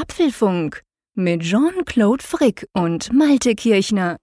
[0.00, 0.82] Apfelfunk
[1.14, 4.16] mit Jean-Claude Frick und Malte Kirchner.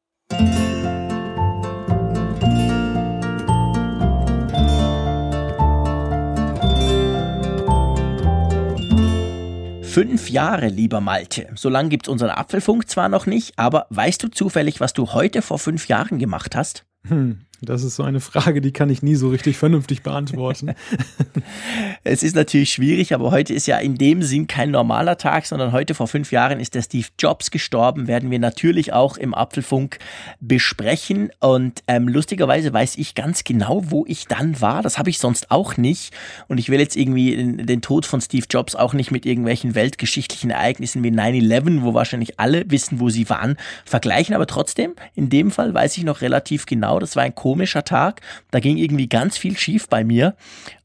[9.83, 11.49] Fünf Jahre, lieber Malte.
[11.53, 15.43] So lange gibt's unseren Apfelfunk zwar noch nicht, aber weißt du zufällig, was du heute
[15.43, 16.85] vor fünf Jahren gemacht hast?
[17.09, 20.75] Hm, das ist so eine Frage, die kann ich nie so richtig vernünftig beantworten.
[22.03, 25.71] es ist natürlich schwierig, aber heute ist ja in dem Sinn kein normaler Tag, sondern
[25.71, 29.97] heute vor fünf Jahren ist der Steve Jobs gestorben, werden wir natürlich auch im Apfelfunk
[30.39, 31.31] besprechen.
[31.39, 34.83] Und ähm, lustigerweise weiß ich ganz genau, wo ich dann war.
[34.83, 36.13] Das habe ich sonst auch nicht.
[36.47, 39.73] Und ich will jetzt irgendwie den, den Tod von Steve Jobs auch nicht mit irgendwelchen
[39.73, 44.35] weltgeschichtlichen Ereignissen wie 9-11, wo wahrscheinlich alle wissen, wo sie waren, vergleichen.
[44.35, 48.21] Aber trotzdem, in dem Fall weiß ich noch relativ genau, das war ein komischer Tag.
[48.51, 50.35] Da ging irgendwie ganz viel schief bei mir.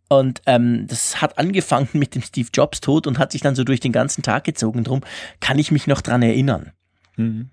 [0.09, 3.65] Und ähm, das hat angefangen mit dem Steve Jobs Tod und hat sich dann so
[3.65, 4.85] durch den ganzen Tag gezogen.
[4.85, 5.01] Drum
[5.41, 6.73] kann ich mich noch dran erinnern.
[7.17, 7.51] Mhm.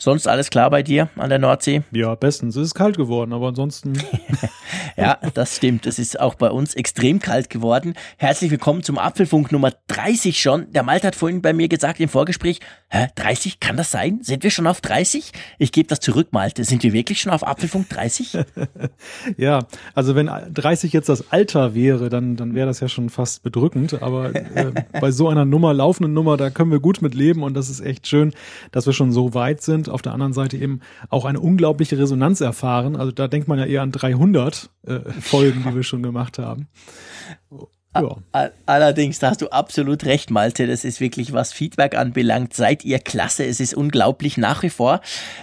[0.00, 1.82] Sonst alles klar bei dir an der Nordsee?
[1.92, 2.56] Ja, bestens.
[2.56, 3.92] Es ist kalt geworden, aber ansonsten.
[4.96, 5.84] ja, das stimmt.
[5.84, 7.92] Es ist auch bei uns extrem kalt geworden.
[8.16, 10.72] Herzlich willkommen zum Apfelfunk Nummer 30 schon.
[10.72, 14.18] Der Malte hat vorhin bei mir gesagt im Vorgespräch, hä, 30, kann das sein?
[14.22, 15.32] Sind wir schon auf 30?
[15.58, 16.64] Ich gebe das zurück, Malte.
[16.64, 18.38] Sind wir wirklich schon auf Apfelfunk 30?
[19.36, 19.60] ja,
[19.94, 24.02] also wenn 30 jetzt das Alter wäre, dann, dann wäre das ja schon fast bedrückend.
[24.02, 27.54] Aber äh, bei so einer Nummer, laufenden Nummer, da können wir gut mit leben und
[27.54, 28.32] das ist echt schön,
[28.72, 32.40] dass wir schon so weit sind auf der anderen Seite eben auch eine unglaubliche Resonanz
[32.40, 32.96] erfahren.
[32.96, 36.68] Also da denkt man ja eher an 300 äh, Folgen, die wir schon gemacht haben.
[37.92, 38.16] Ja.
[38.66, 40.68] Allerdings, da hast du absolut recht, Malte.
[40.68, 43.44] Das ist wirklich, was Feedback anbelangt, seid ihr klasse.
[43.44, 45.00] Es ist unglaublich nach wie vor.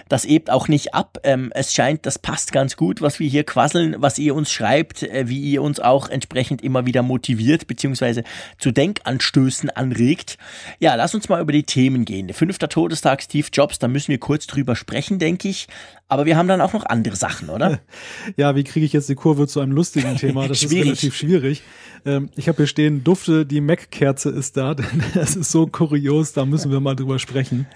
[0.08, 1.18] Das hebt auch nicht ab.
[1.24, 5.02] Ähm, es scheint, das passt ganz gut, was wir hier quasseln, was ihr uns schreibt,
[5.02, 8.24] äh, wie ihr uns auch entsprechend immer wieder motiviert, beziehungsweise
[8.56, 10.38] zu Denkanstößen anregt.
[10.78, 12.32] Ja, lass uns mal über die Themen gehen.
[12.32, 15.68] Fünfter Todestag Steve Jobs, da müssen wir kurz drüber sprechen, denke ich.
[16.10, 17.80] Aber wir haben dann auch noch andere Sachen, oder?
[18.36, 20.48] Ja, wie kriege ich jetzt die Kurve zu einem lustigen Thema?
[20.48, 21.62] Das ist relativ schwierig.
[22.06, 24.74] Ähm, ich habe hier stehen, Dufte, die Mac-Kerze ist da.
[25.14, 27.66] Das ist so kurios, da müssen wir mal drüber sprechen.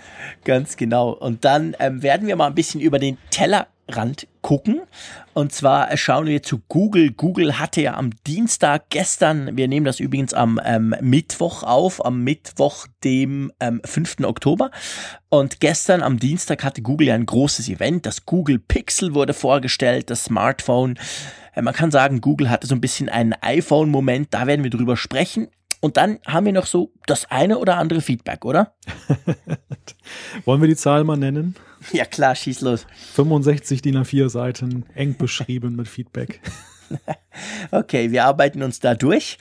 [0.45, 1.11] Ganz genau.
[1.11, 4.83] Und dann ähm, werden wir mal ein bisschen über den Teller Rand gucken.
[5.35, 7.11] Und zwar schauen wir zu Google.
[7.11, 12.23] Google hatte ja am Dienstag gestern, wir nehmen das übrigens am ähm, Mittwoch auf, am
[12.23, 14.21] Mittwoch, dem ähm, 5.
[14.25, 14.71] Oktober.
[15.31, 18.05] Und gestern am Dienstag hatte Google ja ein großes Event.
[18.05, 20.99] Das Google Pixel wurde vorgestellt, das Smartphone.
[21.55, 24.29] Äh, man kann sagen, Google hatte so ein bisschen einen iPhone-Moment.
[24.33, 25.49] Da werden wir drüber sprechen.
[25.83, 28.73] Und dann haben wir noch so das eine oder andere Feedback, oder?
[30.45, 31.57] Wollen wir die Zahl mal nennen?
[31.93, 32.87] Ja klar, schieß los.
[33.15, 36.41] 65 DIN A4 Seiten, eng beschrieben mit Feedback.
[37.71, 39.39] Okay, wir arbeiten uns da durch.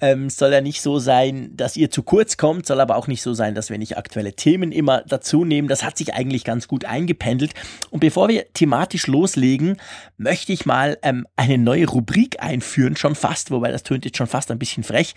[0.00, 3.22] Ähm, soll ja nicht so sein, dass ihr zu kurz kommt, soll aber auch nicht
[3.22, 5.68] so sein, dass wir nicht aktuelle Themen immer dazu nehmen.
[5.68, 7.54] Das hat sich eigentlich ganz gut eingependelt.
[7.90, 9.76] Und bevor wir thematisch loslegen,
[10.16, 14.26] möchte ich mal ähm, eine neue Rubrik einführen, schon fast, wobei das tönt jetzt schon
[14.26, 15.14] fast ein bisschen frech,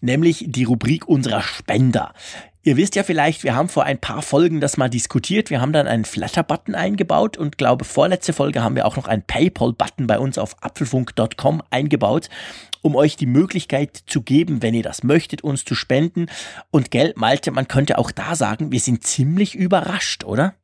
[0.00, 2.12] nämlich die Rubrik unserer Spender.
[2.66, 5.50] Ihr wisst ja vielleicht, wir haben vor ein paar Folgen das mal diskutiert.
[5.50, 9.22] Wir haben dann einen Flatter-Button eingebaut und glaube, vorletzte Folge haben wir auch noch einen
[9.22, 12.28] PayPal-Button bei uns auf apfelfunk.com eingebaut,
[12.82, 16.26] um euch die Möglichkeit zu geben, wenn ihr das möchtet, uns zu spenden.
[16.72, 20.54] Und Geld, Malte, man könnte auch da sagen, wir sind ziemlich überrascht, oder?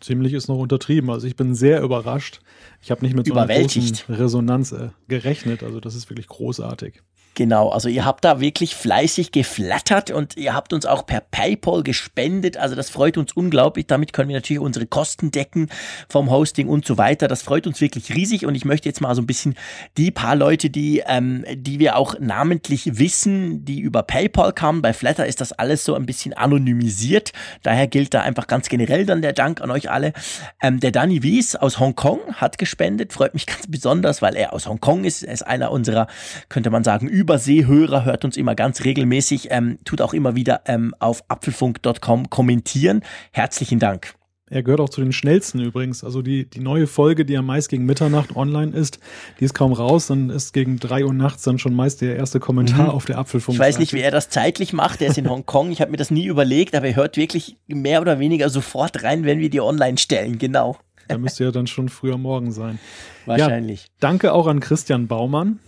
[0.00, 1.10] Ziemlich ist noch untertrieben.
[1.10, 2.40] Also ich bin sehr überrascht.
[2.80, 5.62] Ich habe nicht mit so einer großen Resonanz äh, gerechnet.
[5.62, 7.02] Also das ist wirklich großartig.
[7.34, 11.82] Genau, also ihr habt da wirklich fleißig geflattert und ihr habt uns auch per PayPal
[11.82, 12.58] gespendet.
[12.58, 13.86] Also das freut uns unglaublich.
[13.86, 15.70] Damit können wir natürlich unsere Kosten decken
[16.10, 17.28] vom Hosting und so weiter.
[17.28, 19.54] Das freut uns wirklich riesig und ich möchte jetzt mal so ein bisschen
[19.96, 24.82] die paar Leute, die, ähm, die wir auch namentlich wissen, die über PayPal kamen.
[24.82, 27.32] Bei Flatter ist das alles so ein bisschen anonymisiert.
[27.62, 30.12] Daher gilt da einfach ganz generell dann der Dank an euch alle.
[30.60, 33.14] Ähm, der Danny Wies aus Hongkong hat gespendet.
[33.14, 35.22] Freut mich ganz besonders, weil er aus Hongkong ist.
[35.22, 36.08] Er ist einer unserer,
[36.50, 40.94] könnte man sagen, Überseehörer hört uns immer ganz regelmäßig, ähm, tut auch immer wieder ähm,
[40.98, 43.00] auf apfelfunk.com kommentieren.
[43.30, 44.12] Herzlichen Dank.
[44.50, 46.04] Er gehört auch zu den schnellsten übrigens.
[46.04, 48.98] Also die, die neue Folge, die ja meist gegen Mitternacht online ist,
[49.40, 52.38] die ist kaum raus, dann ist gegen drei Uhr nachts dann schon meist der erste
[52.38, 52.90] Kommentar mhm.
[52.90, 53.54] auf der Apfelfunk.
[53.54, 55.00] Ich weiß nicht, wie er das zeitlich macht.
[55.00, 55.72] Er ist in Hongkong.
[55.72, 59.24] Ich habe mir das nie überlegt, aber er hört wirklich mehr oder weniger sofort rein,
[59.24, 60.36] wenn wir die online stellen.
[60.36, 60.76] Genau.
[61.08, 62.78] Da müsste ja dann schon früher morgen sein.
[63.24, 63.84] Wahrscheinlich.
[63.84, 65.60] Ja, danke auch an Christian Baumann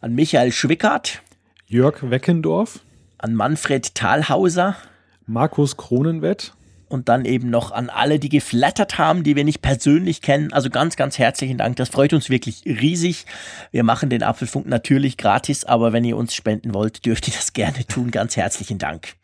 [0.00, 1.22] an Michael Schwickert,
[1.66, 2.80] Jörg Weckendorf,
[3.18, 4.76] an Manfred Thalhauser,
[5.26, 6.52] Markus Kronenwett
[6.88, 10.52] und dann eben noch an alle, die geflattert haben, die wir nicht persönlich kennen.
[10.52, 11.76] Also ganz, ganz herzlichen Dank.
[11.76, 13.24] Das freut uns wirklich riesig.
[13.70, 17.54] Wir machen den Apfelfunk natürlich gratis, aber wenn ihr uns spenden wollt, dürft ihr das
[17.54, 18.10] gerne tun.
[18.10, 19.14] Ganz herzlichen Dank.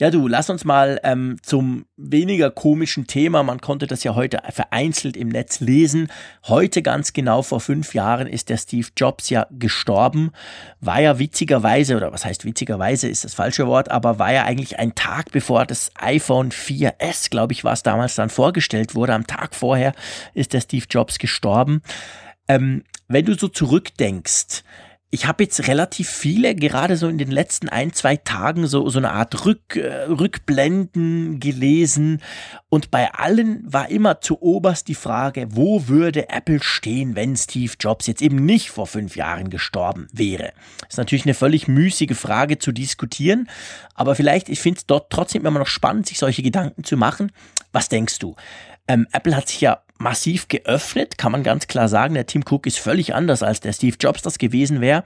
[0.00, 3.42] Ja, du, lass uns mal ähm, zum weniger komischen Thema.
[3.42, 6.06] Man konnte das ja heute vereinzelt im Netz lesen.
[6.46, 10.30] Heute ganz genau vor fünf Jahren ist der Steve Jobs ja gestorben.
[10.80, 14.78] War ja witzigerweise, oder was heißt witzigerweise ist das falsche Wort, aber war ja eigentlich
[14.78, 19.14] ein Tag bevor das iPhone 4S, glaube ich, war es damals dann vorgestellt wurde.
[19.14, 19.94] Am Tag vorher
[20.32, 21.82] ist der Steve Jobs gestorben.
[22.46, 24.62] Ähm, wenn du so zurückdenkst,
[25.10, 28.98] ich habe jetzt relativ viele, gerade so in den letzten ein, zwei Tagen, so, so
[28.98, 32.20] eine Art Rück, äh, Rückblenden gelesen.
[32.68, 37.72] Und bei allen war immer zu oberst die Frage, wo würde Apple stehen, wenn Steve
[37.80, 40.52] Jobs jetzt eben nicht vor fünf Jahren gestorben wäre?
[40.80, 43.48] Das ist natürlich eine völlig müßige Frage zu diskutieren,
[43.94, 47.32] aber vielleicht, ich finde es dort trotzdem immer noch spannend, sich solche Gedanken zu machen.
[47.72, 48.36] Was denkst du?
[48.88, 52.14] Ähm, Apple hat sich ja massiv geöffnet, kann man ganz klar sagen.
[52.14, 55.04] Der Tim Cook ist völlig anders, als der Steve Jobs das gewesen wäre.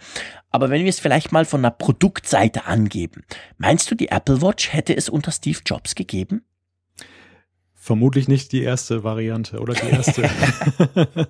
[0.51, 3.25] Aber wenn wir es vielleicht mal von der Produktseite angeben,
[3.59, 6.45] meinst du, die Apple Watch hätte es unter Steve Jobs gegeben?
[7.75, 10.23] Vermutlich nicht die erste Variante oder die erste.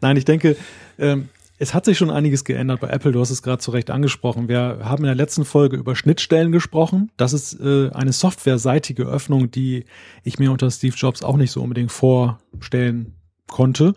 [0.00, 0.56] Nein, ich denke,
[0.98, 3.12] ähm, es hat sich schon einiges geändert bei Apple.
[3.12, 4.48] Du hast es gerade zu Recht angesprochen.
[4.48, 7.10] Wir haben in der letzten Folge über Schnittstellen gesprochen.
[7.16, 9.84] Das ist äh, eine softwareseitige Öffnung, die
[10.22, 13.14] ich mir unter Steve Jobs auch nicht so unbedingt vorstellen
[13.48, 13.94] konnte.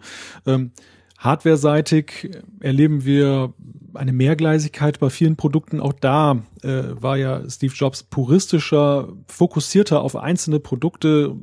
[0.48, 0.72] Ähm,
[1.20, 2.32] Hardware-seitig
[2.62, 3.54] erleben wir
[3.94, 5.80] eine Mehrgleisigkeit bei vielen Produkten.
[5.80, 11.36] Auch da äh, war ja Steve Jobs puristischer, fokussierter auf einzelne Produkte,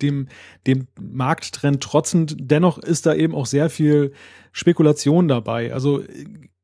[0.00, 0.28] dem,
[0.66, 2.36] dem Markttrend trotzend.
[2.38, 4.12] Dennoch ist da eben auch sehr viel
[4.56, 5.74] Spekulation dabei.
[5.74, 6.02] Also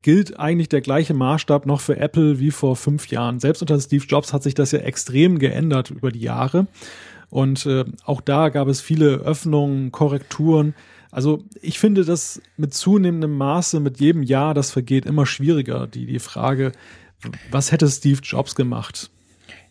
[0.01, 3.39] gilt eigentlich der gleiche Maßstab noch für Apple wie vor fünf Jahren.
[3.39, 6.65] Selbst unter Steve Jobs hat sich das ja extrem geändert über die Jahre.
[7.29, 10.73] Und äh, auch da gab es viele Öffnungen, Korrekturen.
[11.11, 15.85] Also ich finde das mit zunehmendem Maße, mit jedem Jahr, das vergeht, immer schwieriger.
[15.85, 16.71] Die, die Frage,
[17.51, 19.11] was hätte Steve Jobs gemacht?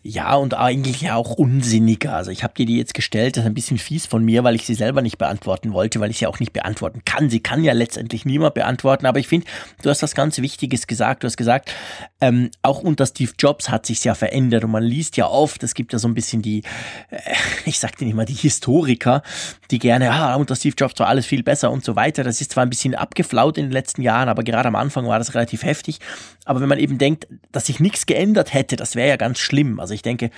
[0.05, 2.13] Ja, und eigentlich ja auch unsinniger.
[2.13, 4.53] Also ich habe dir die jetzt gestellt, das ist ein bisschen fies von mir, weil
[4.53, 7.29] ich sie selber nicht beantworten wollte, weil ich sie auch nicht beantworten kann.
[7.29, 9.47] Sie kann ja letztendlich niemand beantworten, aber ich finde,
[9.81, 11.23] du hast was ganz Wichtiges gesagt.
[11.23, 11.73] Du hast gesagt,
[12.19, 15.73] ähm, auch unter Steve Jobs hat sich's ja verändert und man liest ja oft, es
[15.73, 16.63] gibt ja so ein bisschen die,
[17.09, 17.19] äh,
[17.65, 19.23] ich sag dir nicht mal, die Historiker,
[19.71, 22.25] die gerne, ah, unter Steve Jobs war alles viel besser und so weiter.
[22.25, 25.17] Das ist zwar ein bisschen abgeflaut in den letzten Jahren, aber gerade am Anfang war
[25.17, 25.99] das relativ heftig.
[26.43, 29.79] Aber wenn man eben denkt, dass sich nichts geändert hätte, das wäre ja ganz schlimm.
[29.79, 30.29] Also ich denke,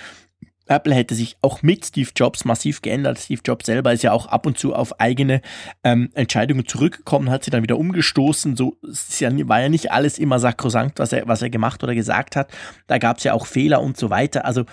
[0.68, 3.18] Apple hätte sich auch mit Steve Jobs massiv geändert.
[3.18, 5.40] Steve Jobs selber ist ja auch ab und zu auf eigene
[5.84, 8.56] ähm, Entscheidungen zurückgekommen, hat sie dann wieder umgestoßen.
[8.56, 8.76] So
[9.18, 12.50] ja, war ja nicht alles immer sakrosankt, was er, was er gemacht oder gesagt hat.
[12.88, 14.44] Da gab es ja auch Fehler und so weiter.
[14.44, 14.64] Also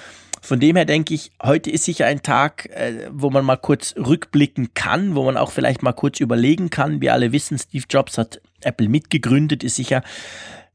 [0.42, 3.96] von dem her denke ich, heute ist sicher ein Tag, äh, wo man mal kurz
[3.96, 7.02] rückblicken kann, wo man auch vielleicht mal kurz überlegen kann.
[7.02, 10.02] Wir alle wissen, Steve Jobs hat Apple mitgegründet, ist sicher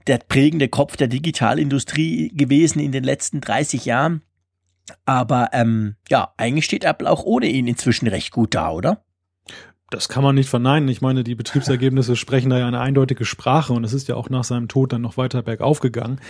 [0.08, 4.22] der prägende Kopf der Digitalindustrie gewesen in den letzten 30 Jahren.
[5.04, 9.04] Aber ähm, ja, eigentlich steht Apple auch ohne ihn inzwischen recht gut da, oder?
[9.90, 10.88] Das kann man nicht verneinen.
[10.88, 14.30] Ich meine, die Betriebsergebnisse sprechen da ja eine eindeutige Sprache und es ist ja auch
[14.30, 16.20] nach seinem Tod dann noch weiter bergauf gegangen.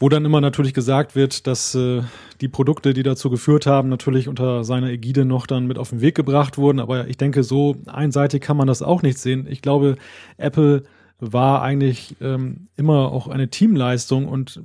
[0.00, 2.02] Wo dann immer natürlich gesagt wird, dass äh,
[2.40, 6.00] die Produkte, die dazu geführt haben, natürlich unter seiner Ägide noch dann mit auf den
[6.00, 6.78] Weg gebracht wurden.
[6.78, 9.46] Aber ich denke, so einseitig kann man das auch nicht sehen.
[9.50, 9.96] Ich glaube,
[10.36, 10.84] Apple
[11.20, 14.62] war eigentlich ähm, immer auch eine Teamleistung und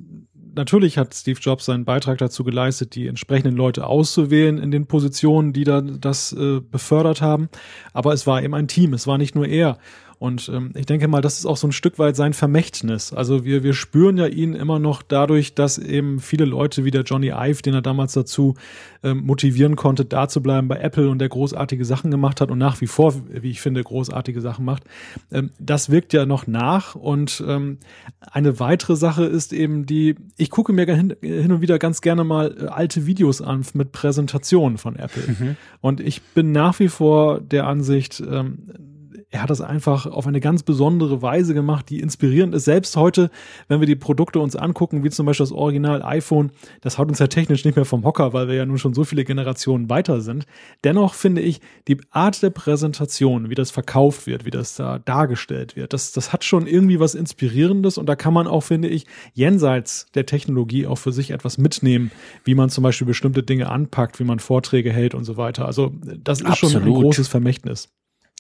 [0.56, 5.54] natürlich hat Steve Jobs seinen Beitrag dazu geleistet, die entsprechenden Leute auszuwählen in den Positionen,
[5.54, 7.50] die da das äh, befördert haben.
[7.92, 9.78] Aber es war eben ein Team, es war nicht nur er.
[10.20, 13.14] Und ähm, ich denke mal, das ist auch so ein Stück weit sein Vermächtnis.
[13.14, 17.04] Also wir, wir spüren ja ihn immer noch dadurch, dass eben viele Leute wie der
[17.04, 18.56] Johnny Ive, den er damals dazu
[19.04, 22.58] ähm, motivieren konnte, da zu bleiben bei Apple und der großartige Sachen gemacht hat und
[22.58, 24.84] nach wie vor, wie ich finde, großartige Sachen macht.
[25.32, 26.96] Ähm, das wirkt ja noch nach.
[26.96, 27.80] Und ähm,
[28.20, 32.24] eine weitere Sache ist eben die, ich gucke mir hin, hin und wieder ganz gerne
[32.24, 35.24] mal äh, alte Videos an mit Präsentationen von Apple.
[35.28, 35.56] Mhm.
[35.82, 38.93] Und ich bin nach wie vor der Ansicht, ähm,
[39.34, 42.66] er hat das einfach auf eine ganz besondere Weise gemacht, die inspirierend ist.
[42.66, 43.32] Selbst heute,
[43.68, 47.18] wenn wir die Produkte uns angucken, wie zum Beispiel das Original iPhone, das haut uns
[47.18, 50.22] ja technisch nicht mehr vom Hocker, weil wir ja nun schon so viele Generationen weiter
[50.22, 50.46] sind.
[50.84, 55.76] Dennoch finde ich, die Art der Präsentation, wie das verkauft wird, wie das da dargestellt
[55.76, 59.08] wird, das, das hat schon irgendwie was Inspirierendes und da kann man auch, finde ich,
[59.34, 62.12] jenseits der Technologie auch für sich etwas mitnehmen,
[62.44, 65.66] wie man zum Beispiel bestimmte Dinge anpackt, wie man Vorträge hält und so weiter.
[65.66, 65.92] Also
[66.24, 66.74] das ist Absolut.
[66.74, 67.90] schon ein großes Vermächtnis.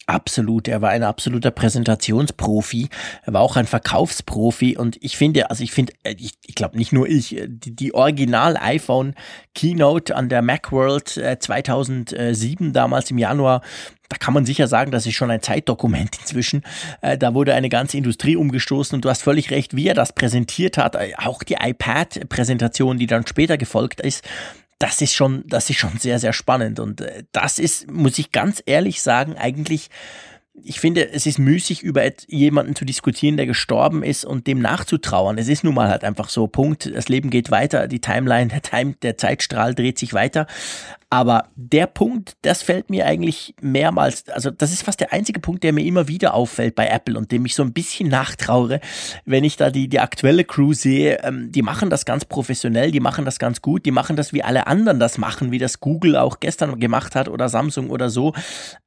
[0.06, 2.90] Absolut, er war ein absoluter Präsentationsprofi,
[3.24, 6.78] er war auch ein Verkaufsprofi und ich finde, also ich finde, äh, ich, ich glaube
[6.78, 9.16] nicht nur ich, äh, die, die Original iPhone
[9.56, 13.62] Keynote an der Macworld 2007 äh, damals im Januar,
[14.10, 16.64] da kann man sicher sagen, das ist schon ein Zeitdokument inzwischen.
[17.02, 20.78] Da wurde eine ganze Industrie umgestoßen und du hast völlig recht, wie er das präsentiert
[20.78, 20.98] hat.
[21.18, 24.24] Auch die iPad-Präsentation, die dann später gefolgt ist,
[24.84, 26.78] das ist schon, das ist schon sehr, sehr spannend.
[26.78, 29.90] Und äh, das ist, muss ich ganz ehrlich sagen, eigentlich,
[30.62, 35.38] ich finde, es ist müßig, über jemanden zu diskutieren, der gestorben ist und dem nachzutrauern.
[35.38, 36.94] Es ist nun mal halt einfach so, Punkt.
[36.94, 40.48] Das Leben geht weiter, die Timeline, der, Time, der Zeitstrahl dreht sich weiter.
[41.14, 45.64] Aber der Punkt, das fällt mir eigentlich mehrmals, also das ist fast der einzige Punkt,
[45.64, 48.80] der mir immer wieder auffällt bei Apple und dem ich so ein bisschen nachtraure,
[49.24, 51.20] wenn ich da die, die aktuelle Crew sehe.
[51.22, 54.42] Ähm, die machen das ganz professionell, die machen das ganz gut, die machen das wie
[54.42, 58.34] alle anderen das machen, wie das Google auch gestern gemacht hat oder Samsung oder so.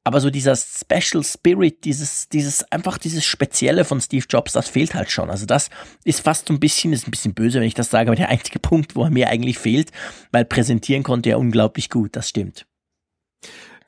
[0.03, 4.95] Aber so dieser Special Spirit, dieses, dieses, einfach dieses Spezielle von Steve Jobs, das fehlt
[4.95, 5.29] halt schon.
[5.29, 5.69] Also das
[6.03, 8.27] ist fast so ein bisschen, ist ein bisschen böse, wenn ich das sage, aber der
[8.27, 9.91] einzige Punkt, wo er mir eigentlich fehlt,
[10.33, 12.65] weil präsentieren konnte er unglaublich gut das stimmt.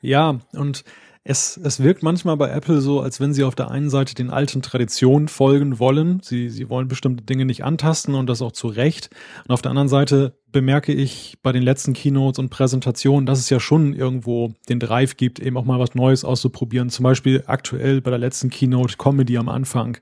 [0.00, 0.84] Ja, und
[1.24, 4.30] es, es wirkt manchmal bei Apple so, als wenn sie auf der einen Seite den
[4.30, 6.20] alten Traditionen folgen wollen.
[6.22, 9.10] Sie, sie wollen bestimmte Dinge nicht antasten und das auch zu Recht.
[9.44, 13.50] Und auf der anderen Seite bemerke ich bei den letzten Keynotes und Präsentationen, dass es
[13.50, 16.90] ja schon irgendwo den Drive gibt, eben auch mal was Neues auszuprobieren.
[16.90, 19.98] Zum Beispiel aktuell bei der letzten Keynote Comedy am Anfang.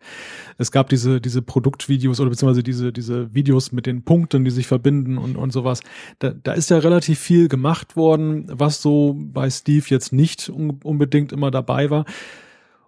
[0.56, 4.66] Es gab diese, diese Produktvideos oder beziehungsweise diese, diese Videos mit den Punkten, die sich
[4.66, 5.80] verbinden und, und sowas.
[6.18, 11.32] Da, da ist ja relativ viel gemacht worden, was so bei Steve jetzt nicht unbedingt
[11.32, 12.04] immer dabei war.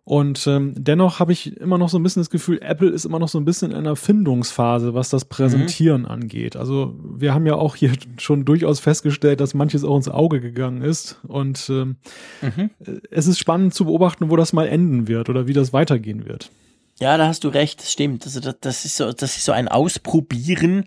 [0.05, 3.19] Und ähm, dennoch habe ich immer noch so ein bisschen das Gefühl, Apple ist immer
[3.19, 6.09] noch so ein bisschen in einer Findungsphase, was das Präsentieren mhm.
[6.09, 6.57] angeht.
[6.57, 10.83] Also wir haben ja auch hier schon durchaus festgestellt, dass manches auch ins Auge gegangen
[10.83, 11.21] ist.
[11.29, 11.97] Und ähm,
[12.41, 12.71] mhm.
[13.11, 16.51] es ist spannend zu beobachten, wo das mal enden wird oder wie das weitergehen wird.
[17.01, 18.27] Ja, da hast du recht, das stimmt.
[18.27, 20.85] Also das, das, ist so, das ist so ein Ausprobieren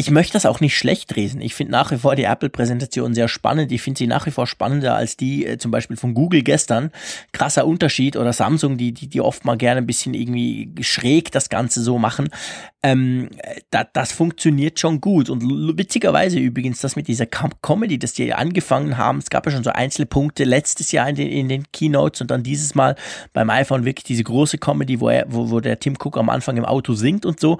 [0.00, 1.42] ich möchte das auch nicht schlecht lesen.
[1.42, 3.70] Ich finde nach wie vor die Apple-Präsentation sehr spannend.
[3.70, 6.90] Ich finde sie nach wie vor spannender als die äh, zum Beispiel von Google gestern.
[7.32, 11.50] Krasser Unterschied oder Samsung, die, die, die oft mal gerne ein bisschen irgendwie schräg das
[11.50, 12.30] Ganze so machen.
[12.82, 13.28] Ähm,
[13.68, 15.28] da, das funktioniert schon gut.
[15.28, 15.42] Und
[15.76, 19.64] witzigerweise übrigens, das mit dieser Com Comedy, dass die angefangen haben, es gab ja schon
[19.64, 22.96] so einzelne Punkte letztes Jahr in den, in den Keynotes und dann dieses Mal
[23.34, 26.56] beim iPhone wirklich diese große Comedy, wo, er, wo, wo der Tim Cook am Anfang
[26.56, 27.58] im Auto singt und so.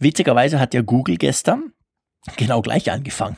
[0.00, 1.72] Witzigerweise hat ja Google gestern
[2.36, 3.36] genau gleich angefangen.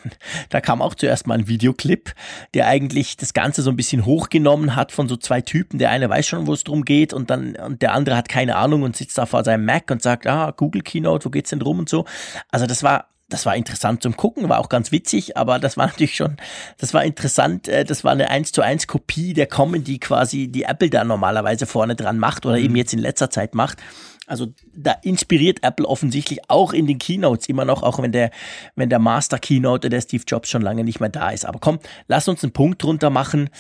[0.48, 2.14] Da kam auch zuerst mal ein Videoclip,
[2.54, 5.78] der eigentlich das Ganze so ein bisschen hochgenommen hat von so zwei Typen.
[5.78, 8.56] Der eine weiß schon, wo es drum geht und dann und der andere hat keine
[8.56, 11.60] Ahnung und sitzt da vor seinem Mac und sagt, ah, Google Keynote, wo geht's denn
[11.60, 12.06] drum und so.
[12.50, 15.86] Also das war das war interessant zum Gucken, war auch ganz witzig, aber das war
[15.88, 16.36] natürlich schon,
[16.78, 20.64] das war interessant, äh, das war eine 1 zu 1 Kopie der Comedy quasi, die
[20.64, 22.76] Apple da normalerweise vorne dran macht oder eben mhm.
[22.76, 23.78] jetzt in letzter Zeit macht.
[24.32, 28.30] Also da inspiriert Apple offensichtlich auch in den Keynotes immer noch, auch wenn der,
[28.76, 31.44] wenn der Master Keynote der Steve Jobs schon lange nicht mehr da ist.
[31.44, 33.50] Aber komm, lass uns einen Punkt drunter machen.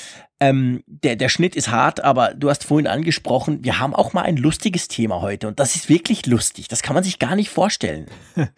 [0.40, 4.22] Ähm, der, der Schnitt ist hart, aber du hast vorhin angesprochen, wir haben auch mal
[4.22, 6.68] ein lustiges Thema heute und das ist wirklich lustig.
[6.68, 8.06] Das kann man sich gar nicht vorstellen.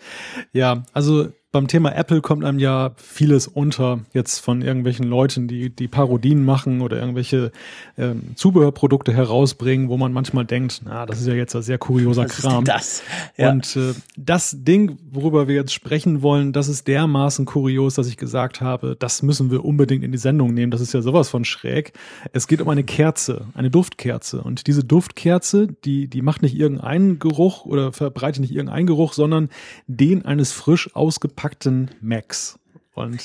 [0.53, 5.71] Ja, also beim Thema Apple kommt einem ja vieles unter, jetzt von irgendwelchen Leuten, die,
[5.71, 7.53] die Parodien machen oder irgendwelche
[7.97, 12.25] ähm, Zubehörprodukte herausbringen, wo man manchmal denkt, na, das ist ja jetzt ein sehr kurioser
[12.25, 12.65] Was Kram.
[12.65, 13.05] das?
[13.37, 13.53] Ja.
[13.53, 18.17] Und äh, das Ding, worüber wir jetzt sprechen wollen, das ist dermaßen kurios, dass ich
[18.17, 20.73] gesagt habe, das müssen wir unbedingt in die Sendung nehmen.
[20.73, 21.93] Das ist ja sowas von schräg.
[22.33, 24.43] Es geht um eine Kerze, eine Duftkerze.
[24.43, 29.51] Und diese Duftkerze, die, die macht nicht irgendeinen Geruch oder verbreitet nicht irgendeinen Geruch, sondern
[29.87, 32.59] den eines frisch ausgepackten ausgepackten Macs.
[32.95, 33.21] Und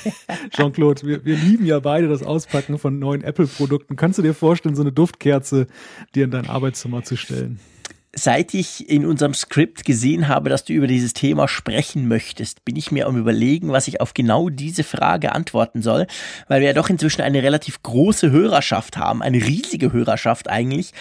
[0.50, 3.96] Jean-Claude, wir, wir lieben ja beide das Auspacken von neuen Apple-Produkten.
[3.96, 5.68] Kannst du dir vorstellen, so eine Duftkerze
[6.14, 7.60] dir in dein Arbeitszimmer zu stellen?
[8.16, 12.76] seit ich in unserem Skript gesehen habe, dass du über dieses Thema sprechen möchtest, bin
[12.76, 16.06] ich mir am überlegen, was ich auf genau diese Frage antworten soll,
[16.48, 20.92] weil wir ja doch inzwischen eine relativ große Hörerschaft haben, eine riesige Hörerschaft eigentlich,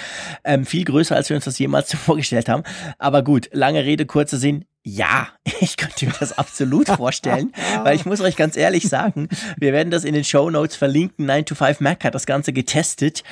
[0.43, 2.63] ähm, viel größer, als wir uns das jemals vorgestellt haben.
[2.97, 5.29] Aber gut, lange Rede, kurzer Sinn, ja,
[5.61, 7.51] ich könnte mir das absolut vorstellen,
[7.83, 11.25] weil ich muss euch ganz ehrlich sagen, wir werden das in den Show Notes verlinken.
[11.25, 13.23] 9 to 5 Mac hat das Ganze getestet.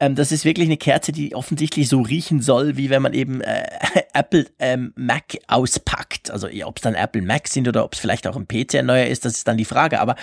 [0.00, 3.40] Ähm, das ist wirklich eine Kerze, die offensichtlich so riechen soll, wie wenn man eben
[3.40, 3.66] äh,
[4.12, 6.30] Apple ähm, Mac auspackt.
[6.30, 8.86] Also ob es dann Apple Mac sind oder ob es vielleicht auch ein PC ein
[8.86, 10.00] neuer ist, das ist dann die Frage.
[10.00, 10.16] Aber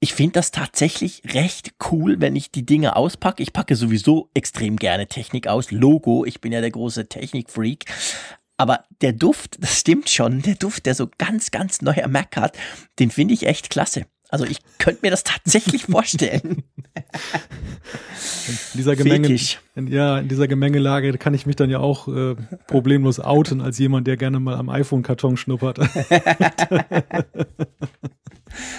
[0.00, 3.42] ich finde das tatsächlich recht cool, wenn ich die Dinge auspacke.
[3.42, 5.70] Ich packe sowieso extrem gerne Technik aus.
[5.70, 7.84] Logo, ich bin ja der große Technik-Freak.
[8.56, 12.56] Aber der Duft, das stimmt schon, der Duft, der so ganz, ganz neuer Mac hat,
[12.98, 14.06] den finde ich echt klasse.
[14.28, 16.64] Also ich könnte mir das tatsächlich vorstellen.
[18.48, 19.38] In dieser Gemenge,
[19.74, 22.34] in, ja, in dieser Gemengelage kann ich mich dann ja auch äh,
[22.66, 25.78] problemlos outen als jemand, der gerne mal am iPhone-Karton schnuppert.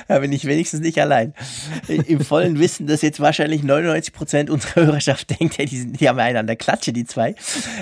[0.07, 1.33] Da bin ich wenigstens nicht allein.
[1.87, 6.09] Im vollen Wissen, dass jetzt wahrscheinlich 99 Prozent unserer Hörerschaft denkt, hey, die, sind, die
[6.09, 7.35] haben der Klatsche, die zwei.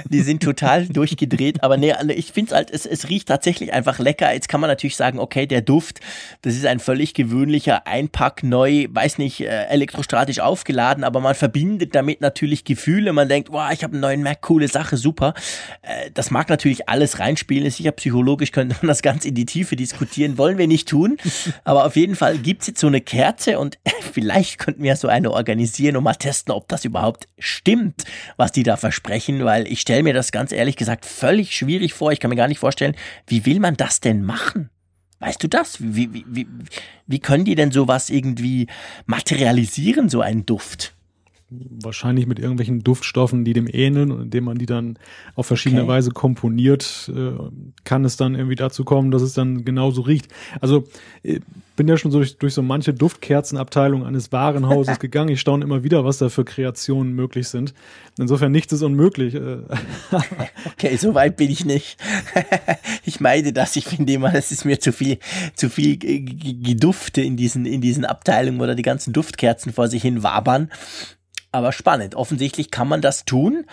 [0.10, 1.64] Die sind total durchgedreht.
[1.64, 4.34] Aber nee, ich finde es halt, es, riecht tatsächlich einfach lecker.
[4.34, 6.00] Jetzt kann man natürlich sagen, okay, der Duft,
[6.42, 11.96] das ist ein völlig gewöhnlicher Einpack, neu, weiß nicht, äh, elektrostatisch aufgeladen, aber man verbindet
[11.96, 13.14] damit natürlich Gefühle.
[13.14, 15.34] Man denkt, wow, ich habe einen neuen Mac, coole Sache, super.
[15.82, 17.70] Äh, das mag natürlich alles reinspielen.
[17.70, 20.38] Sicher psychologisch könnte man das ganz in die Tiefe diskutieren.
[20.38, 21.18] Wollen wir nicht tun.
[21.64, 23.78] Aber auf jeden Fall gibt es jetzt so eine Kerze und
[24.14, 28.04] vielleicht könnten wir so eine organisieren und mal testen, ob das überhaupt stimmt,
[28.38, 32.12] was die da versprechen, weil ich stelle mir das ganz ehrlich gesagt völlig schwierig vor.
[32.12, 32.96] Ich kann mir gar nicht vorstellen,
[33.28, 34.70] wie will man das denn machen?
[35.20, 35.78] Weißt du das?
[35.80, 36.48] Wie, wie, wie,
[37.08, 38.68] wie können die denn sowas irgendwie
[39.06, 40.95] materialisieren, so einen Duft?
[41.84, 44.98] Wahrscheinlich mit irgendwelchen Duftstoffen, die dem ähneln und indem man die dann
[45.36, 45.92] auf verschiedene okay.
[45.92, 47.32] Weise komponiert, äh,
[47.84, 50.28] kann es dann irgendwie dazu kommen, dass es dann genauso riecht.
[50.62, 50.86] Also
[51.24, 51.42] ich
[51.76, 55.30] bin ja schon so durch, durch so manche Duftkerzenabteilung eines Warenhauses gegangen.
[55.30, 57.74] Ich staune immer wieder, was da für Kreationen möglich sind.
[58.18, 59.36] Insofern nichts ist unmöglich.
[59.36, 59.58] Äh.
[60.66, 61.98] okay, so weit bin ich nicht.
[63.06, 63.76] ich meide das.
[63.76, 65.20] Ich finde immer, das ist mir zu viel,
[65.56, 70.02] zu viel Gedufte in diesen, in diesen Abteilungen, wo da die ganzen Duftkerzen vor sich
[70.02, 70.70] hin wabern
[71.56, 72.16] aber spannend.
[72.16, 73.66] Offensichtlich kann man das tun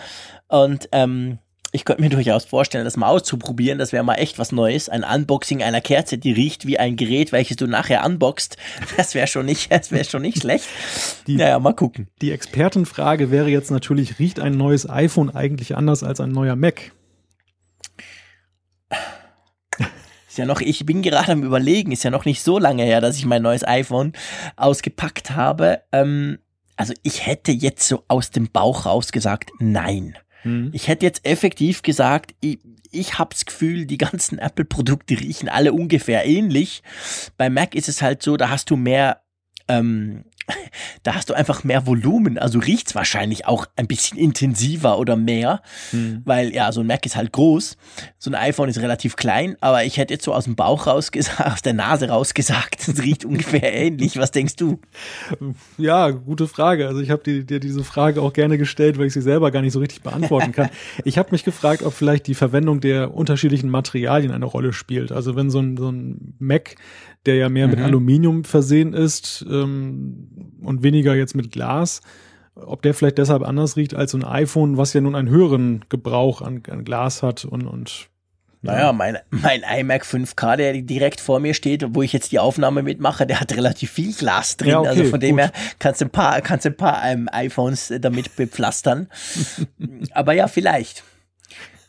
[0.47, 1.39] und ähm,
[1.73, 3.79] ich könnte mir durchaus vorstellen, das mal auszuprobieren.
[3.79, 4.87] Das wäre mal echt was Neues.
[4.87, 8.55] Ein Unboxing einer Kerze, die riecht wie ein Gerät, welches du nachher unboxst.
[8.97, 10.65] Das wäre schon nicht, das wäre schon nicht schlecht.
[11.27, 12.07] Die, naja, mal gucken.
[12.21, 16.91] Die Expertenfrage wäre jetzt natürlich, riecht ein neues iPhone eigentlich anders als ein neuer Mac?
[20.33, 23.01] Ist ja noch, ich bin gerade am überlegen, ist ja noch nicht so lange her,
[23.01, 24.13] dass ich mein neues iPhone
[24.55, 25.81] ausgepackt habe.
[25.91, 26.39] Ähm,
[26.75, 30.17] also ich hätte jetzt so aus dem Bauch raus gesagt, nein.
[30.43, 30.71] Mhm.
[30.73, 32.59] Ich hätte jetzt effektiv gesagt, ich,
[32.91, 36.83] ich habe das Gefühl, die ganzen Apple-Produkte riechen alle ungefähr ähnlich.
[37.37, 39.21] Bei Mac ist es halt so, da hast du mehr
[39.67, 40.25] ähm,
[41.03, 42.37] da hast du einfach mehr Volumen.
[42.37, 46.21] Also riecht's wahrscheinlich auch ein bisschen intensiver oder mehr, hm.
[46.25, 47.77] weil ja, so ein Mac ist halt groß,
[48.17, 51.41] so ein iPhone ist relativ klein, aber ich hätte jetzt so aus dem Bauch rausgesagt,
[51.53, 54.17] aus der Nase rausgesagt, es riecht ungefähr ähnlich.
[54.17, 54.79] Was denkst du?
[55.77, 56.87] Ja, gute Frage.
[56.87, 59.61] Also ich habe dir, dir diese Frage auch gerne gestellt, weil ich sie selber gar
[59.61, 60.69] nicht so richtig beantworten kann.
[61.03, 65.11] ich habe mich gefragt, ob vielleicht die Verwendung der unterschiedlichen Materialien eine Rolle spielt.
[65.11, 66.75] Also wenn so ein, so ein Mac
[67.25, 67.73] der ja mehr mhm.
[67.73, 70.27] mit Aluminium versehen ist ähm,
[70.61, 72.01] und weniger jetzt mit Glas.
[72.55, 75.85] Ob der vielleicht deshalb anders riecht als so ein iPhone, was ja nun einen höheren
[75.89, 78.09] Gebrauch an, an Glas hat und, und
[78.63, 82.81] naja, mein, mein iMac 5K, der direkt vor mir steht, wo ich jetzt die Aufnahme
[82.81, 84.69] mitmache, der hat relativ viel Glas drin.
[84.69, 87.27] Ja, okay, also von dem her kannst du ein paar, kannst du ein paar ähm,
[87.33, 89.09] iPhones damit bepflastern.
[90.13, 91.03] Aber ja, vielleicht.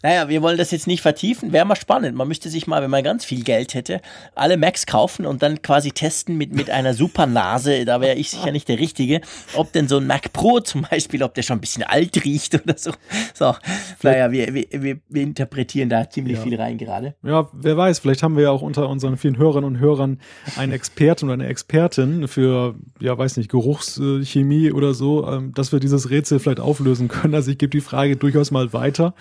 [0.04, 1.54] Naja, wir wollen das jetzt nicht vertiefen.
[1.54, 2.14] Wäre mal spannend.
[2.14, 4.02] Man müsste sich mal, wenn man ganz viel Geld hätte,
[4.34, 7.86] alle Macs kaufen und dann quasi testen mit, mit einer super Nase.
[7.94, 9.20] Da wäre ich sicher nicht der Richtige.
[9.54, 12.54] Ob denn so ein Mac Pro zum Beispiel, ob der schon ein bisschen alt riecht
[12.62, 12.90] oder so.
[13.32, 13.54] So,
[14.02, 16.42] naja, wir, wir, wir, wir interpretieren da ziemlich ja.
[16.42, 17.14] viel rein gerade.
[17.22, 20.20] Ja, wer weiß, vielleicht haben wir ja auch unter unseren vielen Hörern und Hörern
[20.56, 25.80] einen Experten oder eine Expertin für, ja, weiß nicht, Geruchschemie oder so, ähm, dass wir
[25.80, 27.34] dieses Rätsel vielleicht auflösen können.
[27.34, 29.14] Also ich gebe die Frage durchaus mal weiter.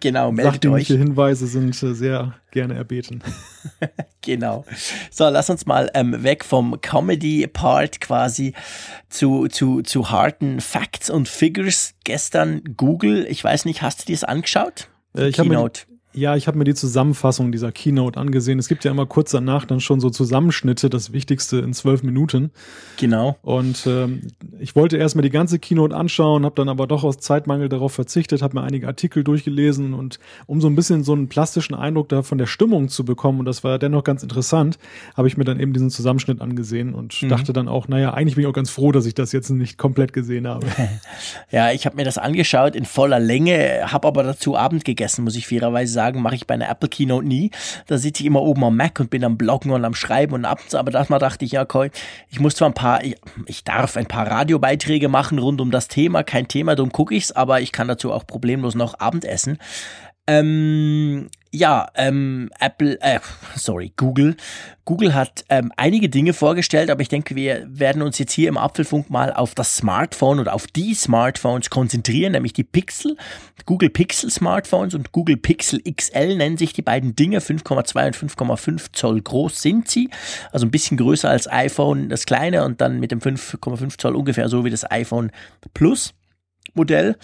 [0.00, 0.27] genau.
[0.30, 0.86] Genau, meldet euch.
[0.86, 3.22] Hinweise sind äh, sehr gerne erbeten.
[4.22, 4.64] genau.
[5.10, 8.54] So, lass uns mal ähm, weg vom Comedy-Part quasi
[9.08, 11.94] zu, zu, zu harten Facts und Figures.
[12.04, 14.88] Gestern Google, ich weiß nicht, hast du dir das angeschaut?
[15.16, 15.70] Äh, ich habe mir,
[16.14, 18.58] ja, ich habe mir die Zusammenfassung dieser Keynote angesehen.
[18.58, 22.50] Es gibt ja immer kurz danach dann schon so Zusammenschnitte, das Wichtigste in zwölf Minuten.
[22.96, 23.36] Genau.
[23.42, 24.22] Und ähm,
[24.58, 28.40] ich wollte erstmal die ganze Keynote anschauen, habe dann aber doch aus Zeitmangel darauf verzichtet,
[28.40, 32.22] habe mir einige Artikel durchgelesen und um so ein bisschen so einen plastischen Eindruck da
[32.22, 34.78] von der Stimmung zu bekommen, und das war dennoch ganz interessant,
[35.14, 37.28] habe ich mir dann eben diesen Zusammenschnitt angesehen und mhm.
[37.28, 39.76] dachte dann auch, naja, eigentlich bin ich auch ganz froh, dass ich das jetzt nicht
[39.76, 40.66] komplett gesehen habe.
[41.50, 45.36] ja, ich habe mir das angeschaut in voller Länge, habe aber dazu Abend gegessen, muss
[45.36, 47.50] ich fairerweise sagen sagen, mache ich bei einer Apple Keynote nie.
[47.88, 50.44] Da sitze ich immer oben am Mac und bin am Bloggen und am Schreiben und
[50.44, 51.90] abends, aber das mal dachte ich, ja, okay,
[52.30, 55.88] ich muss zwar ein paar, ich, ich darf ein paar Radiobeiträge machen rund um das
[55.88, 59.58] Thema, kein Thema, darum gucke ich's, aber ich kann dazu auch problemlos noch Abendessen.
[60.28, 63.20] Ähm, ja, ähm, Apple, äh,
[63.56, 64.36] sorry, Google.
[64.84, 68.58] Google hat ähm, einige Dinge vorgestellt, aber ich denke, wir werden uns jetzt hier im
[68.58, 73.16] Apfelfunk mal auf das Smartphone oder auf die Smartphones konzentrieren, nämlich die Pixel.
[73.64, 77.38] Google Pixel Smartphones und Google Pixel XL nennen sich die beiden Dinge.
[77.38, 80.10] 5,2 und 5,5 Zoll groß sind sie.
[80.52, 84.50] Also ein bisschen größer als iPhone, das kleine und dann mit dem 5,5 Zoll ungefähr
[84.50, 85.32] so wie das iPhone
[85.72, 86.12] Plus.
[86.74, 87.16] Modell.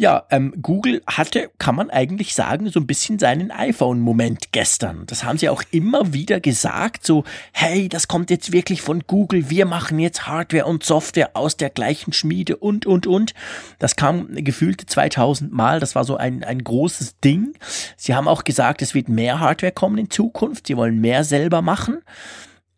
[0.00, 5.02] Ja, ähm, Google hatte, kann man eigentlich sagen, so ein bisschen seinen iPhone-Moment gestern.
[5.06, 9.50] Das haben sie auch immer wieder gesagt, so, hey, das kommt jetzt wirklich von Google,
[9.50, 13.34] wir machen jetzt Hardware und Software aus der gleichen Schmiede und, und, und.
[13.80, 17.54] Das kam gefühlte 2000 Mal, das war so ein, ein großes Ding.
[17.96, 21.60] Sie haben auch gesagt, es wird mehr Hardware kommen in Zukunft, sie wollen mehr selber
[21.60, 22.02] machen.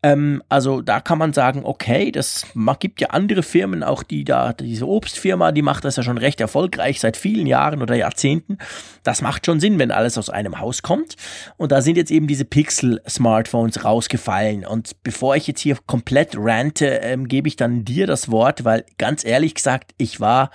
[0.03, 2.47] Ähm, also da kann man sagen, okay, das
[2.79, 6.41] gibt ja andere Firmen, auch die da, diese Obstfirma, die macht das ja schon recht
[6.41, 8.57] erfolgreich seit vielen Jahren oder Jahrzehnten.
[9.03, 11.17] Das macht schon Sinn, wenn alles aus einem Haus kommt.
[11.59, 14.65] Und da sind jetzt eben diese Pixel-Smartphones rausgefallen.
[14.65, 18.87] Und bevor ich jetzt hier komplett rante, ähm, gebe ich dann dir das Wort, weil
[18.97, 20.51] ganz ehrlich gesagt, ich war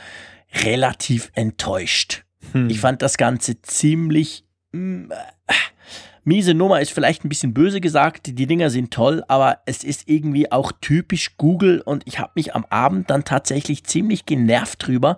[0.64, 2.24] relativ enttäuscht.
[2.52, 2.70] Hm.
[2.70, 4.46] Ich fand das Ganze ziemlich...
[4.72, 5.14] Mh, mm,
[6.28, 10.10] Miese Nummer ist vielleicht ein bisschen böse gesagt, die Dinger sind toll, aber es ist
[10.10, 15.18] irgendwie auch typisch Google und ich habe mich am Abend dann tatsächlich ziemlich genervt drüber,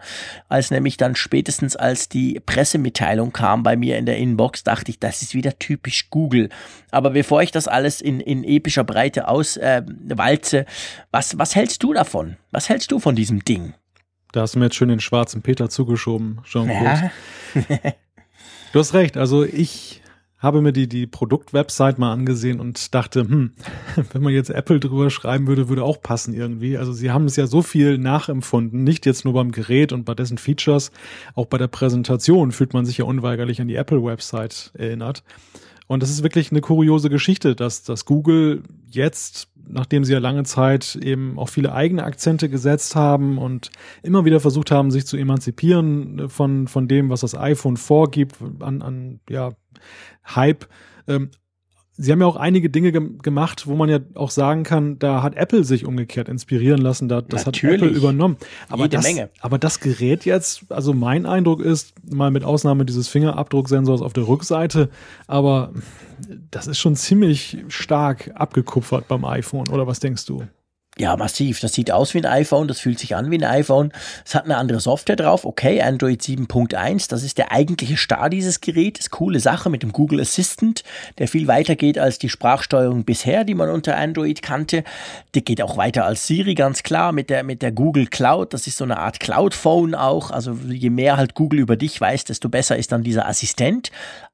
[0.49, 4.99] als nämlich dann spätestens als die Pressemitteilung kam bei mir in der Inbox, dachte ich,
[4.99, 6.49] das ist wieder typisch Google.
[6.91, 10.65] Aber bevor ich das alles in, in epischer Breite auswalze, äh,
[11.11, 12.35] was, was hältst du davon?
[12.51, 13.75] Was hältst du von diesem Ding?
[14.33, 17.11] Da hast du mir jetzt schön den schwarzen Peter zugeschoben, Jean-Claude.
[17.55, 17.93] Ja.
[18.73, 20.01] du hast recht, also ich
[20.39, 23.51] habe mir die, die Produktwebsite mal angesehen und dachte, hm,
[24.13, 26.77] wenn man jetzt Apple drüber schreiben würde, würde auch passen irgendwie.
[26.77, 30.13] Also sie haben es ja so viel nachempfunden, nicht jetzt nur beim Gerät und bei
[30.13, 30.91] dessen Features,
[31.35, 35.23] auch bei der Präsentation fühlt man sich ja unweigerlich an die Apple-Website erinnert.
[35.87, 40.43] Und das ist wirklich eine kuriose Geschichte, dass, dass Google jetzt, nachdem sie ja lange
[40.43, 43.71] Zeit eben auch viele eigene Akzente gesetzt haben und
[44.03, 48.81] immer wieder versucht haben, sich zu emanzipieren von, von dem, was das iPhone vorgibt, an,
[48.81, 49.53] an ja,
[50.25, 50.67] Hype.
[51.07, 51.31] Ähm,
[51.99, 55.23] Sie haben ja auch einige Dinge ge gemacht, wo man ja auch sagen kann, da
[55.23, 57.81] hat Apple sich umgekehrt inspirieren lassen, da, das Natürlich.
[57.81, 58.37] hat Apple übernommen.
[58.69, 59.29] Aber Jede das, Menge.
[59.39, 64.27] aber das Gerät jetzt, also mein Eindruck ist, mal mit Ausnahme dieses Fingerabdrucksensors auf der
[64.27, 64.89] Rückseite,
[65.25, 65.71] aber
[66.51, 70.43] das ist schon ziemlich stark abgekupfert beim iPhone, oder was denkst du?
[70.99, 71.59] Ja, massiv.
[71.59, 73.91] Das sieht aus wie ein iPhone, das fühlt sich an wie ein iPhone.
[74.25, 75.45] Es hat eine andere Software drauf.
[75.45, 79.11] Okay, Android 7.1, das ist der eigentliche Start dieses Gerätes.
[79.11, 80.83] Coole Sache mit dem Google Assistant,
[81.19, 84.83] der viel weiter geht als die Sprachsteuerung bisher, die man unter Android kannte.
[85.35, 88.53] Die geht auch weiter als Siri, ganz klar, mit der, mit der Google Cloud.
[88.53, 90.31] Das ist so eine Art Cloud-Phone auch.
[90.31, 93.91] Also je mehr halt Google über dich weiß, desto besser ist dann dieser Assistent.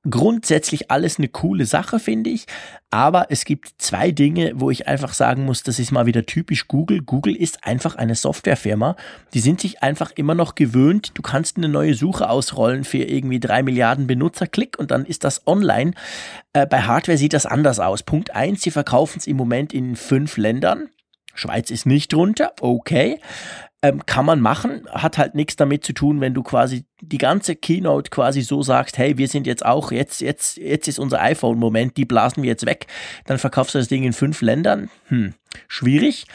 [0.10, 2.46] Grundsätzlich alles eine coole Sache, finde ich.
[2.90, 6.68] Aber es gibt zwei Dinge, wo ich einfach sagen muss, das ist mal wieder typisch
[6.68, 7.02] Google.
[7.02, 8.98] Google ist einfach eine Softwarefirma.
[9.34, 11.12] Die sind sich einfach immer noch gewöhnt.
[11.14, 15.48] Du kannst eine neue Suche ausrollen für irgendwie drei Milliarden Benutzerklick und dann ist das
[15.48, 15.94] online.
[16.52, 18.04] Äh, bei Hardware sieht das anders aus.
[18.04, 20.90] Punkt eins, sie verkaufen es im Moment in fünf Ländern.
[21.34, 23.20] Schweiz ist nicht drunter, okay
[23.84, 27.58] ähm, kann man machen, hat halt nichts damit zu tun, wenn du quasi die ganze
[27.58, 31.98] Keynote quasi so sagst, hey, wir sind jetzt auch, jetzt, jetzt, jetzt ist unser iPhone-Moment,
[31.98, 32.88] die blasen wir jetzt weg,
[33.26, 34.90] dann verkaufst du das Ding in fünf Ländern.
[35.10, 35.34] Hm,
[35.68, 36.26] schwierig.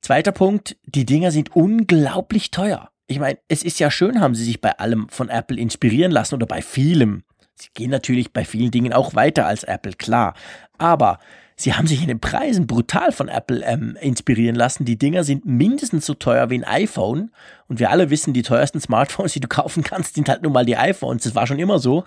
[0.00, 2.88] Zweiter Punkt, die Dinger sind unglaublich teuer.
[3.06, 6.36] Ich meine, es ist ja schön, haben sie sich bei allem von Apple inspirieren lassen
[6.36, 7.22] oder bei vielem.
[7.54, 10.32] Sie gehen natürlich bei vielen Dingen auch weiter als Apple, klar.
[10.78, 11.18] Aber
[11.56, 14.84] sie haben sich in den Preisen brutal von Apple ähm, inspirieren lassen.
[14.84, 17.30] Die Dinger sind mindestens so teuer wie ein iPhone.
[17.68, 20.66] Und wir alle wissen, die teuersten Smartphones, die du kaufen kannst, sind halt nun mal
[20.66, 21.24] die iPhones.
[21.24, 22.04] Das war schon immer so.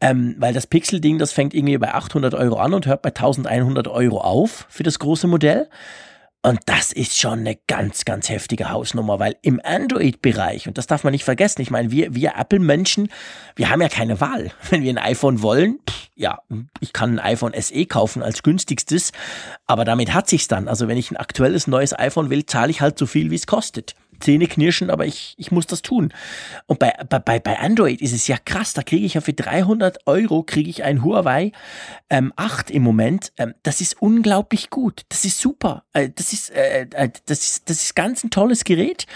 [0.00, 3.88] Ähm, weil das Pixel-Ding, das fängt irgendwie bei 800 Euro an und hört bei 1100
[3.88, 5.68] Euro auf für das große Modell.
[6.42, 11.02] Und das ist schon eine ganz, ganz heftige Hausnummer, weil im Android-Bereich, und das darf
[11.02, 13.10] man nicht vergessen, ich meine, wir, wir Apple-Menschen,
[13.56, 14.52] wir haben ja keine Wahl.
[14.70, 16.38] Wenn wir ein iPhone wollen, pff, ja,
[16.80, 19.12] ich kann ein iPhone SE kaufen als günstigstes,
[19.66, 20.68] aber damit hat sich's dann.
[20.68, 23.46] Also wenn ich ein aktuelles neues iPhone will, zahle ich halt so viel, wie es
[23.46, 23.94] kostet.
[24.20, 26.12] Zähne knirschen, aber ich, ich muss das tun.
[26.66, 30.06] Und bei, bei, bei Android ist es ja krass, da kriege ich ja für 300
[30.06, 31.52] Euro kriege ich ein Huawei
[32.10, 33.32] ähm, 8 im Moment.
[33.36, 35.02] Ähm, das ist unglaublich gut.
[35.08, 35.84] Das ist super.
[35.92, 39.06] Äh, das, ist, äh, äh, das, ist, das ist ganz ein tolles Gerät.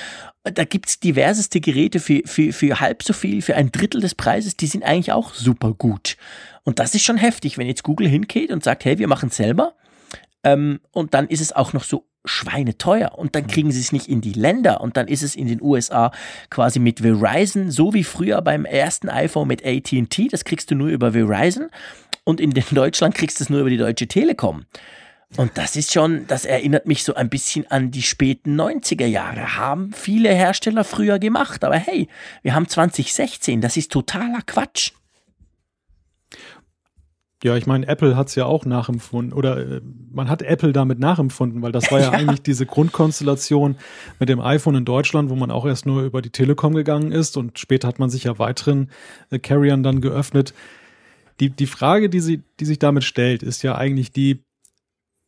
[0.45, 4.57] Da gibt's diverseste Geräte für, für, für halb so viel, für ein Drittel des Preises,
[4.57, 6.17] die sind eigentlich auch super gut.
[6.65, 9.37] Und das ist schon heftig, wenn jetzt Google hingeht und sagt, hey, wir machen es
[9.37, 9.75] selber.
[10.45, 14.09] Ähm, und dann ist es auch noch so schweineteuer und dann kriegen sie es nicht
[14.09, 14.81] in die Länder.
[14.81, 16.13] Und dann ist es in den USA
[16.51, 20.89] quasi mit Verizon, so wie früher beim ersten iPhone mit AT&T, das kriegst du nur
[20.89, 21.69] über Verizon.
[22.25, 24.65] Und in Deutschland kriegst du es nur über die Deutsche Telekom.
[25.37, 29.57] Und das ist schon, das erinnert mich so ein bisschen an die späten 90er Jahre.
[29.57, 32.09] Haben viele Hersteller früher gemacht, aber hey,
[32.43, 34.93] wir haben 2016, das ist totaler Quatsch.
[37.43, 39.81] Ja, ich meine, Apple hat es ja auch nachempfunden oder äh,
[40.13, 43.77] man hat Apple damit nachempfunden, weil das war ja, ja, eigentlich diese Grundkonstellation
[44.21, 47.37] mit dem iPhone in Deutschland, wo man auch erst nur über die Telekom gegangen ist
[47.37, 48.91] und später hat man sich ja weiteren
[49.31, 50.55] äh, Carriern dann geöffnet.
[51.41, 54.45] Die, die Frage, die, sie, die sich damit stellt, ist ja eigentlich die,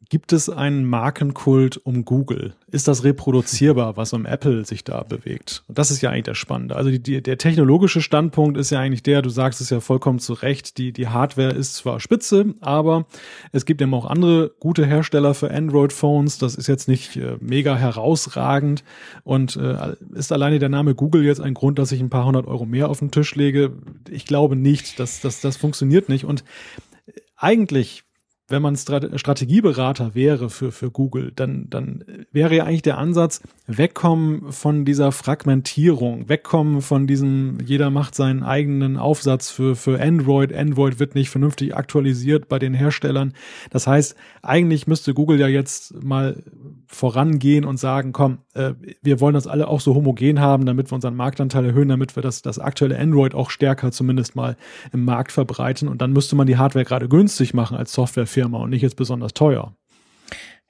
[0.08, 2.54] Gibt es einen Markenkult um Google?
[2.70, 5.62] Ist das reproduzierbar, was um Apple sich da bewegt?
[5.68, 6.76] Und das ist ja eigentlich das Spannende.
[6.76, 10.18] Also die, die, der technologische Standpunkt ist ja eigentlich der, du sagst es ja vollkommen
[10.18, 13.06] zu Recht, die, die Hardware ist zwar spitze, aber
[13.52, 16.38] es gibt eben auch andere gute Hersteller für Android-Phones.
[16.38, 18.84] Das ist jetzt nicht äh, mega herausragend.
[19.22, 22.46] Und äh, ist alleine der Name Google jetzt ein Grund, dass ich ein paar hundert
[22.46, 23.72] Euro mehr auf den Tisch lege?
[24.10, 24.98] Ich glaube nicht.
[24.98, 26.24] dass das, das funktioniert nicht.
[26.24, 26.44] Und
[27.36, 28.04] eigentlich
[28.54, 34.52] wenn man Strategieberater wäre für, für Google, dann, dann wäre ja eigentlich der Ansatz, wegkommen
[34.52, 41.00] von dieser Fragmentierung, wegkommen von diesem, jeder macht seinen eigenen Aufsatz für, für Android, Android
[41.00, 43.32] wird nicht vernünftig aktualisiert bei den Herstellern.
[43.70, 46.40] Das heißt, eigentlich müsste Google ja jetzt mal
[46.94, 50.94] vorangehen und sagen, komm, äh, wir wollen das alle auch so homogen haben, damit wir
[50.94, 54.56] unseren Marktanteil erhöhen, damit wir das, das aktuelle Android auch stärker zumindest mal
[54.92, 55.88] im Markt verbreiten.
[55.88, 59.34] Und dann müsste man die Hardware gerade günstig machen als Softwarefirma und nicht jetzt besonders
[59.34, 59.74] teuer.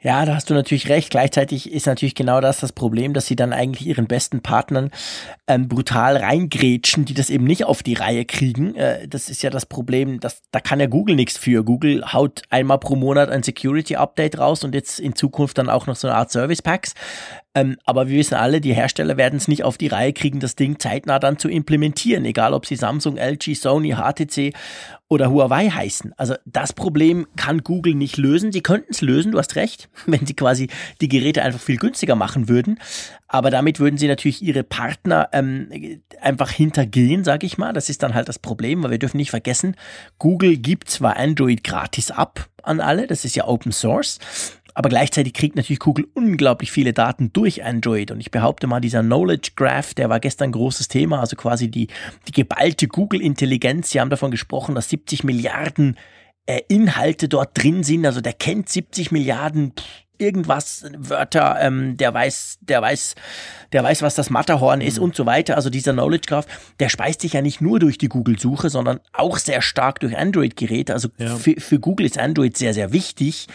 [0.04, 1.08] Ja, da hast du natürlich recht.
[1.08, 4.90] Gleichzeitig ist natürlich genau das das Problem, dass sie dann eigentlich ihren besten Partnern
[5.46, 8.74] ähm, brutal reingrätschen, die das eben nicht auf die Reihe kriegen.
[8.74, 11.64] Äh, das ist ja das Problem, dass, da kann ja Google nichts für.
[11.64, 15.96] Google haut einmal pro Monat ein Security-Update raus und jetzt in Zukunft dann auch noch
[15.96, 16.92] so eine Art Service-Packs.
[17.54, 20.56] Ähm, aber wir wissen alle, die Hersteller werden es nicht auf die Reihe kriegen, das
[20.56, 24.52] Ding zeitnah dann zu implementieren, egal ob sie Samsung, LG, Sony, HTC
[25.08, 26.12] oder Huawei heißen.
[26.16, 28.50] Also das Problem kann Google nicht lösen.
[28.50, 30.68] Sie könnten es lösen, du hast recht, wenn sie quasi
[31.00, 32.80] die Geräte einfach viel günstiger machen würden.
[33.28, 37.72] Aber damit würden sie natürlich ihre Partner ähm, einfach hintergehen, sage ich mal.
[37.72, 39.76] Das ist dann halt das Problem, weil wir dürfen nicht vergessen,
[40.18, 44.18] Google gibt zwar Android gratis ab an alle, das ist ja Open Source,
[44.74, 48.10] aber gleichzeitig kriegt natürlich Google unglaublich viele Daten durch Android.
[48.10, 51.70] Und ich behaupte mal, dieser Knowledge Graph, der war gestern ein großes Thema, also quasi
[51.70, 51.86] die,
[52.26, 53.90] die geballte Google-Intelligenz.
[53.90, 55.96] Sie haben davon gesprochen, dass 70 Milliarden
[56.46, 58.04] äh, Inhalte dort drin sind.
[58.04, 59.72] Also der kennt 70 Milliarden
[60.18, 63.14] irgendwas, Wörter, ähm, der weiß, der weiß,
[63.72, 65.04] der weiß, was das Matterhorn ist mhm.
[65.04, 65.56] und so weiter.
[65.56, 66.46] Also dieser Knowledge Graph,
[66.80, 70.92] der speist sich ja nicht nur durch die Google-Suche, sondern auch sehr stark durch Android-Geräte.
[70.92, 71.36] Also ja.
[71.36, 73.48] für, für Google ist Android sehr, sehr wichtig.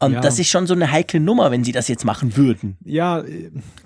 [0.00, 0.20] Und ja.
[0.20, 2.76] das ist schon so eine heikle Nummer, wenn sie das jetzt machen würden.
[2.84, 3.24] Ja,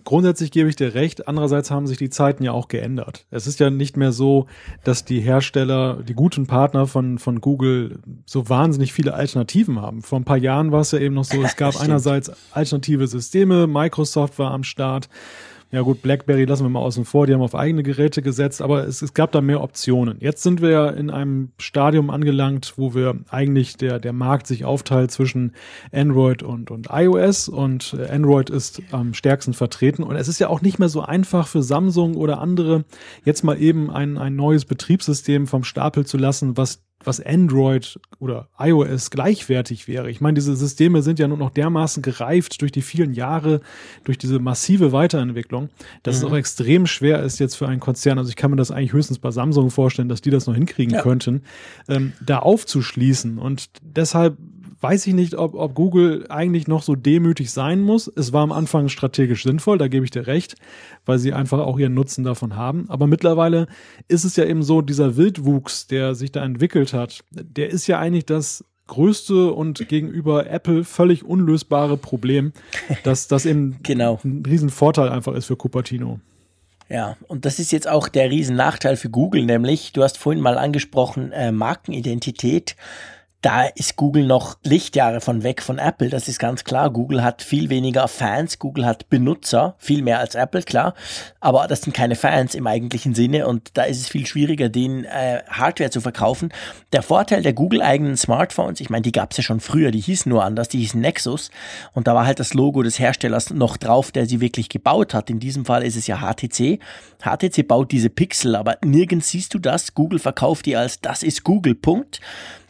[0.04, 1.26] grundsätzlich gebe ich dir recht.
[1.26, 3.24] Andererseits haben sich die Zeiten ja auch geändert.
[3.30, 4.46] Es ist ja nicht mehr so,
[4.84, 10.02] dass die Hersteller, die guten Partner von, von Google so wahnsinnig viele Alternativen haben.
[10.02, 13.66] Vor ein paar Jahren war es ja eben noch so, es gab einerseits alternative Systeme,
[13.66, 15.08] Microsoft war am Start,
[15.72, 18.86] ja gut, BlackBerry lassen wir mal außen vor, die haben auf eigene Geräte gesetzt, aber
[18.86, 20.18] es, es gab da mehr Optionen.
[20.20, 24.66] Jetzt sind wir ja in einem Stadium angelangt, wo wir eigentlich der, der Markt sich
[24.66, 25.52] aufteilt zwischen
[25.90, 30.02] Android und, und iOS und äh, Android ist am stärksten vertreten.
[30.02, 32.84] Und es ist ja auch nicht mehr so einfach für Samsung oder andere,
[33.24, 38.48] jetzt mal eben ein, ein neues Betriebssystem vom Stapel zu lassen, was was Android oder
[38.58, 40.10] iOS gleichwertig wäre.
[40.10, 43.60] Ich meine, diese Systeme sind ja nur noch dermaßen gereift durch die vielen Jahre,
[44.04, 45.70] durch diese massive Weiterentwicklung,
[46.02, 46.26] dass mhm.
[46.26, 48.92] es auch extrem schwer ist jetzt für einen Konzern, also ich kann mir das eigentlich
[48.92, 51.02] höchstens bei Samsung vorstellen, dass die das noch hinkriegen ja.
[51.02, 51.42] könnten,
[51.88, 53.38] ähm, da aufzuschließen.
[53.38, 54.36] Und deshalb
[54.82, 58.10] weiß ich nicht, ob, ob Google eigentlich noch so demütig sein muss.
[58.14, 60.56] Es war am Anfang strategisch sinnvoll, da gebe ich dir recht,
[61.06, 62.86] weil sie einfach auch ihren Nutzen davon haben.
[62.88, 63.68] Aber mittlerweile
[64.08, 67.98] ist es ja eben so, dieser Wildwuchs, der sich da entwickelt hat, der ist ja
[67.98, 72.52] eigentlich das größte und gegenüber Apple völlig unlösbare Problem,
[73.04, 74.18] dass das eben genau.
[74.24, 76.18] ein Riesenvorteil einfach ist für Cupertino.
[76.88, 80.58] Ja, und das ist jetzt auch der Riesennachteil für Google, nämlich, du hast vorhin mal
[80.58, 82.76] angesprochen, äh, Markenidentität
[83.42, 86.08] da ist Google noch Lichtjahre von weg von Apple.
[86.08, 86.90] Das ist ganz klar.
[86.90, 88.60] Google hat viel weniger Fans.
[88.60, 90.94] Google hat Benutzer, viel mehr als Apple, klar.
[91.40, 95.04] Aber das sind keine Fans im eigentlichen Sinne und da ist es viel schwieriger, den
[95.04, 96.52] äh, Hardware zu verkaufen.
[96.92, 100.30] Der Vorteil der Google-eigenen Smartphones, ich meine, die gab es ja schon früher, die hießen
[100.30, 101.50] nur anders, die hießen Nexus
[101.94, 105.30] und da war halt das Logo des Herstellers noch drauf, der sie wirklich gebaut hat.
[105.30, 106.78] In diesem Fall ist es ja HTC.
[107.20, 109.94] HTC baut diese Pixel, aber nirgends siehst du das.
[109.94, 112.20] Google verkauft die als das ist Google, Punkt.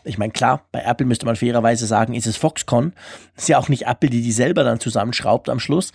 [0.04, 2.92] Ich meine, klar, bei Apple müsste man fairerweise sagen, ist es Foxconn.
[3.36, 5.92] Ist ja auch nicht Apple, die die selber dann zusammenschraubt am Schluss.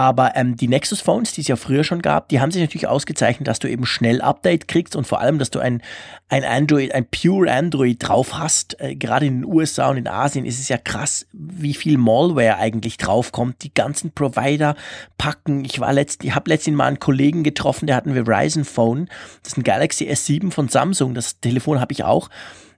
[0.00, 2.86] Aber ähm, die Nexus Phones, die es ja früher schon gab, die haben sich natürlich
[2.86, 5.82] ausgezeichnet, dass du eben schnell Update kriegst und vor allem, dass du ein,
[6.28, 8.80] ein Android, ein Pure Android drauf hast.
[8.80, 12.56] Äh, gerade in den USA und in Asien ist es ja krass, wie viel Malware
[12.56, 13.62] eigentlich draufkommt.
[13.62, 14.74] Die ganzen Provider
[15.18, 15.64] packen.
[15.64, 15.80] Ich
[16.22, 19.08] ich habe letztens mal einen Kollegen getroffen, der hat ein Verizon Phone.
[19.42, 21.14] Das ist ein Galaxy S7 von Samsung.
[21.14, 22.30] Das Telefon habe ich auch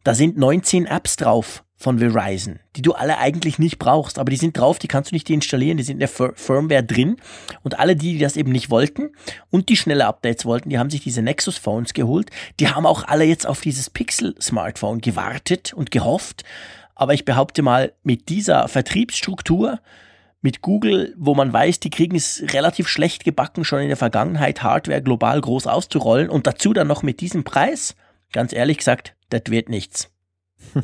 [0.05, 4.37] Da sind 19 Apps drauf von Verizon, die du alle eigentlich nicht brauchst, aber die
[4.37, 7.17] sind drauf, die kannst du nicht installieren, die sind in der Firmware drin.
[7.63, 9.11] Und alle die, die das eben nicht wollten
[9.51, 12.31] und die schnelle Updates wollten, die haben sich diese Nexus Phones geholt.
[12.61, 16.45] Die haben auch alle jetzt auf dieses Pixel Smartphone gewartet und gehofft.
[16.95, 19.81] Aber ich behaupte mal, mit dieser Vertriebsstruktur,
[20.41, 24.63] mit Google, wo man weiß, die kriegen es relativ schlecht gebacken, schon in der Vergangenheit
[24.63, 27.95] Hardware global groß auszurollen und dazu dann noch mit diesem Preis,
[28.33, 30.11] ganz ehrlich gesagt, das wird nichts.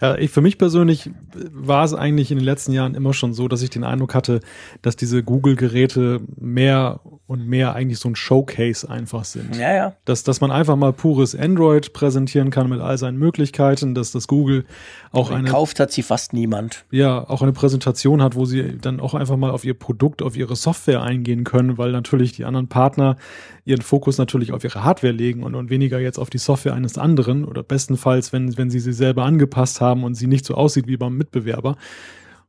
[0.00, 1.10] Ja, ich, für mich persönlich
[1.52, 4.40] war es eigentlich in den letzten Jahren immer schon so, dass ich den Eindruck hatte,
[4.82, 9.56] dass diese Google-Geräte mehr und mehr eigentlich so ein Showcase einfach sind.
[9.56, 9.96] Ja, ja.
[10.04, 14.28] Dass, dass man einfach mal pures Android präsentieren kann mit all seinen Möglichkeiten, dass das
[14.28, 14.66] Google
[15.12, 15.44] auch eine.
[15.44, 16.84] Gekauft hat sie fast niemand.
[16.90, 20.36] Ja, auch eine Präsentation hat, wo sie dann auch einfach mal auf ihr Produkt, auf
[20.36, 23.16] ihre Software eingehen können, weil natürlich die anderen Partner
[23.64, 26.98] ihren Fokus natürlich auf ihre Hardware legen und, und weniger jetzt auf die Software eines
[26.98, 30.86] anderen oder bestenfalls, wenn, wenn sie sie selber angepasst haben und sie nicht so aussieht
[30.86, 31.76] wie beim Mitbewerber.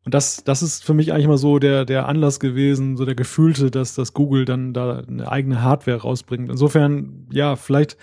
[0.08, 3.16] Und das, das ist für mich eigentlich mal so der, der Anlass gewesen, so der
[3.16, 6.50] gefühlte, dass das Google dann da eine eigene Hardware rausbringt.
[6.50, 7.98] Insofern, ja, vielleicht,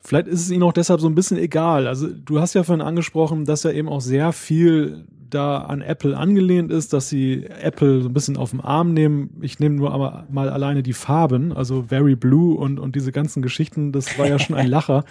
[0.00, 1.88] vielleicht ist es ihnen auch deshalb so ein bisschen egal.
[1.88, 6.16] Also du hast ja vorhin angesprochen, dass ja eben auch sehr viel da an Apple
[6.16, 9.38] angelehnt ist, dass sie Apple so ein bisschen auf den Arm nehmen.
[9.40, 13.42] Ich nehme nur aber mal alleine die Farben, also Very Blue und, und diese ganzen
[13.42, 15.04] Geschichten, das war ja schon ein Lacher.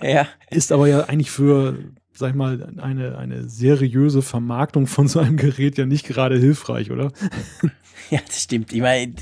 [0.00, 0.26] ja.
[0.50, 1.76] Ist aber ja eigentlich für
[2.20, 6.90] sag ich mal, eine, eine seriöse Vermarktung von so einem Gerät ja nicht gerade hilfreich,
[6.90, 7.10] oder?
[8.10, 8.72] Ja, das stimmt.
[8.72, 9.14] Ich meine,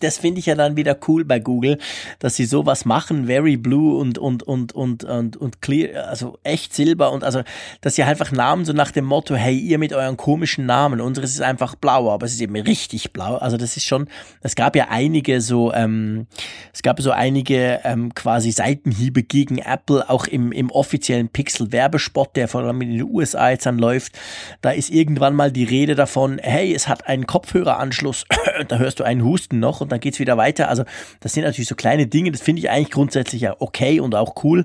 [0.00, 1.78] das finde ich ja dann wieder cool bei Google,
[2.18, 6.74] dass sie sowas machen, Very Blue und, und, und, und, und, und Clear, also echt
[6.74, 7.42] Silber und also,
[7.80, 11.32] dass sie einfach Namen so nach dem Motto, hey, ihr mit euren komischen Namen, unseres
[11.32, 13.36] ist einfach blau, aber es ist eben richtig blau.
[13.36, 14.08] Also das ist schon,
[14.40, 16.26] es gab ja einige so, ähm,
[16.72, 22.48] es gab so einige ähm, quasi Seitenhiebe gegen Apple, auch im, im offiziellen Pixel-Werbespot, der
[22.48, 24.18] vor allem in den USA jetzt dann läuft.
[24.60, 28.24] Da ist irgendwann mal die Rede davon, hey, es hat einen Kopfhöreranschluss
[28.68, 30.68] da hörst du einen Husten noch und dann geht's wieder weiter.
[30.68, 30.84] Also
[31.20, 34.44] das sind natürlich so kleine Dinge, das finde ich eigentlich grundsätzlich ja okay und auch
[34.44, 34.64] cool.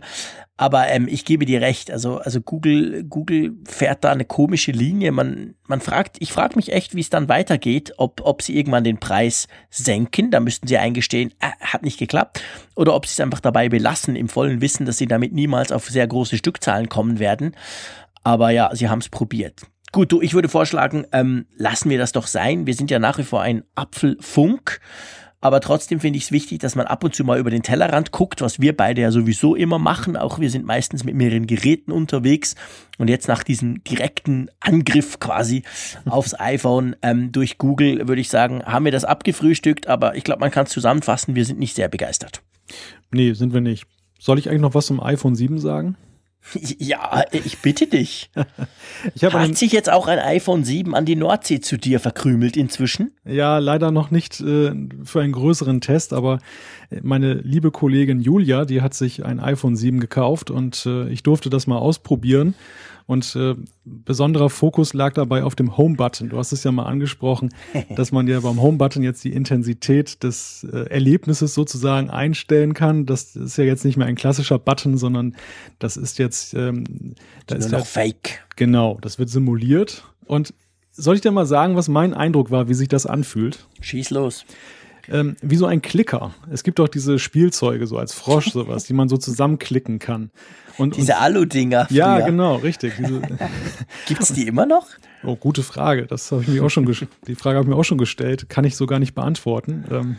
[0.60, 5.14] Aber ähm, ich gebe dir recht, also, also Google, Google fährt da eine komische Linie.
[5.14, 8.84] Man, man fragt, ich frage mich echt, wie es dann weitergeht, ob, ob sie irgendwann
[8.84, 12.44] den Preis senken, da müssten sie eingestehen, äh, hat nicht geklappt,
[12.76, 15.88] oder ob sie es einfach dabei belassen, im vollen Wissen, dass sie damit niemals auf
[15.88, 17.56] sehr große Stückzahlen kommen werden.
[18.24, 19.62] Aber ja, sie haben es probiert.
[19.92, 22.68] Gut, du, ich würde vorschlagen, ähm, lassen wir das doch sein.
[22.68, 24.80] Wir sind ja nach wie vor ein Apfelfunk.
[25.42, 28.12] Aber trotzdem finde ich es wichtig, dass man ab und zu mal über den Tellerrand
[28.12, 30.18] guckt, was wir beide ja sowieso immer machen.
[30.18, 32.56] Auch wir sind meistens mit mehreren Geräten unterwegs.
[32.98, 35.64] Und jetzt nach diesem direkten Angriff quasi
[36.06, 39.88] aufs iPhone ähm, durch Google, würde ich sagen, haben wir das abgefrühstückt.
[39.88, 42.42] Aber ich glaube, man kann es zusammenfassen, wir sind nicht sehr begeistert.
[43.12, 43.86] Nee, sind wir nicht.
[44.20, 45.96] Soll ich eigentlich noch was zum iPhone 7 sagen?
[46.80, 48.32] Ja, ich bitte dich.
[49.16, 53.12] ich Hat sich jetzt auch ein iPhone 7 an die Nordsee zu dir verkrümelt inzwischen?
[53.26, 54.72] Ja, leider noch nicht äh,
[55.04, 56.40] für einen größeren Test, aber
[57.02, 61.50] meine liebe Kollegin Julia, die hat sich ein iPhone 7 gekauft und äh, ich durfte
[61.50, 62.56] das mal ausprobieren.
[63.10, 66.30] Und äh, besonderer Fokus lag dabei auf dem Home-Button.
[66.30, 67.50] Du hast es ja mal angesprochen,
[67.96, 73.08] dass man ja beim Home-Button jetzt die Intensität des äh, Erlebnisses sozusagen einstellen kann.
[73.08, 75.36] Das ist ja jetzt nicht mehr ein klassischer Button, sondern
[75.80, 77.16] das ist jetzt ähm,
[77.48, 78.46] da ist noch Fake.
[78.58, 80.04] Genau, das wird simuliert.
[80.26, 80.54] Und
[80.92, 83.66] soll ich dir mal sagen, was mein Eindruck war, wie sich das anfühlt?
[83.82, 84.46] Schieß los
[85.08, 86.36] ähm, wie so ein Klicker.
[86.52, 90.30] Es gibt doch diese Spielzeuge, so als Frosch, sowas, die man so zusammenklicken kann.
[90.80, 91.88] Und, diese Alu-Dinger.
[91.90, 92.94] Ja, genau, richtig.
[94.08, 94.88] Gibt es die immer noch?
[95.24, 96.06] Oh, gute Frage.
[96.06, 96.86] Das habe ich mir auch schon
[97.28, 98.50] die Frage habe ich mir auch schon gestellt.
[98.50, 99.86] Kann ich so gar nicht beantworten.
[99.92, 100.16] Ähm,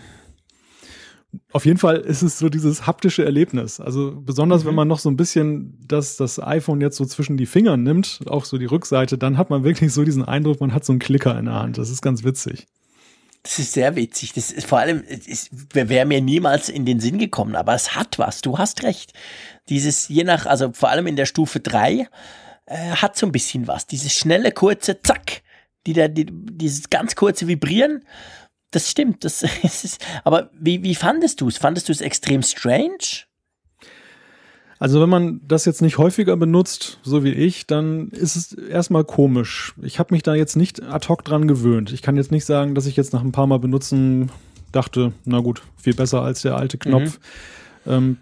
[1.52, 3.80] auf jeden Fall ist es so dieses haptische Erlebnis.
[3.80, 4.68] Also besonders, mhm.
[4.68, 8.20] wenn man noch so ein bisschen das, das iPhone jetzt so zwischen die Finger nimmt,
[8.26, 11.00] auch so die Rückseite, dann hat man wirklich so diesen Eindruck, man hat so einen
[11.00, 11.78] Klicker in der Hand.
[11.78, 12.66] Das ist ganz witzig.
[13.42, 14.34] Das ist sehr witzig.
[14.34, 15.02] Das ist vor allem,
[15.72, 18.42] wäre mir niemals in den Sinn gekommen, aber es hat was.
[18.42, 19.14] Du hast recht.
[19.70, 22.08] Dieses, je nach, also vor allem in der Stufe 3,
[22.66, 23.86] äh, hat so ein bisschen was.
[23.86, 25.42] Dieses schnelle, kurze Zack,
[25.86, 28.04] die da, die, dieses ganz kurze Vibrieren.
[28.70, 29.24] Das stimmt.
[29.24, 31.58] Das ist, aber wie, wie fandest du es?
[31.58, 33.24] Fandest du es extrem strange?
[34.78, 39.04] Also wenn man das jetzt nicht häufiger benutzt, so wie ich, dann ist es erstmal
[39.04, 39.74] komisch.
[39.82, 41.92] Ich habe mich da jetzt nicht ad hoc dran gewöhnt.
[41.92, 44.30] Ich kann jetzt nicht sagen, dass ich jetzt nach ein paar Mal benutzen
[44.72, 47.20] dachte, na gut, viel besser als der alte Knopf.
[47.84, 47.92] Mhm.
[47.92, 48.16] Ähm,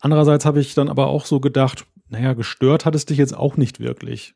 [0.00, 3.56] andererseits habe ich dann aber auch so gedacht, naja, gestört hat es dich jetzt auch
[3.56, 4.34] nicht wirklich.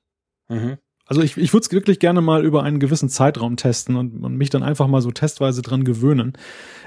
[0.48, 0.78] Mhm.
[1.06, 4.36] Also ich, ich würde es wirklich gerne mal über einen gewissen Zeitraum testen und, und,
[4.36, 6.32] mich dann einfach mal so testweise dran gewöhnen.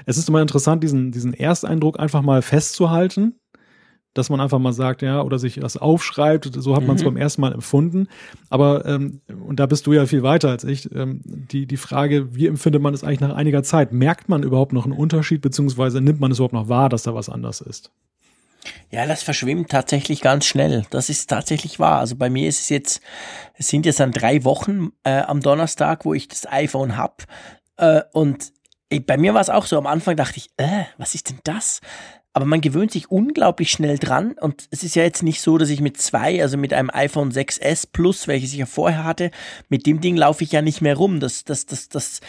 [0.06, 3.34] Es ist immer interessant, diesen, diesen Ersteindruck einfach mal festzuhalten
[4.18, 6.50] dass man einfach mal sagt, ja, oder sich das aufschreibt.
[6.52, 7.06] So hat man es mhm.
[7.06, 8.08] beim ersten Mal empfunden.
[8.50, 12.34] Aber, ähm, und da bist du ja viel weiter als ich, ähm, die, die Frage,
[12.34, 13.92] wie empfindet man es eigentlich nach einiger Zeit?
[13.92, 17.14] Merkt man überhaupt noch einen Unterschied, beziehungsweise nimmt man es überhaupt noch wahr, dass da
[17.14, 17.92] was anders ist?
[18.90, 20.86] Ja, das verschwimmt tatsächlich ganz schnell.
[20.90, 22.00] Das ist tatsächlich wahr.
[22.00, 23.00] Also bei mir ist es jetzt,
[23.54, 27.24] es sind jetzt dann drei Wochen äh, am Donnerstag, wo ich das iPhone hab.
[27.76, 28.52] Äh, und
[28.88, 29.76] ich, bei mir war es auch so.
[29.76, 31.80] Am Anfang dachte ich, äh, was ist denn das?
[32.32, 34.32] Aber man gewöhnt sich unglaublich schnell dran.
[34.40, 37.32] Und es ist ja jetzt nicht so, dass ich mit zwei, also mit einem iPhone
[37.32, 39.30] 6S Plus, welches ich ja vorher hatte,
[39.68, 41.20] mit dem Ding laufe ich ja nicht mehr rum.
[41.20, 42.20] Das, das, das, das,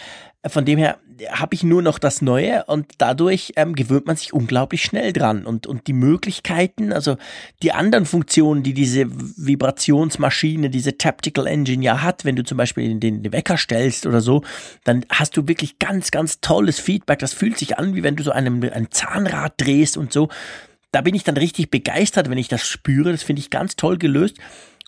[0.48, 4.32] von dem her habe ich nur noch das Neue und dadurch ähm, gewöhnt man sich
[4.32, 5.44] unglaublich schnell dran.
[5.44, 7.18] Und, und die Möglichkeiten, also
[7.62, 12.98] die anderen Funktionen, die diese Vibrationsmaschine, diese Tactical Engine ja hat, wenn du zum Beispiel
[12.98, 14.42] den, den Wecker stellst oder so,
[14.84, 17.18] dann hast du wirklich ganz, ganz tolles Feedback.
[17.18, 20.30] Das fühlt sich an, wie wenn du so einem, ein Zahnrad drehst und so.
[20.92, 23.12] Da bin ich dann richtig begeistert, wenn ich das spüre.
[23.12, 24.38] Das finde ich ganz toll gelöst.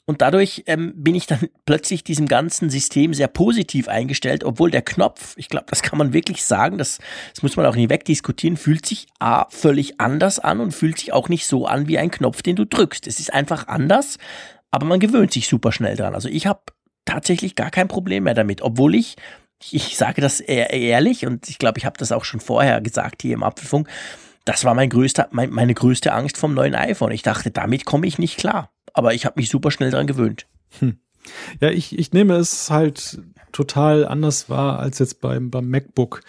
[0.05, 4.83] Und dadurch ähm, bin ich dann plötzlich diesem ganzen System sehr positiv eingestellt, obwohl der
[4.83, 6.99] Knopf, ich glaube, das kann man wirklich sagen, das,
[7.35, 11.13] das muss man auch nicht wegdiskutieren, fühlt sich A völlig anders an und fühlt sich
[11.13, 13.07] auch nicht so an wie ein Knopf, den du drückst.
[13.07, 14.19] Es ist einfach anders,
[14.71, 16.15] aber man gewöhnt sich super schnell dran.
[16.15, 16.61] Also ich habe
[17.05, 19.17] tatsächlich gar kein Problem mehr damit, obwohl ich,
[19.71, 23.35] ich sage das ehrlich und ich glaube, ich habe das auch schon vorher gesagt hier
[23.35, 23.89] im Apfelfunk,
[24.45, 27.13] das war mein größter, mein, meine größte Angst vom neuen iPhone.
[27.13, 30.47] Ich dachte, damit komme ich nicht klar aber ich habe mich super schnell dran gewöhnt.
[30.79, 30.99] Hm.
[31.61, 33.23] Ja, ich, ich nehme es halt
[33.53, 36.23] total anders wahr als jetzt beim, beim MacBook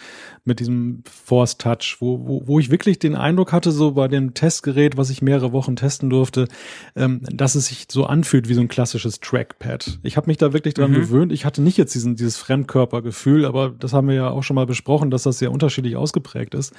[0.43, 4.33] mit diesem Force Touch, wo, wo, wo ich wirklich den Eindruck hatte, so bei dem
[4.33, 6.47] Testgerät, was ich mehrere Wochen testen durfte,
[6.95, 9.99] ähm, dass es sich so anfühlt wie so ein klassisches Trackpad.
[10.03, 10.95] Ich habe mich da wirklich dran mhm.
[10.95, 11.31] gewöhnt.
[11.31, 14.65] Ich hatte nicht jetzt diesen, dieses Fremdkörpergefühl, aber das haben wir ja auch schon mal
[14.65, 16.73] besprochen, dass das sehr unterschiedlich ausgeprägt ist.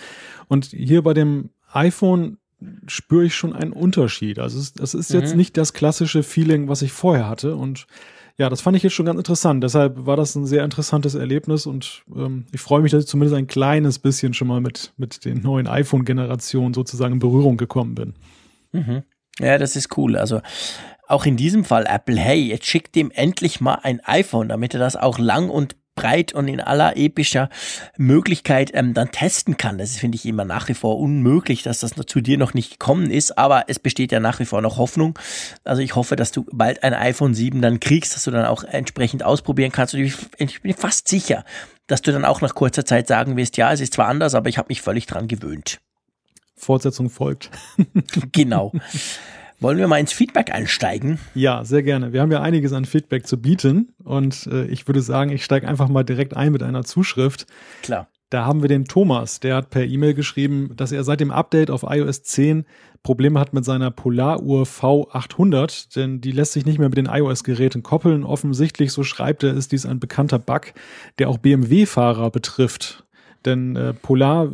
[0.46, 2.36] Und hier bei dem iPhone
[2.86, 4.38] spüre ich schon einen Unterschied.
[4.38, 5.20] Also es, das ist mhm.
[5.20, 7.56] jetzt nicht das klassische Feeling, was ich vorher hatte.
[7.56, 7.86] Und
[8.36, 9.62] ja, das fand ich jetzt schon ganz interessant.
[9.62, 13.36] Deshalb war das ein sehr interessantes Erlebnis und ähm, ich freue mich, dass ich zumindest
[13.36, 18.14] ein kleines bisschen schon mal mit, mit den neuen iPhone-Generationen sozusagen in Berührung gekommen bin.
[18.72, 19.02] Mhm.
[19.38, 20.16] Ja, das ist cool.
[20.16, 20.40] Also
[21.06, 24.80] auch in diesem Fall Apple, hey, jetzt schickt dem endlich mal ein iPhone, damit er
[24.80, 27.48] das auch lang und breit und in aller epischer
[27.96, 29.78] Möglichkeit ähm, dann testen kann.
[29.78, 33.10] Das finde ich immer nach wie vor unmöglich, dass das zu dir noch nicht gekommen
[33.10, 35.18] ist, aber es besteht ja nach wie vor noch Hoffnung.
[35.64, 38.64] Also ich hoffe, dass du bald ein iPhone 7 dann kriegst, dass du dann auch
[38.64, 39.94] entsprechend ausprobieren kannst.
[39.94, 41.44] Und ich, ich bin fast sicher,
[41.86, 44.48] dass du dann auch nach kurzer Zeit sagen wirst, ja, es ist zwar anders, aber
[44.48, 45.80] ich habe mich völlig dran gewöhnt.
[46.56, 47.50] Fortsetzung folgt.
[48.32, 48.72] genau.
[49.60, 51.18] Wollen wir mal ins Feedback einsteigen?
[51.34, 52.12] Ja, sehr gerne.
[52.12, 55.68] Wir haben ja einiges an Feedback zu bieten und äh, ich würde sagen, ich steige
[55.68, 57.46] einfach mal direkt ein mit einer Zuschrift.
[57.82, 58.08] Klar.
[58.30, 61.70] Da haben wir den Thomas, der hat per E-Mail geschrieben, dass er seit dem Update
[61.70, 62.64] auf iOS 10
[63.04, 67.82] Probleme hat mit seiner Polaruhr V800, denn die lässt sich nicht mehr mit den iOS-Geräten
[67.82, 68.24] koppeln.
[68.24, 70.72] Offensichtlich, so schreibt er, ist dies ein bekannter Bug,
[71.18, 73.04] der auch BMW-Fahrer betrifft.
[73.44, 74.48] Denn äh, Polar äh,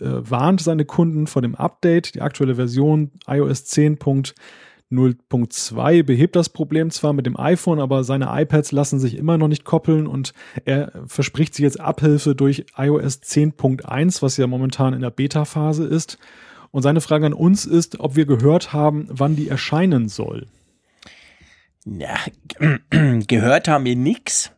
[0.00, 2.14] warnt seine Kunden vor dem Update.
[2.14, 8.72] Die aktuelle Version iOS 10.0.2 behebt das Problem zwar mit dem iPhone, aber seine iPads
[8.72, 10.32] lassen sich immer noch nicht koppeln und
[10.64, 16.18] er verspricht sich jetzt Abhilfe durch iOS 10.1, was ja momentan in der Beta-Phase ist.
[16.70, 20.46] Und seine Frage an uns ist, ob wir gehört haben, wann die erscheinen soll.
[21.86, 22.16] Ja,
[22.90, 24.50] gehört haben wir nichts.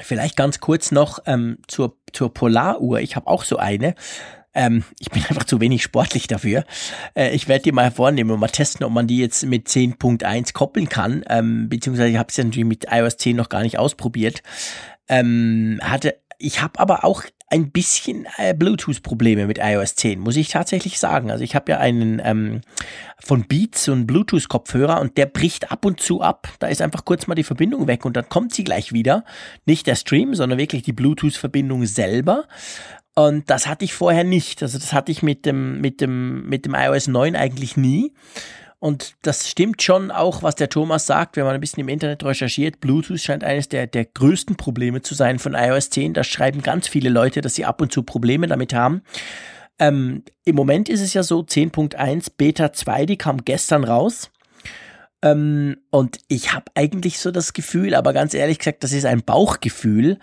[0.00, 3.00] Vielleicht ganz kurz noch ähm, zur, zur Polaruhr.
[3.00, 3.94] Ich habe auch so eine.
[4.54, 6.64] Ähm, ich bin einfach zu wenig sportlich dafür.
[7.14, 10.52] Äh, ich werde die mal vornehmen und mal testen, ob man die jetzt mit 10.1
[10.52, 11.24] koppeln kann.
[11.28, 14.42] Ähm, beziehungsweise ich habe es ja natürlich mit iOS 10 noch gar nicht ausprobiert.
[15.08, 20.48] Ähm, hatte, ich habe aber auch ein bisschen äh, Bluetooth-Probleme mit iOS 10, muss ich
[20.48, 21.30] tatsächlich sagen.
[21.30, 22.62] Also ich habe ja einen ähm,
[23.20, 26.48] von Beats so einen Bluetooth-Kopfhörer und der bricht ab und zu ab.
[26.58, 29.24] Da ist einfach kurz mal die Verbindung weg und dann kommt sie gleich wieder.
[29.66, 32.44] Nicht der Stream, sondern wirklich die Bluetooth-Verbindung selber.
[33.14, 34.62] Und das hatte ich vorher nicht.
[34.62, 38.12] Also das hatte ich mit dem, mit dem, mit dem iOS 9 eigentlich nie.
[38.78, 42.24] Und das stimmt schon auch, was der Thomas sagt, wenn man ein bisschen im Internet
[42.24, 42.80] recherchiert.
[42.80, 46.14] Bluetooth scheint eines der, der größten Probleme zu sein von iOS 10.
[46.14, 49.02] Da schreiben ganz viele Leute, dass sie ab und zu Probleme damit haben.
[49.78, 54.30] Ähm, Im Moment ist es ja so, 10.1 Beta 2, die kam gestern raus.
[55.24, 59.22] Ähm, und ich habe eigentlich so das Gefühl, aber ganz ehrlich gesagt, das ist ein
[59.22, 60.18] Bauchgefühl.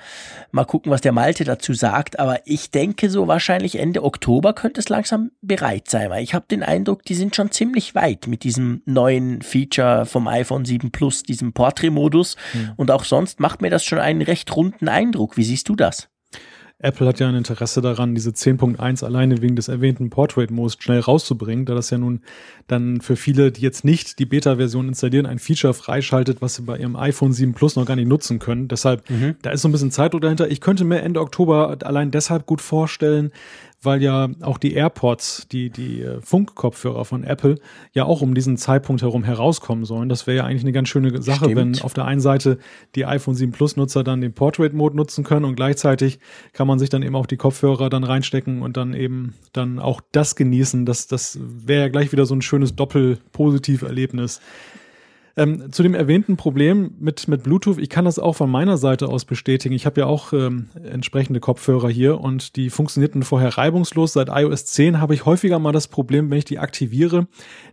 [0.51, 2.19] Mal gucken, was der Malte dazu sagt.
[2.19, 6.11] Aber ich denke so wahrscheinlich Ende Oktober könnte es langsam bereit sein.
[6.11, 10.27] Weil ich habe den Eindruck, die sind schon ziemlich weit mit diesem neuen Feature vom
[10.27, 12.35] iPhone 7 Plus, diesem Portrait-Modus.
[12.53, 12.73] Mhm.
[12.75, 15.35] Und auch sonst macht mir das schon einen recht runden Eindruck.
[15.35, 16.10] Wie siehst du das?
[16.83, 20.99] Apple hat ja ein Interesse daran, diese 10.1 alleine wegen des erwähnten Portrait Modes schnell
[20.99, 22.21] rauszubringen, da das ja nun
[22.67, 26.77] dann für viele, die jetzt nicht die Beta-Version installieren, ein Feature freischaltet, was sie bei
[26.77, 28.67] ihrem iPhone 7 Plus noch gar nicht nutzen können.
[28.67, 29.35] Deshalb, mhm.
[29.41, 30.49] da ist so ein bisschen Zeitdruck dahinter.
[30.49, 33.31] Ich könnte mir Ende Oktober allein deshalb gut vorstellen,
[33.83, 37.59] weil ja auch die AirPods, die, die äh, Funkkopfhörer von Apple,
[37.93, 40.07] ja auch um diesen Zeitpunkt herum herauskommen sollen.
[40.07, 41.55] Das wäre ja eigentlich eine ganz schöne Sache, Stimmt.
[41.55, 42.59] wenn auf der einen Seite
[42.95, 46.19] die iPhone 7 Plus Nutzer dann den Portrait Mode nutzen können und gleichzeitig
[46.53, 50.01] kann man sich dann eben auch die Kopfhörer dann reinstecken und dann eben dann auch
[50.11, 50.85] das genießen.
[50.85, 54.41] Das, das wäre ja gleich wieder so ein schönes Doppel-Positiv-Erlebnis.
[55.37, 59.07] Ähm, zu dem erwähnten Problem mit, mit Bluetooth, ich kann das auch von meiner Seite
[59.07, 59.73] aus bestätigen.
[59.73, 64.13] Ich habe ja auch ähm, entsprechende Kopfhörer hier und die funktionierten vorher reibungslos.
[64.13, 67.27] Seit iOS 10 habe ich häufiger mal das Problem, wenn ich die aktiviere,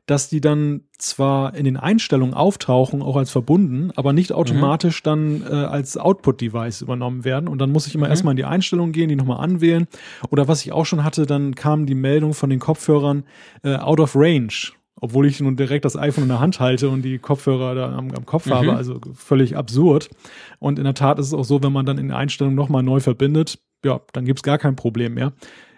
[0.06, 5.04] dass die dann zwar in den Einstellungen auftauchen, auch als verbunden, aber nicht automatisch mhm.
[5.04, 7.48] dann äh, als Output-Device übernommen werden.
[7.48, 8.11] Und dann muss ich immer mhm.
[8.11, 9.86] erstmal in die Einstellungen gehen, die nochmal anwählen.
[10.30, 13.24] Oder was ich auch schon hatte, dann kam die Meldung von den Kopfhörern
[13.64, 17.03] äh, out of range obwohl ich nun direkt das iPhone in der Hand halte und
[17.03, 18.55] die Kopfhörer da am, am Kopf mhm.
[18.55, 20.11] habe, also völlig absurd.
[20.59, 22.82] Und in der Tat ist es auch so, wenn man dann in der Einstellung nochmal
[22.82, 25.32] neu verbindet, ja, dann gibt's gar kein Problem mehr.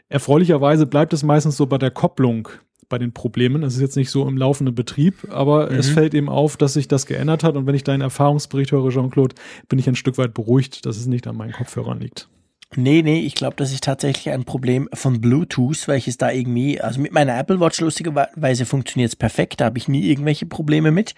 [0.09, 2.49] Erfreulicherweise bleibt es meistens so bei der Kopplung
[2.91, 3.63] bei den Problemen.
[3.63, 5.79] Es ist jetzt nicht so im laufenden Betrieb, aber mhm.
[5.79, 7.57] es fällt eben auf, dass sich das geändert hat.
[7.57, 9.37] Und wenn ich deinen Erfahrungsbericht höre, Jean-Claude,
[9.69, 12.29] bin ich ein Stück weit beruhigt, dass es nicht an meinen Kopfhörern liegt.
[12.77, 17.01] Nee, nee, ich glaube, das ist tatsächlich ein Problem von Bluetooth, welches da irgendwie, also
[17.01, 21.15] mit meiner Apple Watch lustigerweise funktioniert es perfekt, da habe ich nie irgendwelche Probleme mit.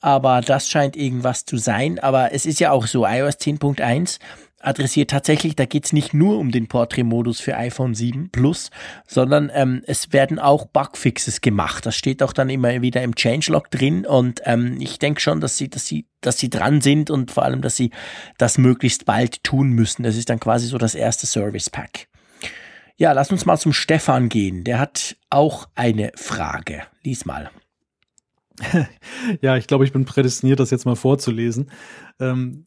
[0.00, 1.98] Aber das scheint irgendwas zu sein.
[1.98, 4.18] Aber es ist ja auch so, iOS 10.1
[4.60, 8.70] adressiert tatsächlich, da geht's nicht nur um den Portrait-Modus für iPhone 7 Plus,
[9.06, 11.86] sondern ähm, es werden auch Bugfixes gemacht.
[11.86, 15.56] Das steht auch dann immer wieder im Changelog drin und ähm, ich denke schon, dass
[15.56, 17.90] sie, dass sie, dass sie dran sind und vor allem, dass sie
[18.36, 20.02] das möglichst bald tun müssen.
[20.02, 22.08] Das ist dann quasi so das erste Service Pack.
[22.96, 24.64] Ja, lass uns mal zum Stefan gehen.
[24.64, 26.82] Der hat auch eine Frage.
[27.04, 27.50] Lies mal.
[29.40, 31.70] ja, ich glaube, ich bin prädestiniert, das jetzt mal vorzulesen.
[32.18, 32.66] Ähm,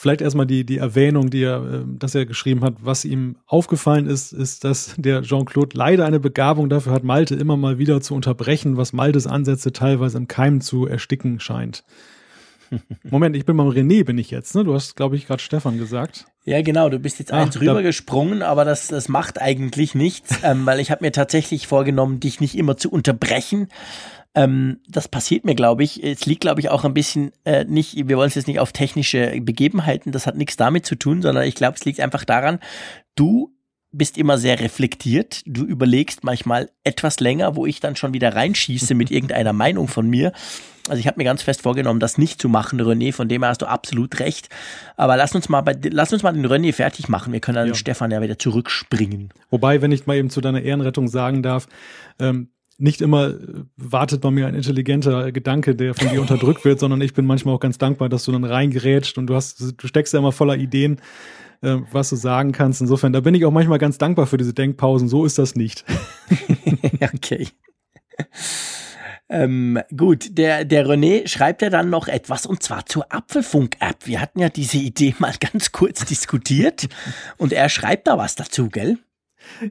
[0.00, 4.06] Vielleicht erstmal die, die Erwähnung, die er, äh, dass er geschrieben hat, was ihm aufgefallen
[4.06, 8.14] ist, ist, dass der Jean-Claude leider eine Begabung dafür hat, Malte immer mal wieder zu
[8.14, 11.84] unterbrechen, was Maltes Ansätze teilweise im Keim zu ersticken scheint.
[13.10, 14.64] Moment, ich bin beim René, bin ich jetzt, ne?
[14.64, 16.26] Du hast, glaube ich, gerade Stefan gesagt.
[16.44, 20.66] Ja, genau, du bist jetzt Ach, eins rübergesprungen, aber das, das macht eigentlich nichts, ähm,
[20.66, 23.68] weil ich habe mir tatsächlich vorgenommen, dich nicht immer zu unterbrechen,
[24.34, 26.02] ähm, das passiert mir, glaube ich.
[26.02, 28.72] Es liegt, glaube ich, auch ein bisschen äh, nicht, wir wollen es jetzt nicht auf
[28.72, 32.60] technische Begebenheiten, das hat nichts damit zu tun, sondern ich glaube, es liegt einfach daran,
[33.16, 33.52] du
[33.92, 35.42] bist immer sehr reflektiert.
[35.46, 40.08] Du überlegst manchmal etwas länger, wo ich dann schon wieder reinschieße mit irgendeiner Meinung von
[40.08, 40.32] mir.
[40.88, 43.12] Also ich habe mir ganz fest vorgenommen, das nicht zu machen, René.
[43.12, 44.48] Von dem her hast du absolut recht.
[44.96, 47.32] Aber lass uns mal bei, lass uns mal den René fertig machen.
[47.32, 47.74] Wir können dann ja.
[47.74, 49.30] Stefan ja wieder zurückspringen.
[49.50, 51.66] Wobei, wenn ich mal eben zu deiner Ehrenrettung sagen darf,
[52.18, 53.34] ähm, nicht immer
[53.76, 57.54] wartet bei mir ein intelligenter Gedanke, der von dir unterdrückt wird, sondern ich bin manchmal
[57.54, 60.56] auch ganz dankbar, dass du dann reingerätscht und du hast, du steckst ja immer voller
[60.56, 60.98] Ideen,
[61.62, 62.80] äh, was du sagen kannst.
[62.80, 65.08] Insofern, da bin ich auch manchmal ganz dankbar für diese Denkpausen.
[65.08, 65.84] So ist das nicht.
[67.14, 67.48] okay.
[69.30, 74.06] Ähm, gut, der, der René schreibt ja dann noch etwas und zwar zur Apfelfunk-App.
[74.06, 76.88] Wir hatten ja diese Idee mal ganz kurz diskutiert
[77.38, 78.98] und er schreibt da was dazu, gell?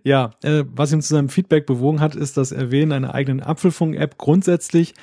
[0.03, 4.17] Ja, äh, was ihm zu seinem Feedback bewogen hat, ist das Erwähnen einer eigenen Apfelfunk-App.
[4.17, 4.93] Grundsätzlich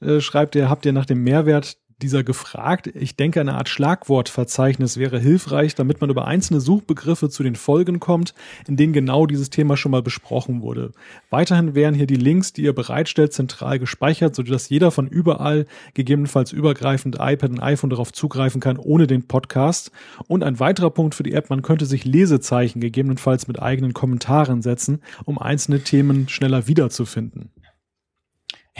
[0.00, 2.90] äh, schreibt er, habt ihr nach dem Mehrwert dieser gefragt.
[2.94, 8.00] Ich denke, eine Art Schlagwortverzeichnis wäre hilfreich, damit man über einzelne Suchbegriffe zu den Folgen
[8.00, 8.34] kommt,
[8.68, 10.92] in denen genau dieses Thema schon mal besprochen wurde.
[11.30, 16.52] Weiterhin wären hier die Links, die ihr bereitstellt, zentral gespeichert, sodass jeder von überall, gegebenenfalls
[16.52, 19.92] übergreifend iPad und iPhone darauf zugreifen kann, ohne den Podcast.
[20.26, 24.62] Und ein weiterer Punkt für die App, man könnte sich Lesezeichen gegebenenfalls mit eigenen Kommentaren
[24.62, 27.50] setzen, um einzelne Themen schneller wiederzufinden.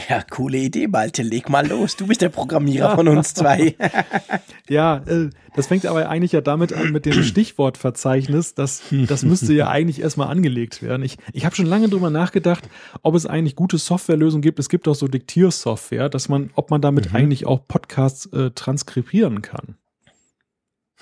[0.09, 1.22] Ja, coole Idee, Malte.
[1.22, 1.97] Leg mal los.
[1.97, 3.76] Du bist der Programmierer von uns zwei.
[4.68, 8.55] ja, äh, das fängt aber eigentlich ja damit an mit dem Stichwortverzeichnis.
[8.55, 11.03] Das, das müsste ja eigentlich erstmal angelegt werden.
[11.03, 12.68] Ich, ich habe schon lange drüber nachgedacht,
[13.03, 14.59] ob es eigentlich gute Softwarelösungen gibt.
[14.59, 17.16] Es gibt auch so Diktiersoftware, dass man, ob man damit mhm.
[17.16, 19.76] eigentlich auch Podcasts äh, transkribieren kann.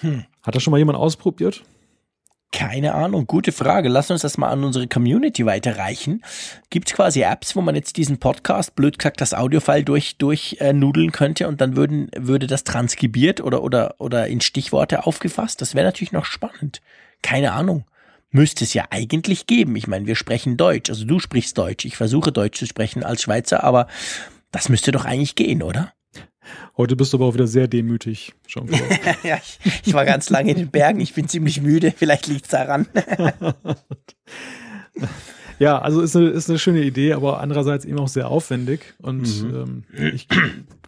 [0.00, 0.24] Hm.
[0.42, 1.62] Hat das schon mal jemand ausprobiert?
[2.52, 3.88] Keine Ahnung, gute Frage.
[3.88, 6.22] Lass uns das mal an unsere Community weiterreichen.
[6.68, 10.56] Gibt es quasi Apps, wo man jetzt diesen Podcast, blöd gesagt, das Audiofile durch, durch
[10.58, 15.60] äh, nudeln könnte und dann würden, würde das transkribiert oder, oder, oder in Stichworte aufgefasst?
[15.60, 16.80] Das wäre natürlich noch spannend.
[17.22, 17.84] Keine Ahnung.
[18.32, 19.76] Müsste es ja eigentlich geben.
[19.76, 20.90] Ich meine, wir sprechen Deutsch.
[20.90, 21.84] Also du sprichst Deutsch.
[21.84, 23.86] Ich versuche Deutsch zu sprechen als Schweizer, aber
[24.50, 25.92] das müsste doch eigentlich gehen, oder?
[26.76, 28.98] Heute bist du aber auch wieder sehr demütig, Jean-Claude.
[29.22, 32.44] ja, ich, ich, war ganz lange in den Bergen, ich bin ziemlich müde, vielleicht liegt
[32.44, 32.86] es daran.
[35.58, 38.94] ja, also ist eine, ist eine schöne Idee, aber andererseits eben auch sehr aufwendig.
[38.98, 39.84] Und mhm.
[39.94, 40.26] ähm, ich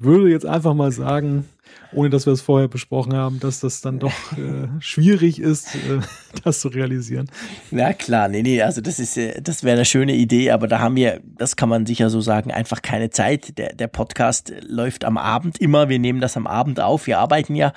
[0.01, 1.47] würde jetzt einfach mal sagen,
[1.93, 6.01] ohne dass wir es vorher besprochen haben, dass das dann doch äh, schwierig ist, äh,
[6.45, 7.31] das zu realisieren.
[7.71, 10.81] Na klar, nee, nee, also das ist, äh, das wäre eine schöne Idee, aber da
[10.81, 13.59] haben wir, das kann man sicher so sagen, einfach keine Zeit.
[13.59, 17.55] Der, der Podcast läuft am Abend immer, wir nehmen das am Abend auf, wir arbeiten
[17.55, 17.73] ja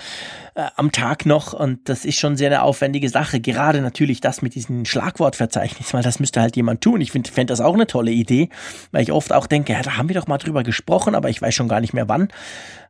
[0.55, 3.39] äh, am Tag noch und das ist schon sehr eine aufwendige Sache.
[3.39, 7.01] Gerade natürlich das mit diesem Schlagwortverzeichnis, weil das müsste halt jemand tun.
[7.01, 8.49] Ich finde fände das auch eine tolle Idee,
[8.91, 11.41] weil ich oft auch denke, ja, da haben wir doch mal drüber gesprochen, aber ich
[11.41, 12.30] weiß schon gar nicht mehr wann.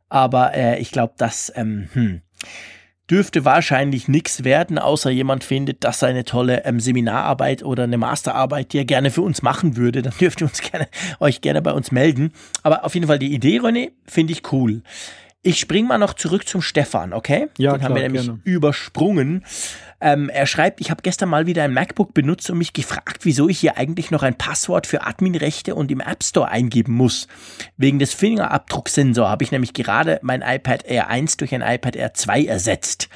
[0.08, 2.22] Aber äh, ich glaube, das ähm, hm,
[3.10, 8.72] dürfte wahrscheinlich nichts werden, außer jemand findet, dass seine tolle ähm, Seminararbeit oder eine Masterarbeit,
[8.72, 10.02] die er gerne für uns machen würde.
[10.02, 10.88] Dann dürft ihr uns gerne,
[11.20, 12.32] euch gerne bei uns melden.
[12.62, 14.82] Aber auf jeden Fall die Idee, René, finde ich cool.
[15.42, 17.46] Ich spring mal noch zurück zum Stefan, okay?
[17.56, 18.40] Ja, Den klar, haben wir nämlich gerne.
[18.42, 19.44] übersprungen.
[20.00, 23.48] Ähm, er schreibt, ich habe gestern mal wieder ein MacBook benutzt und mich gefragt, wieso
[23.48, 27.28] ich hier eigentlich noch ein Passwort für Adminrechte und im App Store eingeben muss.
[27.76, 32.14] Wegen des Fingerabdrucksensor habe ich nämlich gerade mein iPad Air 1 durch ein iPad Air
[32.14, 33.08] 2 ersetzt.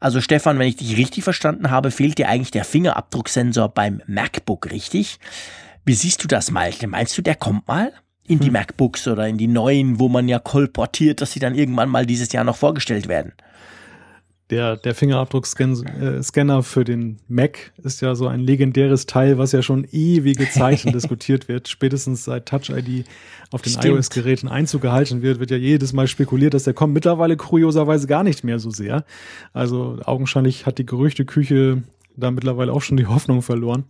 [0.00, 4.70] Also Stefan, wenn ich dich richtig verstanden habe, fehlt dir eigentlich der Fingerabdrucksensor beim MacBook,
[4.70, 5.18] richtig?
[5.84, 6.86] Wie siehst du das, Malte?
[6.86, 7.92] Meinst du, der kommt mal?
[8.24, 8.52] In die hm.
[8.52, 12.30] MacBooks oder in die neuen, wo man ja kolportiert, dass sie dann irgendwann mal dieses
[12.30, 13.32] Jahr noch vorgestellt werden?
[14.50, 19.86] Der, der Fingerabdruckscanner für den Mac ist ja so ein legendäres Teil, was ja schon
[19.92, 21.68] ewige Zeit diskutiert wird.
[21.68, 23.04] Spätestens seit Touch ID
[23.50, 26.94] auf den iOS-Geräten Einzug gehalten wird, wird ja jedes Mal spekuliert, dass der kommt.
[26.94, 29.04] Mittlerweile kurioserweise gar nicht mehr so sehr.
[29.52, 31.82] Also augenscheinlich hat die Gerüchteküche
[32.16, 33.84] da mittlerweile auch schon die Hoffnung verloren.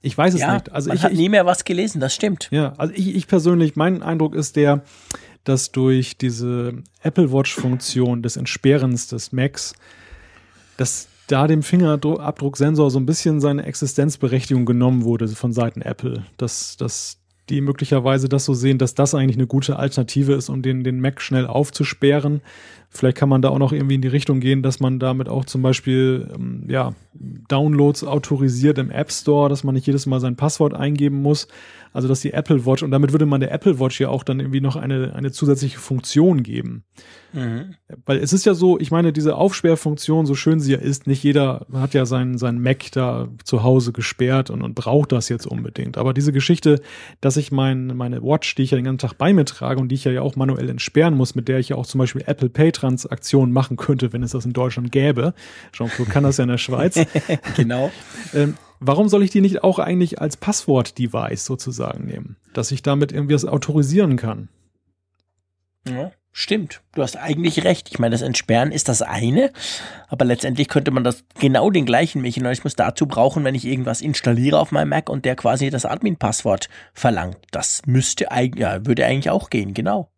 [0.00, 0.70] Ich weiß es ja, nicht.
[0.70, 2.48] Also man ich, hat nie mehr was gelesen, das stimmt.
[2.52, 4.84] Ja, also ich, ich persönlich, mein Eindruck ist der,
[5.44, 9.74] dass durch diese Apple Watch-Funktion des Entsperrens des Macs
[10.76, 16.24] dass da dem Fingerabdrucksensor so ein bisschen seine Existenzberechtigung genommen wurde von Seiten Apple.
[16.36, 17.18] Dass, dass
[17.50, 21.00] die möglicherweise das so sehen, dass das eigentlich eine gute Alternative ist, um den, den
[21.00, 22.40] Mac schnell aufzusperren.
[22.88, 25.44] Vielleicht kann man da auch noch irgendwie in die Richtung gehen, dass man damit auch
[25.44, 30.36] zum Beispiel ähm, ja, Downloads autorisiert im App Store, dass man nicht jedes Mal sein
[30.36, 31.48] Passwort eingeben muss.
[31.94, 34.40] Also dass die Apple Watch, und damit würde man der Apple Watch ja auch dann
[34.40, 36.82] irgendwie noch eine, eine zusätzliche Funktion geben.
[37.32, 37.76] Mhm.
[38.04, 41.22] Weil es ist ja so, ich meine, diese Aufsperrfunktion, so schön sie ja ist, nicht
[41.22, 45.46] jeder hat ja seinen, seinen Mac da zu Hause gesperrt und, und braucht das jetzt
[45.46, 45.96] unbedingt.
[45.96, 46.80] Aber diese Geschichte,
[47.20, 49.88] dass ich mein, meine Watch, die ich ja den ganzen Tag bei mir trage und
[49.88, 52.48] die ich ja auch manuell entsperren muss, mit der ich ja auch zum Beispiel Apple
[52.48, 55.32] Pay Transaktionen machen könnte, wenn es das in Deutschland gäbe.
[55.72, 56.98] Jean-Claude kann das ja in der Schweiz.
[57.56, 57.92] genau.
[58.34, 58.54] ähm,
[58.86, 62.36] warum soll ich die nicht auch eigentlich als Passwort-Device sozusagen nehmen?
[62.52, 64.48] Dass ich damit irgendwie was autorisieren kann.
[65.86, 66.82] Ja, stimmt.
[66.94, 67.90] Du hast eigentlich recht.
[67.90, 69.52] Ich meine, das Entsperren ist das eine,
[70.08, 74.58] aber letztendlich könnte man das genau den gleichen Mechanismus dazu brauchen, wenn ich irgendwas installiere
[74.58, 77.38] auf meinem Mac und der quasi das Admin-Passwort verlangt.
[77.50, 80.10] Das müsste eigentlich, ja, würde eigentlich auch gehen, genau.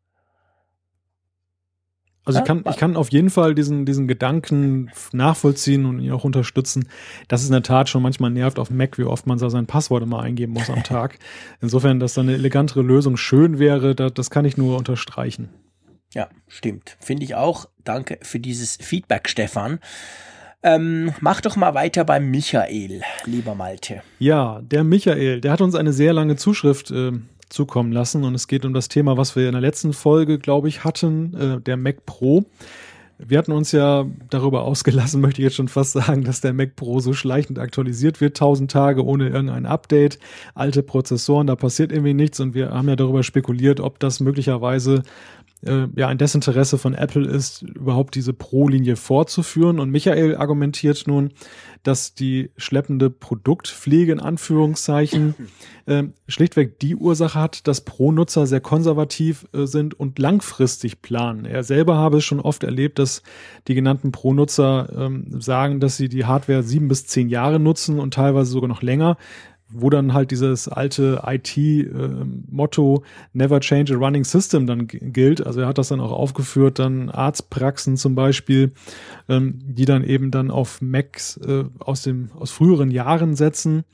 [2.27, 6.25] Also ich kann, ich kann auf jeden Fall diesen, diesen Gedanken nachvollziehen und ihn auch
[6.25, 6.89] unterstützen.
[7.29, 9.67] Das ist in der Tat schon manchmal nervt auf Mac, wie oft man da sein
[9.67, 11.21] Passwort immer eingeben muss am Tag.
[11.61, 15.51] Insofern, dass da eine elegantere Lösung schön wäre, das, das kann ich nur unterstreichen.
[16.15, 16.97] Ja, stimmt.
[16.99, 17.69] Finde ich auch.
[17.85, 19.79] Danke für dieses Feedback, Stefan.
[20.65, 24.03] Ähm, mach doch mal weiter beim Michael, lieber Malte.
[24.19, 27.13] Ja, der Michael, der hat uns eine sehr lange Zuschrift äh,
[27.49, 28.25] zukommen lassen.
[28.25, 31.35] Und es geht um das Thema, was wir in der letzten Folge, glaube ich, hatten,
[31.35, 32.45] äh, der Mac Pro.
[33.19, 36.77] Wir hatten uns ja darüber ausgelassen, möchte ich jetzt schon fast sagen, dass der Mac
[36.77, 40.19] Pro so schleichend aktualisiert wird, tausend Tage ohne irgendein Update,
[40.55, 45.03] alte Prozessoren, da passiert irgendwie nichts und wir haben ja darüber spekuliert, ob das möglicherweise
[45.65, 49.81] äh, ja ein Desinteresse von Apple ist, überhaupt diese Pro-Linie fortzuführen.
[49.81, 51.33] Und Michael argumentiert nun,
[51.83, 55.35] dass die schleppende Produktpflege in Anführungszeichen
[55.87, 61.45] äh, schlichtweg die Ursache hat, dass Pro-Nutzer sehr konservativ äh, sind und langfristig planen.
[61.45, 63.23] Er selber habe es schon oft erlebt, dass
[63.69, 68.15] die genannten Pro-Nutzer ähm, sagen, dass sie die Hardware sieben bis zehn Jahre nutzen und
[68.15, 69.17] teilweise sogar noch länger
[69.69, 75.45] wo dann halt dieses alte IT-Motto äh, Never Change a Running System dann gilt.
[75.45, 78.73] Also er hat das dann auch aufgeführt, dann Arztpraxen zum Beispiel,
[79.29, 83.85] ähm, die dann eben dann auf Macs äh, aus dem aus früheren Jahren setzen.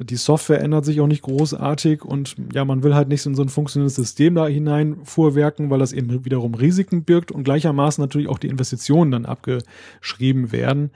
[0.00, 3.42] Die Software ändert sich auch nicht großartig und ja, man will halt nicht in so
[3.42, 8.28] ein funktionierendes System da hinein vorwerken, weil das eben wiederum Risiken birgt und gleichermaßen natürlich
[8.28, 10.90] auch die Investitionen dann abgeschrieben werden.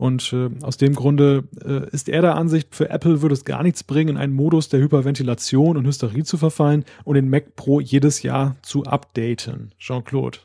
[0.00, 3.62] Und äh, aus dem Grunde äh, ist er der Ansicht, für Apple würde es gar
[3.62, 7.80] nichts bringen, in einen Modus der Hyperventilation und Hysterie zu verfallen und den Mac Pro
[7.80, 9.74] jedes Jahr zu updaten.
[9.78, 10.38] Jean-Claude.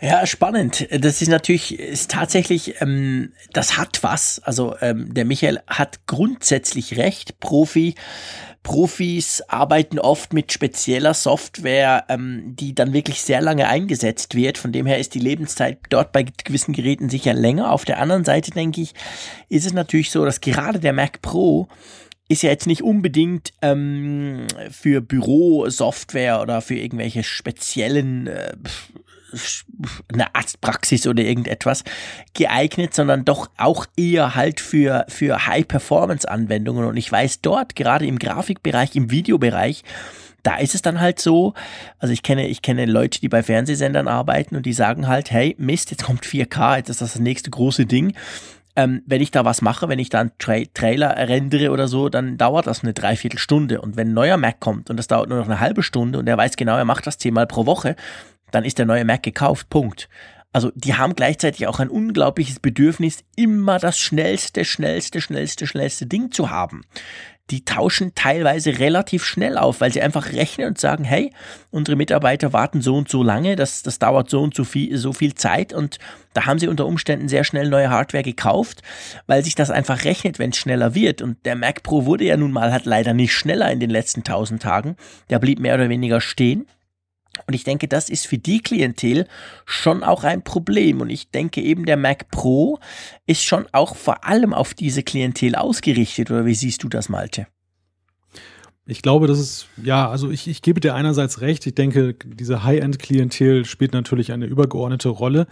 [0.00, 0.88] Ja, spannend.
[0.98, 4.40] Das ist natürlich, ist tatsächlich, ähm, das hat was.
[4.42, 7.38] Also ähm, der Michael hat grundsätzlich recht.
[7.38, 7.96] Profi,
[8.66, 14.58] Profis arbeiten oft mit spezieller Software, ähm, die dann wirklich sehr lange eingesetzt wird.
[14.58, 17.70] Von dem her ist die Lebenszeit dort bei gewissen Geräten sicher länger.
[17.70, 18.92] Auf der anderen Seite denke ich,
[19.48, 21.68] ist es natürlich so, dass gerade der Mac Pro
[22.26, 28.56] ist ja jetzt nicht unbedingt ähm, für Bürosoftware oder für irgendwelche speziellen äh,
[30.12, 31.84] eine Arztpraxis oder irgendetwas
[32.34, 36.84] geeignet, sondern doch auch eher halt für, für High-Performance-Anwendungen.
[36.84, 39.84] Und ich weiß dort, gerade im Grafikbereich, im Videobereich,
[40.42, 41.54] da ist es dann halt so,
[41.98, 45.56] also ich kenne, ich kenne Leute, die bei Fernsehsendern arbeiten und die sagen halt, hey,
[45.58, 48.14] Mist, jetzt kommt 4K, jetzt ist das das nächste große Ding
[48.76, 52.10] ähm, wenn ich da was mache, wenn ich da einen Tra Trailer rendere oder so,
[52.10, 53.80] dann dauert das eine Dreiviertelstunde.
[53.80, 56.28] Und wenn ein neuer Mac kommt und das dauert nur noch eine halbe Stunde und
[56.28, 57.96] er weiß genau, er macht das zehnmal pro Woche,
[58.56, 59.68] dann ist der neue Mac gekauft.
[59.68, 60.08] Punkt.
[60.52, 66.32] Also die haben gleichzeitig auch ein unglaubliches Bedürfnis, immer das schnellste, schnellste, schnellste, schnellste Ding
[66.32, 66.82] zu haben
[67.50, 71.32] die tauschen teilweise relativ schnell auf, weil sie einfach rechnen und sagen, hey,
[71.70, 75.12] unsere Mitarbeiter warten so und so lange, das, das dauert so und so viel, so
[75.12, 75.98] viel Zeit und
[76.34, 78.82] da haben sie unter Umständen sehr schnell neue Hardware gekauft,
[79.26, 81.22] weil sich das einfach rechnet, wenn es schneller wird.
[81.22, 84.22] Und der Mac Pro wurde ja nun mal halt leider nicht schneller in den letzten
[84.22, 84.96] tausend Tagen.
[85.30, 86.66] Der blieb mehr oder weniger stehen.
[87.46, 89.26] Und ich denke, das ist für die Klientel
[89.64, 91.00] schon auch ein Problem.
[91.00, 92.78] Und ich denke eben, der Mac Pro
[93.26, 96.30] ist schon auch vor allem auf diese Klientel ausgerichtet.
[96.30, 97.46] Oder wie siehst du das, Malte?
[98.86, 101.66] Ich glaube, das ist, ja, also ich, ich gebe dir einerseits recht.
[101.66, 105.48] Ich denke, diese High-End-Klientel spielt natürlich eine übergeordnete Rolle.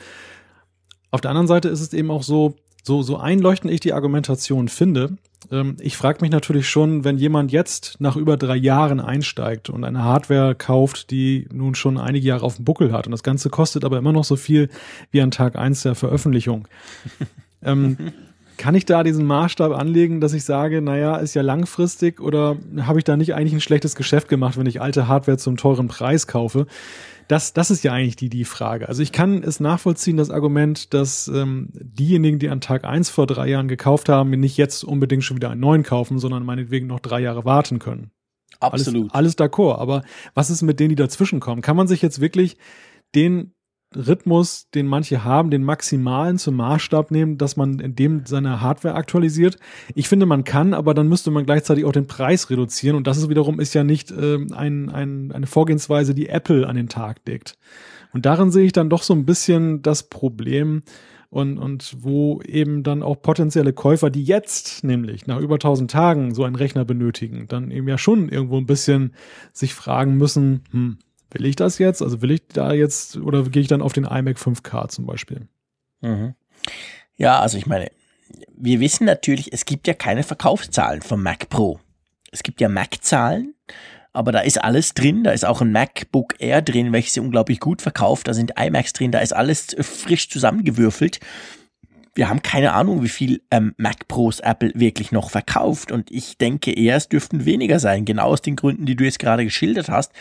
[1.10, 4.68] Auf der anderen Seite ist es eben auch so, so, so einleuchtend ich die Argumentation
[4.68, 5.16] finde,
[5.80, 10.02] ich frage mich natürlich schon, wenn jemand jetzt nach über drei Jahren einsteigt und eine
[10.02, 13.84] Hardware kauft, die nun schon einige Jahre auf dem Buckel hat und das Ganze kostet
[13.84, 14.68] aber immer noch so viel
[15.10, 16.66] wie an Tag eins der Veröffentlichung.
[17.62, 17.96] ähm,
[18.56, 22.98] kann ich da diesen Maßstab anlegen, dass ich sage, naja, ist ja langfristig oder habe
[22.98, 26.26] ich da nicht eigentlich ein schlechtes Geschäft gemacht, wenn ich alte Hardware zum teuren Preis
[26.26, 26.66] kaufe?
[27.28, 28.88] Das, das ist ja eigentlich die, die Frage.
[28.88, 33.26] Also ich kann es nachvollziehen, das Argument, dass ähm, diejenigen, die an Tag eins vor
[33.26, 37.00] drei Jahren gekauft haben, nicht jetzt unbedingt schon wieder einen neuen kaufen, sondern meinetwegen noch
[37.00, 38.10] drei Jahre warten können.
[38.60, 39.12] Absolut.
[39.14, 39.78] Alles, alles d'accord.
[39.78, 40.02] Aber
[40.34, 41.62] was ist mit denen, die dazwischen kommen?
[41.62, 42.56] Kann man sich jetzt wirklich
[43.14, 43.53] den
[43.96, 48.94] Rhythmus, den manche haben, den maximalen zum Maßstab nehmen, dass man in dem seine Hardware
[48.94, 49.58] aktualisiert.
[49.94, 53.18] Ich finde, man kann, aber dann müsste man gleichzeitig auch den Preis reduzieren und das
[53.18, 57.20] ist wiederum ist ja nicht ähm, ein, ein, eine Vorgehensweise, die Apple an den Tag
[57.26, 57.56] legt.
[58.12, 60.82] Und darin sehe ich dann doch so ein bisschen das Problem
[61.34, 66.32] und, und wo eben dann auch potenzielle Käufer, die jetzt nämlich nach über 1000 Tagen
[66.32, 69.14] so einen Rechner benötigen, dann eben ja schon irgendwo ein bisschen
[69.52, 70.98] sich fragen müssen, hm,
[71.34, 72.00] Will ich das jetzt?
[72.00, 75.48] Also will ich da jetzt oder gehe ich dann auf den iMac 5K zum Beispiel?
[76.00, 76.34] Mhm.
[77.16, 77.90] Ja, also ich meine,
[78.56, 81.80] wir wissen natürlich, es gibt ja keine Verkaufszahlen vom Mac Pro.
[82.30, 83.54] Es gibt ja Mac-Zahlen,
[84.12, 85.22] aber da ist alles drin.
[85.22, 88.26] Da ist auch ein MacBook Air drin, welches sie unglaublich gut verkauft.
[88.26, 91.20] Da sind iMacs drin, da ist alles frisch zusammengewürfelt.
[92.14, 95.90] Wir haben keine Ahnung, wie viel ähm, Mac Pros Apple wirklich noch verkauft.
[95.90, 98.04] Und ich denke eher, es dürften weniger sein.
[98.04, 100.12] Genau aus den Gründen, die du jetzt gerade geschildert hast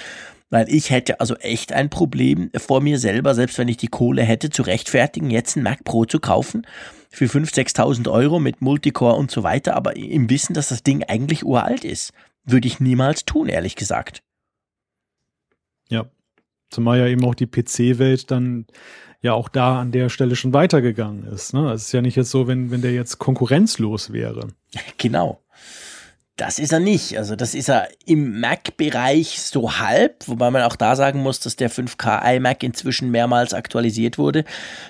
[0.53, 4.21] weil ich hätte also echt ein Problem vor mir selber, selbst wenn ich die Kohle
[4.21, 6.67] hätte, zu rechtfertigen, jetzt ein Mac Pro zu kaufen
[7.09, 11.03] für 5.000, 6.000 Euro mit Multicore und so weiter, aber im Wissen, dass das Ding
[11.05, 12.13] eigentlich uralt ist.
[12.43, 14.21] Würde ich niemals tun, ehrlich gesagt.
[15.89, 16.05] Ja,
[16.69, 18.67] zumal ja eben auch die PC-Welt dann
[19.23, 21.53] ja auch da an der Stelle schon weitergegangen ist.
[21.53, 21.71] Ne?
[21.71, 24.49] Es ist ja nicht jetzt so, wenn, wenn der jetzt konkurrenzlos wäre.
[24.97, 25.42] Genau.
[26.35, 27.15] Das ist er nicht.
[27.19, 31.57] Also das ist er im Mac-Bereich so halb, wobei man auch da sagen muss, dass
[31.57, 34.43] der 5K iMac inzwischen mehrmals aktualisiert wurde.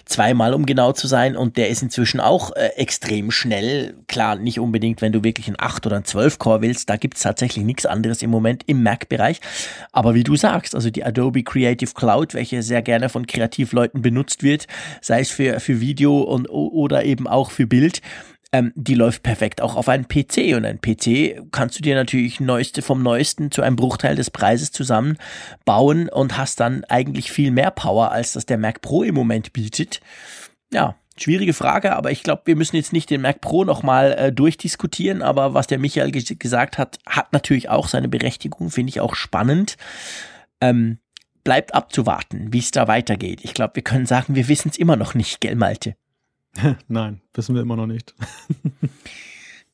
[0.06, 1.36] Zweimal, um genau zu sein.
[1.36, 3.94] Und der ist inzwischen auch äh, extrem schnell.
[4.08, 6.90] Klar, nicht unbedingt, wenn du wirklich einen 8 oder einen 12-Core willst.
[6.90, 9.42] Da gibt's tatsächlich nichts anderes im Moment im Mac-Bereich.
[9.92, 14.44] Aber wie du sagst, also die Adobe Creative Cloud, welche sehr gerne von Kreativleuten benutzt
[14.44, 14.68] wird,
[15.02, 18.02] sei es für, für Video und, oder eben auch für Bild,
[18.54, 20.56] ähm, die läuft perfekt auch auf einen PC.
[20.56, 24.72] Und ein PC kannst du dir natürlich neueste vom Neuesten zu einem Bruchteil des Preises
[24.72, 29.52] zusammenbauen und hast dann eigentlich viel mehr Power, als das der Mac Pro im Moment
[29.52, 30.00] bietet.
[30.72, 34.32] Ja, Schwierige Frage, aber ich glaube, wir müssen jetzt nicht den Mac Pro nochmal äh,
[34.32, 39.14] durchdiskutieren, aber was der Michael gesagt hat, hat natürlich auch seine Berechtigung, finde ich auch
[39.14, 39.78] spannend.
[40.60, 40.98] Ähm,
[41.44, 43.42] bleibt abzuwarten, wie es da weitergeht.
[43.44, 45.96] Ich glaube, wir können sagen, wir wissen es immer noch nicht, gell, Malte?
[46.88, 48.14] Nein, wissen wir immer noch nicht.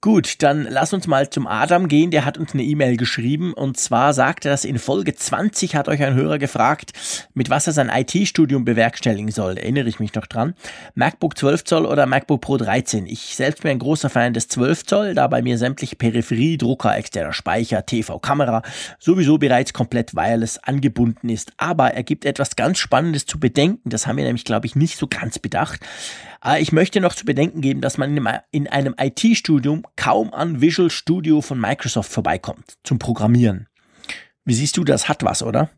[0.02, 2.10] Gut, dann lass uns mal zum Adam gehen.
[2.10, 5.90] Der hat uns eine E-Mail geschrieben und zwar sagt er, dass in Folge 20 hat
[5.90, 6.94] euch ein Hörer gefragt,
[7.34, 9.58] mit was er sein IT-Studium bewerkstelligen soll.
[9.58, 10.54] Erinnere ich mich noch dran.
[10.96, 13.08] MacBook 12 Zoll oder MacBook Pro 13.
[13.08, 16.96] Ich selbst bin ein großer Fan des 12 Zoll, da bei mir sämtliche Peripherie, Drucker,
[16.96, 18.62] externer Speicher, TV, Kamera
[19.00, 21.52] sowieso bereits komplett wireless angebunden ist.
[21.58, 23.90] Aber er gibt etwas ganz Spannendes zu bedenken.
[23.90, 25.82] Das haben wir nämlich, glaube ich, nicht so ganz bedacht.
[26.42, 28.16] Ah, ich möchte noch zu bedenken geben, dass man
[28.52, 33.68] in einem IT-Studium kaum an Visual Studio von Microsoft vorbeikommt zum Programmieren.
[34.46, 35.70] Wie siehst du, das hat was, oder?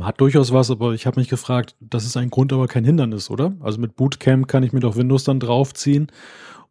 [0.00, 3.30] Hat durchaus was, aber ich habe mich gefragt, das ist ein Grund, aber kein Hindernis,
[3.30, 3.54] oder?
[3.60, 6.10] Also mit Bootcamp kann ich mir doch Windows dann draufziehen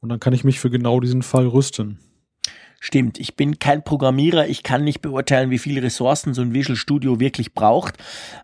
[0.01, 1.99] und dann kann ich mich für genau diesen Fall rüsten.
[2.79, 6.75] Stimmt, ich bin kein Programmierer, ich kann nicht beurteilen, wie viele Ressourcen so ein Visual
[6.75, 7.95] Studio wirklich braucht,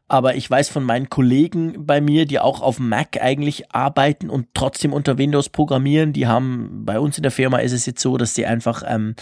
[0.07, 4.47] aber ich weiß von meinen Kollegen bei mir, die auch auf Mac eigentlich arbeiten und
[4.55, 8.17] trotzdem unter Windows programmieren, die haben, bei uns in der Firma ist es jetzt so,
[8.17, 9.15] dass sie einfach ähm,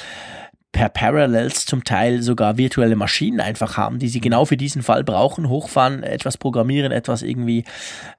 [0.72, 5.04] per Parallels zum Teil sogar virtuelle Maschinen einfach haben, die sie genau für diesen Fall
[5.04, 7.66] brauchen, hochfahren, etwas programmieren, etwas irgendwie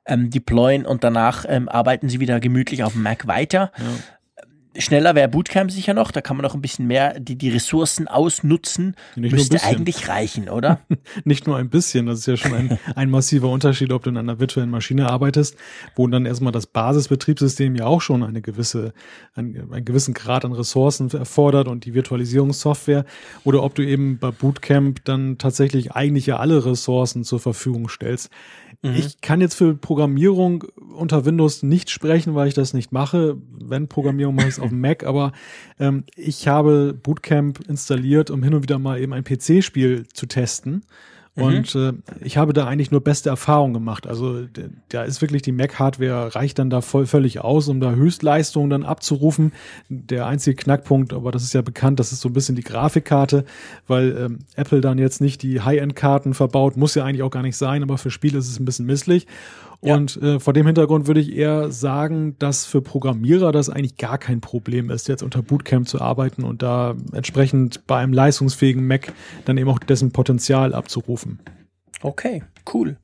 [0.04, 3.72] ähm, deployen und danach ähm, arbeiten sie wieder gemütlich auf dem Mac weiter.
[3.78, 3.84] Ja
[4.76, 8.08] schneller wäre Bootcamp sicher noch, da kann man noch ein bisschen mehr die, die Ressourcen
[8.08, 8.96] ausnutzen.
[9.16, 10.80] Nicht Müsste eigentlich reichen, oder?
[11.24, 14.16] Nicht nur ein bisschen, das ist ja schon ein, ein massiver Unterschied, ob du in
[14.16, 15.56] einer virtuellen Maschine arbeitest,
[15.94, 18.92] wo dann erstmal das Basisbetriebssystem ja auch schon eine gewisse,
[19.34, 23.04] einen, einen gewissen Grad an Ressourcen erfordert und die Virtualisierungssoftware,
[23.44, 28.30] oder ob du eben bei Bootcamp dann tatsächlich eigentlich ja alle Ressourcen zur Verfügung stellst.
[28.82, 28.94] Mhm.
[28.96, 30.64] Ich kann jetzt für Programmierung
[30.96, 33.36] unter Windows nicht sprechen, weil ich das nicht mache.
[33.58, 35.32] Wenn Programmierung mache ich es auf dem Mac, aber
[35.78, 40.82] ähm, ich habe Bootcamp installiert, um hin und wieder mal eben ein PC-Spiel zu testen.
[41.34, 41.42] Mhm.
[41.42, 44.06] Und äh, ich habe da eigentlich nur beste Erfahrungen gemacht.
[44.06, 44.46] Also
[44.90, 48.84] da ist wirklich die Mac-Hardware reicht dann da voll, völlig aus, um da Höchstleistungen dann
[48.84, 49.52] abzurufen.
[49.88, 53.44] Der einzige Knackpunkt, aber das ist ja bekannt, das ist so ein bisschen die Grafikkarte,
[53.86, 57.56] weil ähm, Apple dann jetzt nicht die High-End-Karten verbaut, muss ja eigentlich auch gar nicht
[57.56, 59.26] sein, aber für Spiele ist es ein bisschen misslich.
[59.82, 64.16] Und äh, vor dem Hintergrund würde ich eher sagen, dass für Programmierer das eigentlich gar
[64.16, 69.12] kein Problem ist, jetzt unter Bootcamp zu arbeiten und da entsprechend bei einem leistungsfähigen Mac
[69.44, 71.40] dann eben auch dessen Potenzial abzurufen.
[72.00, 72.96] Okay, cool.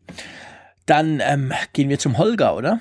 [0.87, 2.81] Dann ähm, gehen wir zum Holger, oder?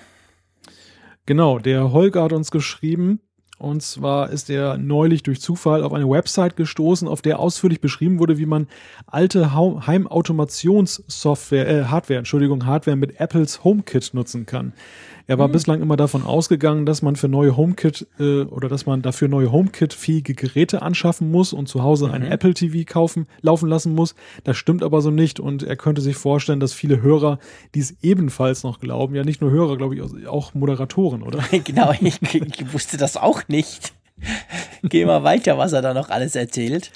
[1.26, 3.20] Genau, der Holger hat uns geschrieben,
[3.60, 8.20] und zwar ist er neulich durch Zufall auf eine Website gestoßen, auf der ausführlich beschrieben
[8.20, 8.68] wurde, wie man
[9.08, 14.74] alte Heimautomationssoftware, äh, Hardware, Entschuldigung, Hardware mit Apples HomeKit nutzen kann.
[15.28, 15.52] Er war mhm.
[15.52, 19.52] bislang immer davon ausgegangen, dass man für neue HomeKit äh, oder dass man dafür neue
[19.52, 22.14] HomeKit-fähige Geräte anschaffen muss und zu Hause mhm.
[22.14, 24.16] ein Apple TV kaufen, laufen lassen muss.
[24.46, 27.40] Das stimmt aber so nicht und er könnte sich vorstellen, dass viele Hörer
[27.76, 29.16] dies ebenfalls noch glauben.
[29.16, 31.40] Ja, nicht nur Hörer, glaube ich, auch Moderatoren, oder?
[31.64, 33.94] genau, ich, ich wusste das auch nicht.
[34.84, 36.92] Geh mal weiter, was er da noch alles erzählt.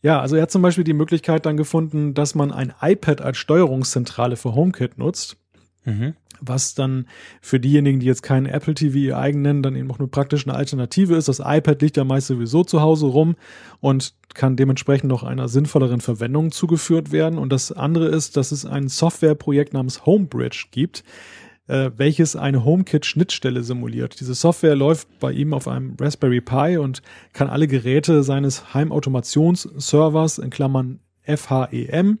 [0.00, 3.38] Ja, also er hat zum Beispiel die Möglichkeit dann gefunden, dass man ein iPad als
[3.38, 5.38] Steuerungszentrale für HomeKit nutzt.
[5.84, 7.06] Mhm was dann
[7.40, 10.46] für diejenigen, die jetzt keinen Apple TV ihr eigen nennen, dann eben auch nur praktisch
[10.46, 11.28] eine Alternative ist.
[11.28, 13.36] Das iPad liegt ja meist sowieso zu Hause rum
[13.80, 17.38] und kann dementsprechend noch einer sinnvolleren Verwendung zugeführt werden.
[17.38, 21.04] Und das andere ist, dass es ein Softwareprojekt namens Homebridge gibt,
[21.66, 24.20] äh, welches eine HomeKit-Schnittstelle simuliert.
[24.20, 27.00] Diese Software läuft bei ihm auf einem Raspberry Pi und
[27.32, 32.18] kann alle Geräte seines Heimautomationsservers in Klammern FHEM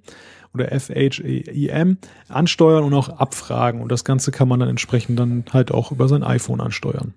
[0.52, 1.98] oder FHEM
[2.28, 3.80] ansteuern und auch abfragen.
[3.80, 7.14] Und das Ganze kann man dann entsprechend dann halt auch über sein iPhone ansteuern.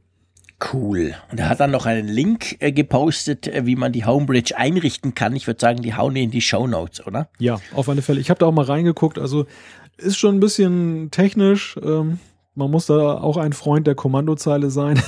[0.73, 1.13] Cool.
[1.31, 5.13] Und er hat dann noch einen Link äh, gepostet, äh, wie man die Homebridge einrichten
[5.13, 5.35] kann.
[5.35, 7.29] Ich würde sagen, die hauen in die Show Notes, oder?
[7.37, 8.19] Ja, auf alle Fälle.
[8.19, 9.19] Ich habe da auch mal reingeguckt.
[9.19, 9.45] Also
[9.97, 11.77] ist schon ein bisschen technisch.
[11.83, 12.19] Ähm,
[12.57, 14.99] man muss da auch ein Freund der Kommandozeile sein.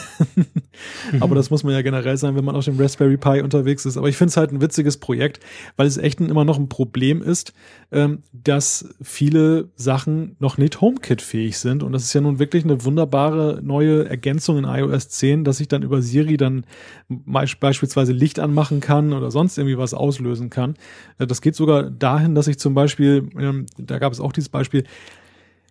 [1.19, 3.97] Aber das muss man ja generell sein, wenn man auf dem Raspberry Pi unterwegs ist.
[3.97, 5.39] Aber ich finde es halt ein witziges Projekt,
[5.75, 7.53] weil es echt immer noch ein Problem ist,
[7.91, 11.81] ähm, dass viele Sachen noch nicht HomeKit-fähig sind.
[11.81, 15.67] Und das ist ja nun wirklich eine wunderbare neue Ergänzung in iOS 10, dass ich
[15.67, 16.65] dann über Siri dann
[17.09, 20.75] beispielsweise Licht anmachen kann oder sonst irgendwie was auslösen kann.
[21.17, 24.49] Äh, das geht sogar dahin, dass ich zum Beispiel, ähm, da gab es auch dieses
[24.49, 24.83] Beispiel,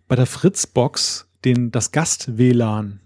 [0.08, 3.00] bei der Fritzbox den, das Gast-WLAN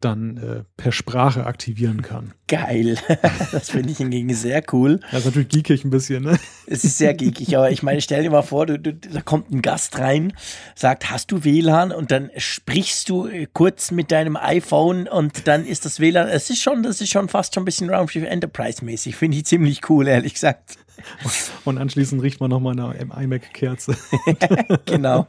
[0.00, 2.34] dann äh, per Sprache aktivieren kann.
[2.46, 2.98] Geil.
[3.52, 5.00] Das finde ich hingegen sehr cool.
[5.10, 6.38] Das ist natürlich geekig ein bisschen, ne?
[6.66, 9.50] Es ist sehr geekig, aber ich meine, stell dir mal vor, du, du, da kommt
[9.50, 10.32] ein Gast rein,
[10.74, 11.92] sagt, hast du WLAN?
[11.92, 16.50] Und dann sprichst du äh, kurz mit deinem iPhone und dann ist das WLAN, es
[16.50, 19.16] ist schon, das ist schon fast schon ein bisschen Raumschiff Enterprise-mäßig.
[19.16, 20.76] Finde ich ziemlich cool, ehrlich gesagt.
[21.64, 23.96] Und anschließend riecht man nochmal eine iMac-Kerze.
[24.86, 25.26] genau.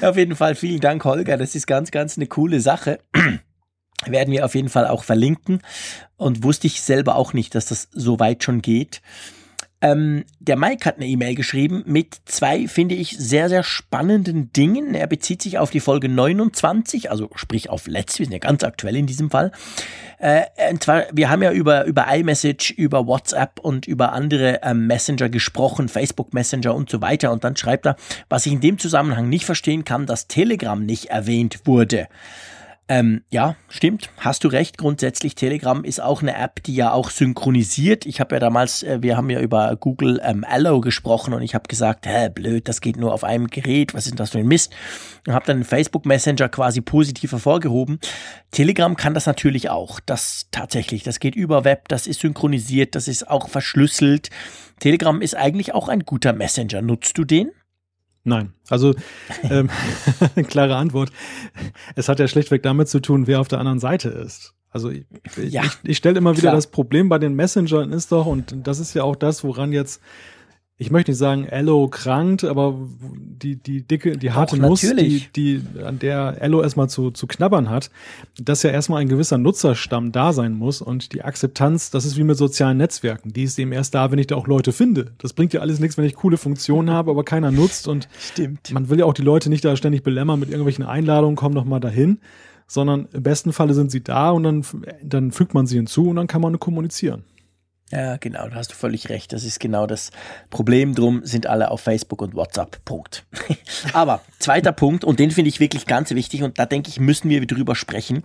[0.00, 1.36] Auf jeden Fall vielen Dank, Holger.
[1.36, 3.00] Das ist ganz, ganz eine coole Sache.
[4.06, 5.62] Werden wir auf jeden Fall auch verlinken.
[6.16, 9.02] Und wusste ich selber auch nicht, dass das so weit schon geht.
[9.86, 14.94] Ähm, der Mike hat eine E-Mail geschrieben mit zwei, finde ich, sehr, sehr spannenden Dingen.
[14.96, 18.64] Er bezieht sich auf die Folge 29, also sprich auf Let's, wir sind ja ganz
[18.64, 19.52] aktuell in diesem Fall.
[20.18, 24.88] Äh, und zwar, wir haben ja über, über iMessage, über WhatsApp und über andere ähm,
[24.88, 27.30] Messenger gesprochen, Facebook Messenger und so weiter.
[27.30, 27.94] Und dann schreibt er,
[28.28, 32.08] was ich in dem Zusammenhang nicht verstehen kann, dass Telegram nicht erwähnt wurde.
[32.88, 34.78] Ähm, ja, stimmt, hast du recht.
[34.78, 38.06] Grundsätzlich Telegram ist auch eine App, die ja auch synchronisiert.
[38.06, 41.56] Ich habe ja damals, äh, wir haben ja über Google ähm, Allo gesprochen und ich
[41.56, 43.92] habe gesagt, hä, blöd, das geht nur auf einem Gerät.
[43.92, 44.72] Was ist denn das für ein Mist?
[45.26, 47.98] Und habe dann Facebook Messenger quasi positiv hervorgehoben.
[48.52, 49.98] Telegram kann das natürlich auch.
[49.98, 54.30] Das tatsächlich, das geht über Web, das ist synchronisiert, das ist auch verschlüsselt.
[54.78, 56.82] Telegram ist eigentlich auch ein guter Messenger.
[56.82, 57.50] Nutzt du den?
[58.26, 58.92] Nein, also
[59.44, 59.70] ähm,
[60.48, 61.10] klare Antwort.
[61.94, 64.52] Es hat ja schlichtweg damit zu tun, wer auf der anderen Seite ist.
[64.70, 65.06] Also ich,
[65.36, 66.54] ja, ich, ich stelle immer wieder klar.
[66.54, 70.02] das Problem bei den Messengern ist doch, und das ist ja auch das, woran jetzt
[70.78, 75.62] ich möchte nicht sagen, Ello krankt, aber die, die dicke, die harte Nuss, die, die,
[75.82, 77.90] an der Ello erstmal zu, zu knabbern hat,
[78.38, 82.24] dass ja erstmal ein gewisser Nutzerstamm da sein muss und die Akzeptanz, das ist wie
[82.24, 83.32] mit sozialen Netzwerken.
[83.32, 85.12] Die ist eben erst da, wenn ich da auch Leute finde.
[85.16, 88.70] Das bringt ja alles nichts, wenn ich coole Funktionen habe, aber keiner nutzt und Stimmt.
[88.70, 91.64] man will ja auch die Leute nicht da ständig belämmern mit irgendwelchen Einladungen, komm doch
[91.64, 92.18] mal dahin,
[92.66, 94.62] sondern im besten Falle sind sie da und dann,
[95.02, 97.24] dann fügt man sie hinzu und dann kann man kommunizieren.
[97.92, 99.32] Ja, genau, da hast du völlig recht.
[99.32, 100.10] Das ist genau das
[100.50, 100.96] Problem.
[100.96, 102.84] Drum sind alle auf Facebook und WhatsApp.
[102.84, 103.24] Punkt.
[103.92, 107.30] Aber zweiter Punkt, und den finde ich wirklich ganz wichtig, und da denke ich, müssen
[107.30, 108.24] wir drüber sprechen.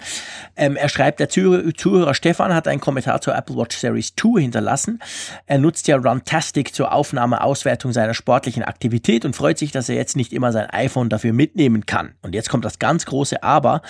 [0.56, 5.00] Ähm, er schreibt, der Zuhörer, Stefan hat einen Kommentar zur Apple Watch Series 2 hinterlassen.
[5.46, 9.96] Er nutzt ja Runtastic zur Aufnahme, Auswertung seiner sportlichen Aktivität und freut sich, dass er
[9.96, 12.16] jetzt nicht immer sein iPhone dafür mitnehmen kann.
[12.24, 13.84] Und jetzt kommt das ganz große Aber.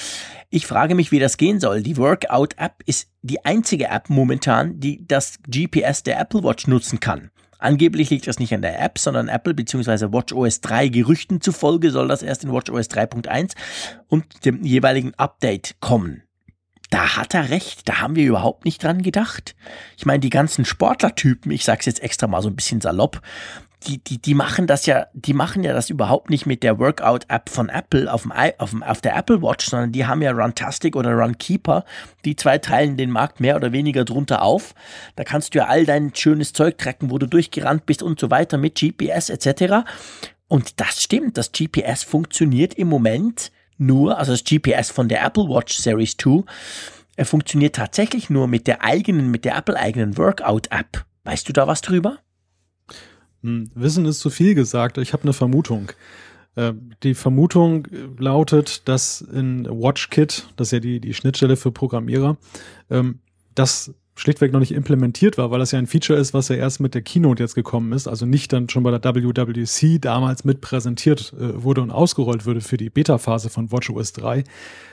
[0.49, 1.81] Ich frage mich, wie das gehen soll.
[1.81, 7.31] Die Workout-App ist die einzige App momentan, die das GPS der Apple Watch nutzen kann.
[7.59, 10.11] Angeblich liegt das nicht an der App, sondern Apple bzw.
[10.11, 13.53] WatchOS 3 Gerüchten zufolge soll das erst in WatchOS 3.1
[14.07, 16.23] und dem jeweiligen Update kommen.
[16.89, 19.55] Da hat er recht, da haben wir überhaupt nicht dran gedacht.
[19.95, 23.21] Ich meine, die ganzen Sportlertypen, ich sag's jetzt extra mal so ein bisschen salopp,
[23.87, 27.49] die, die, die machen das ja, die machen ja das überhaupt nicht mit der Workout-App
[27.49, 30.95] von Apple auf, dem, auf, dem, auf der Apple Watch, sondern die haben ja Runtastic
[30.95, 31.85] oder Runkeeper.
[32.25, 34.75] Die zwei teilen den Markt mehr oder weniger drunter auf.
[35.15, 38.29] Da kannst du ja all dein schönes Zeug tracken, wo du durchgerannt bist und so
[38.29, 39.87] weiter mit GPS etc.
[40.47, 45.45] Und das stimmt, das GPS funktioniert im Moment nur, also das GPS von der Apple
[45.45, 46.43] Watch Series 2,
[47.15, 51.05] er funktioniert tatsächlich nur mit der eigenen, mit der Apple eigenen Workout-App.
[51.23, 52.19] Weißt du da was drüber?
[53.43, 54.97] Hm, Wissen ist zu viel gesagt.
[54.97, 55.91] Ich habe eine Vermutung.
[56.55, 56.73] Äh,
[57.03, 57.87] die Vermutung
[58.17, 62.37] lautet, dass in WatchKit, das ist ja die, die Schnittstelle für Programmierer,
[62.89, 63.19] ähm,
[63.55, 66.79] das schlichtweg noch nicht implementiert war, weil das ja ein Feature ist, was ja erst
[66.79, 70.61] mit der Keynote jetzt gekommen ist, also nicht dann schon bei der WWDC damals mit
[70.61, 74.43] präsentiert äh, wurde und ausgerollt würde für die Beta-Phase von WatchOS 3.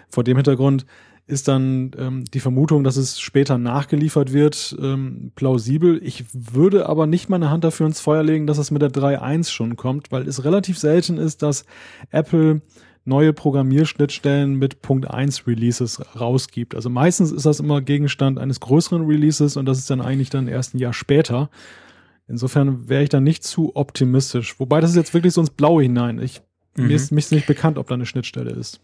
[0.09, 0.86] Vor dem Hintergrund
[1.29, 6.01] ist dann ähm, die Vermutung, dass es später nachgeliefert wird, ähm, plausibel.
[6.03, 9.51] Ich würde aber nicht meine Hand dafür ins Feuer legen, dass es mit der 3.1
[9.51, 11.66] schon kommt, weil es relativ selten ist, dass
[12.11, 12.62] Apple
[13.05, 16.74] neue Programmierschnittstellen mit Punkt 1 Releases rausgibt.
[16.74, 20.49] Also meistens ist das immer Gegenstand eines größeren Releases und das ist dann eigentlich dann
[20.49, 21.51] erst ein Jahr später.
[22.26, 24.59] Insofern wäre ich da nicht zu optimistisch.
[24.59, 26.18] Wobei das ist jetzt wirklich so ins Blaue hinein.
[26.20, 26.41] Ich,
[26.76, 26.89] mhm.
[26.89, 28.81] mir, ist, mir ist nicht bekannt, ob da eine Schnittstelle ist.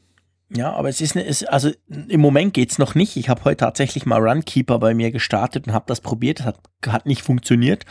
[0.50, 3.16] Ja, aber es ist, eine, es, also im Moment geht's noch nicht.
[3.16, 6.40] Ich habe heute tatsächlich mal Runkeeper bei mir gestartet und habe das probiert.
[6.40, 7.84] Das hat, hat nicht funktioniert.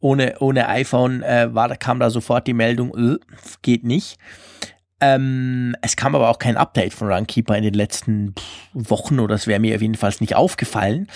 [0.00, 3.18] Ohne, ohne iPhone äh, war, kam da sofort die Meldung, äh,
[3.62, 4.18] geht nicht.
[5.00, 8.34] Ähm, es kam aber auch kein Update von Runkeeper in den letzten
[8.72, 11.06] Wochen oder es wäre mir jedenfalls nicht aufgefallen.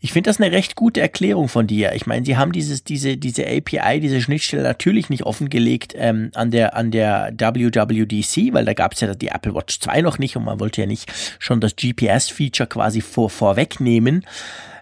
[0.00, 1.94] Ich finde das eine recht gute Erklärung von dir.
[1.94, 6.50] Ich meine, sie haben dieses, diese, diese API, diese Schnittstelle natürlich nicht offengelegt ähm, an
[6.50, 10.36] der, an der WWDC, weil da gab es ja die Apple Watch 2 noch nicht
[10.36, 14.26] und man wollte ja nicht schon das GPS-Feature quasi vor, vorwegnehmen.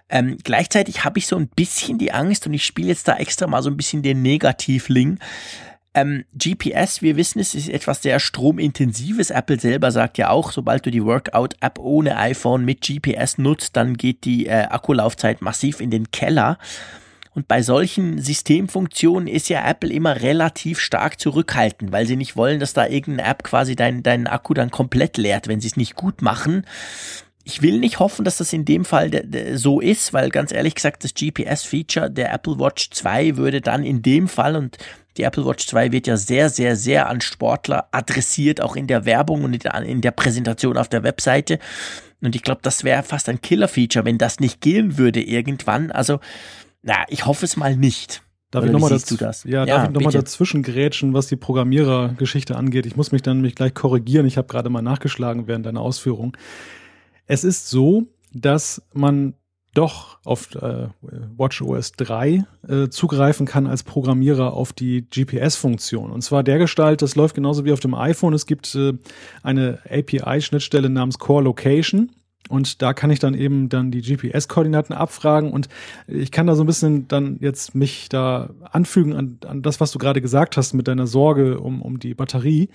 [0.09, 3.45] Ähm, gleichzeitig habe ich so ein bisschen die Angst und ich spiele jetzt da extra
[3.45, 5.19] mal so ein bisschen den Negativling
[5.93, 9.31] ähm, GPS, wir wissen es, ist etwas sehr stromintensives.
[9.31, 13.97] Apple selber sagt ja auch, sobald du die Workout-App ohne iPhone mit GPS nutzt, dann
[13.97, 16.57] geht die äh, Akkulaufzeit massiv in den Keller.
[17.33, 22.59] Und bei solchen Systemfunktionen ist ja Apple immer relativ stark zurückhaltend, weil sie nicht wollen,
[22.59, 25.95] dass da irgendeine App quasi deinen dein Akku dann komplett leert, wenn sie es nicht
[25.95, 26.65] gut machen.
[27.45, 29.23] Ich will nicht hoffen, dass das in dem Fall
[29.53, 34.01] so ist, weil ganz ehrlich gesagt, das GPS-Feature der Apple Watch 2 würde dann in
[34.01, 34.77] dem Fall, und
[35.19, 39.03] die Apple Watch 2 wird ja sehr, sehr, sehr an Sportler adressiert, auch in der
[39.03, 41.59] Werbung und in der Präsentation auf der Webseite.
[42.21, 45.91] Und ich glaube, das wäre fast ein Killer-Feature, wenn das nicht gehen würde irgendwann.
[45.91, 46.19] Also,
[46.83, 48.23] na, ich hoffe es mal nicht.
[48.51, 52.85] Darf ich nochmal dazu, Ja, ja, darf ich nochmal dazwischen grätschen, was die Programmierergeschichte angeht?
[52.85, 54.25] Ich muss mich dann nämlich gleich korrigieren.
[54.25, 56.35] Ich habe gerade mal nachgeschlagen während deiner Ausführung.
[57.27, 59.33] Es ist so, dass man
[59.73, 66.11] doch auf äh, WatchOS 3 äh, zugreifen kann als Programmierer auf die GPS-Funktion.
[66.11, 68.33] Und zwar der Gestalt, das läuft genauso wie auf dem iPhone.
[68.33, 68.93] Es gibt äh,
[69.43, 72.11] eine API-Schnittstelle namens Core Location.
[72.47, 75.69] Und da kann ich dann eben dann die GPS-Koordinaten abfragen und
[76.07, 79.91] ich kann da so ein bisschen dann jetzt mich da anfügen an, an das, was
[79.91, 82.69] du gerade gesagt hast mit deiner Sorge um, um die Batterie.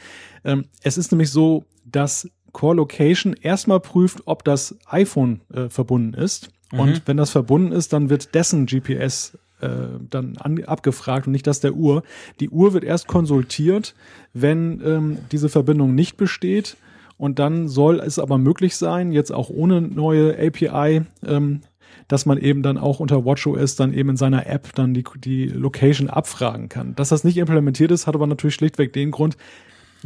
[0.44, 6.14] Ähm, es ist nämlich so, dass Core Location erstmal prüft, ob das iPhone äh, verbunden
[6.14, 6.50] ist.
[6.74, 6.80] Mhm.
[6.80, 9.68] Und wenn das verbunden ist, dann wird dessen GPS äh,
[10.10, 12.02] dann an, abgefragt und nicht das der Uhr.
[12.40, 13.94] Die Uhr wird erst konsultiert,
[14.32, 16.76] wenn ähm, diese Verbindung nicht besteht
[17.16, 21.60] und dann soll es aber möglich sein, jetzt auch ohne neue API, ähm,
[22.08, 25.46] dass man eben dann auch unter WatchOS dann eben in seiner App dann die, die
[25.46, 26.94] Location abfragen kann.
[26.96, 29.36] Dass das nicht implementiert ist, hat aber natürlich schlichtweg den Grund,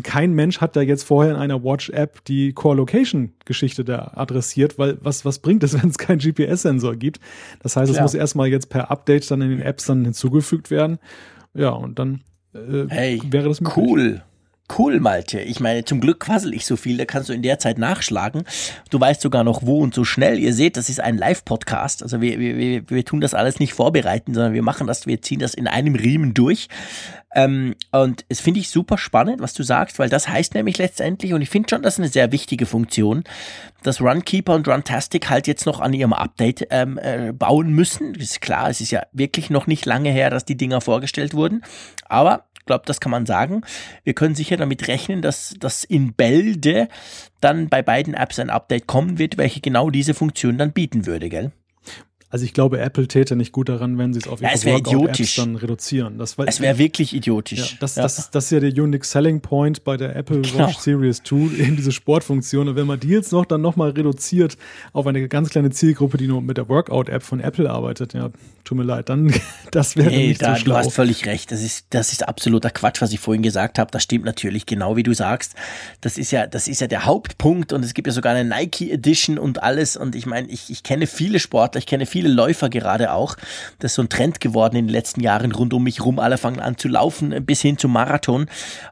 [0.03, 5.25] kein Mensch hat da jetzt vorher in einer Watch-App die Core-Location-Geschichte da adressiert, weil was,
[5.25, 7.21] was bringt es, wenn es keinen GPS-Sensor gibt?
[7.63, 10.99] Das heißt, es muss erstmal jetzt per Update dann in den Apps dann hinzugefügt werden.
[11.55, 12.23] Ja, und dann
[12.55, 13.87] äh, hey, wäre das möglich.
[13.87, 14.23] Cool.
[14.77, 15.41] Cool, Malte.
[15.41, 18.45] Ich meine, zum Glück quassel ich so viel, da kannst du in der Zeit nachschlagen.
[18.91, 20.39] Du weißt sogar noch wo und so schnell.
[20.39, 22.03] Ihr seht, das ist ein Live-Podcast.
[22.03, 25.41] Also wir, wir, wir tun das alles nicht vorbereiten, sondern wir machen das, wir ziehen
[25.41, 26.69] das in einem Riemen durch.
[27.35, 31.35] Ähm, und es finde ich super spannend, was du sagst, weil das heißt nämlich letztendlich,
[31.35, 33.25] und ich finde schon, das ist eine sehr wichtige Funktion,
[33.83, 38.14] dass Runkeeper und Runtastic halt jetzt noch an ihrem Update ähm, äh, bauen müssen.
[38.14, 41.62] Ist klar, es ist ja wirklich noch nicht lange her, dass die Dinger vorgestellt wurden.
[42.09, 43.62] Aber glaube, das kann man sagen.
[44.05, 46.89] Wir können sicher damit rechnen, dass, dass in Bälde
[47.41, 51.29] dann bei beiden Apps ein Update kommen wird, welche genau diese Funktion dann bieten würde,
[51.29, 51.51] gell?
[52.31, 55.37] Also ich glaube, Apple täte nicht gut daran, wenn sie es auf ihre ja, Workout-Apps
[55.37, 56.18] dann reduzieren.
[56.18, 57.72] Das, es wäre wirklich idiotisch.
[57.72, 58.03] Ja, das, ja.
[58.03, 60.66] Das, das ist ja der Unique Selling Point bei der Apple genau.
[60.66, 62.68] Watch Series 2, eben diese Sportfunktion.
[62.68, 64.59] Und wenn man die jetzt noch dann nochmal reduziert
[64.93, 68.29] auf eine ganz kleine Zielgruppe, die nur mit der Workout-App von Apple arbeitet, ja,
[68.64, 69.33] tut mir leid, dann
[69.70, 70.74] das wäre nee, nicht da, so schlau.
[70.74, 71.51] Du hast völlig recht.
[71.51, 73.91] Das ist, das ist absoluter Quatsch, was ich vorhin gesagt habe.
[73.91, 75.55] Das stimmt natürlich genau, wie du sagst.
[76.03, 78.93] Das ist ja, das ist ja der Hauptpunkt und es gibt ja sogar eine Nike
[78.93, 79.97] Edition und alles.
[79.97, 83.37] Und ich meine, ich, ich kenne viele Sportler, ich kenne viele viele Läufer gerade auch.
[83.79, 86.19] Das ist so ein Trend geworden in den letzten Jahren rund um mich rum.
[86.19, 88.47] Alle fangen an zu laufen bis hin zum Marathon.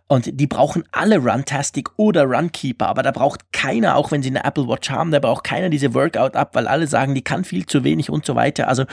[0.07, 2.87] Und die brauchen alle Runtastic oder Runkeeper.
[2.87, 5.93] Aber da braucht keiner, auch wenn sie eine Apple Watch haben, da braucht keiner diese
[5.93, 8.68] Workout-App, weil alle sagen, die kann viel zu wenig und so weiter.
[8.68, 8.85] Also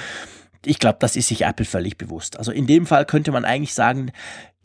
[0.65, 2.39] ich glaube, das ist sich Apple völlig bewusst.
[2.39, 4.11] Also in dem Fall könnte man eigentlich sagen,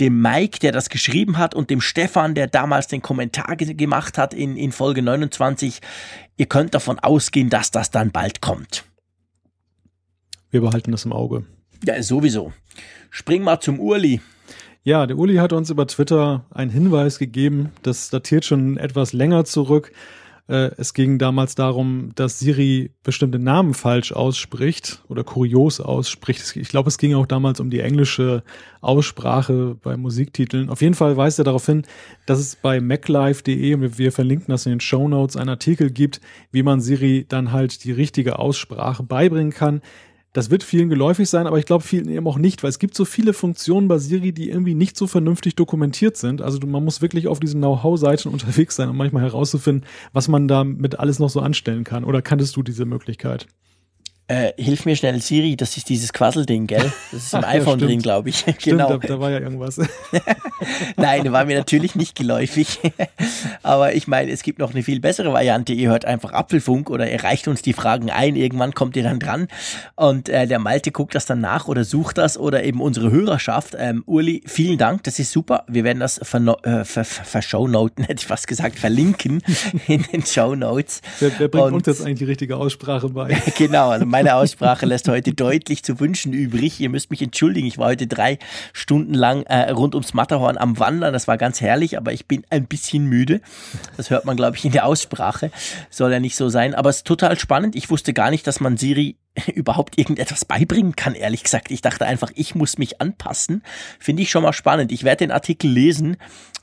[0.00, 4.16] dem Mike, der das geschrieben hat, und dem Stefan, der damals den Kommentar ge gemacht
[4.16, 5.80] hat in, in Folge 29,
[6.38, 8.87] ihr könnt davon ausgehen, dass das dann bald kommt.
[10.50, 11.44] Wir behalten das im Auge.
[11.84, 12.52] Ja, sowieso.
[13.10, 14.20] Spring mal zum Urli.
[14.82, 17.70] Ja, der Uli hat uns über Twitter einen Hinweis gegeben.
[17.82, 19.92] Das datiert schon etwas länger zurück.
[20.48, 26.56] Äh, es ging damals darum, dass Siri bestimmte Namen falsch ausspricht oder kurios ausspricht.
[26.56, 28.42] Ich glaube, es ging auch damals um die englische
[28.80, 30.70] Aussprache bei Musiktiteln.
[30.70, 31.82] Auf jeden Fall weist er darauf hin,
[32.24, 36.62] dass es bei maclife.de, wir verlinken das in den Show Notes, einen Artikel gibt, wie
[36.62, 39.82] man Siri dann halt die richtige Aussprache beibringen kann.
[40.34, 42.94] Das wird vielen geläufig sein, aber ich glaube vielen eben auch nicht, weil es gibt
[42.94, 46.42] so viele Funktionen bei Siri, die irgendwie nicht so vernünftig dokumentiert sind.
[46.42, 50.98] Also man muss wirklich auf diesen Know-how-Seiten unterwegs sein, um manchmal herauszufinden, was man damit
[50.98, 52.04] alles noch so anstellen kann.
[52.04, 53.46] Oder kanntest du diese Möglichkeit?
[54.30, 56.92] Äh, hilf mir schnell, Siri, das ist dieses Quasselding, gell?
[57.12, 58.38] Das ist im Ach, iPhone ja, drin, glaube ich.
[58.40, 58.98] Stimmt, genau.
[58.98, 59.80] Da, da, war ja irgendwas.
[60.96, 62.78] Nein, war mir natürlich nicht geläufig.
[63.62, 65.72] Aber ich meine, es gibt noch eine viel bessere Variante.
[65.72, 68.36] Ihr hört einfach Apfelfunk oder ihr reicht uns die Fragen ein.
[68.36, 69.48] Irgendwann kommt ihr dann dran.
[69.94, 73.76] Und äh, der Malte guckt das dann nach oder sucht das oder eben unsere Hörerschaft.
[73.78, 75.64] Ähm, Uli, vielen Dank, das ist super.
[75.68, 79.42] Wir werden das äh, verschownoten, hätte ich fast gesagt, verlinken
[79.86, 81.00] in den Shownotes.
[81.18, 83.34] Wer, wer bringt Und, uns jetzt eigentlich die richtige Aussprache bei?
[83.56, 86.80] genau, also meine Aussprache lässt heute deutlich zu wünschen übrig.
[86.80, 87.68] Ihr müsst mich entschuldigen.
[87.68, 88.38] Ich war heute drei
[88.72, 91.12] Stunden lang äh, rund ums Matterhorn am Wandern.
[91.12, 93.40] Das war ganz herrlich, aber ich bin ein bisschen müde.
[93.96, 95.52] Das hört man, glaube ich, in der Aussprache.
[95.90, 96.74] Soll ja nicht so sein.
[96.74, 97.76] Aber es ist total spannend.
[97.76, 99.16] Ich wusste gar nicht, dass man Siri
[99.54, 101.70] überhaupt irgendetwas beibringen kann, ehrlich gesagt.
[101.70, 103.62] Ich dachte einfach, ich muss mich anpassen.
[104.00, 104.90] Finde ich schon mal spannend.
[104.90, 106.16] Ich werde den Artikel lesen.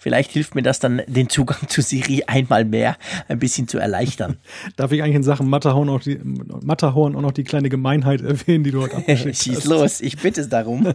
[0.06, 2.95] Vielleicht hilft mir das dann, den Zugang zu Siri einmal mehr
[3.27, 4.38] ein bisschen zu erleichtern.
[4.76, 6.19] Darf ich eigentlich in Sachen Matterhorn auch, die,
[6.64, 9.64] Matterhorn auch noch die kleine Gemeinheit erwähnen, die du heute abgeschickt Schieß hast?
[9.64, 10.94] Schieß los, ich bitte es darum.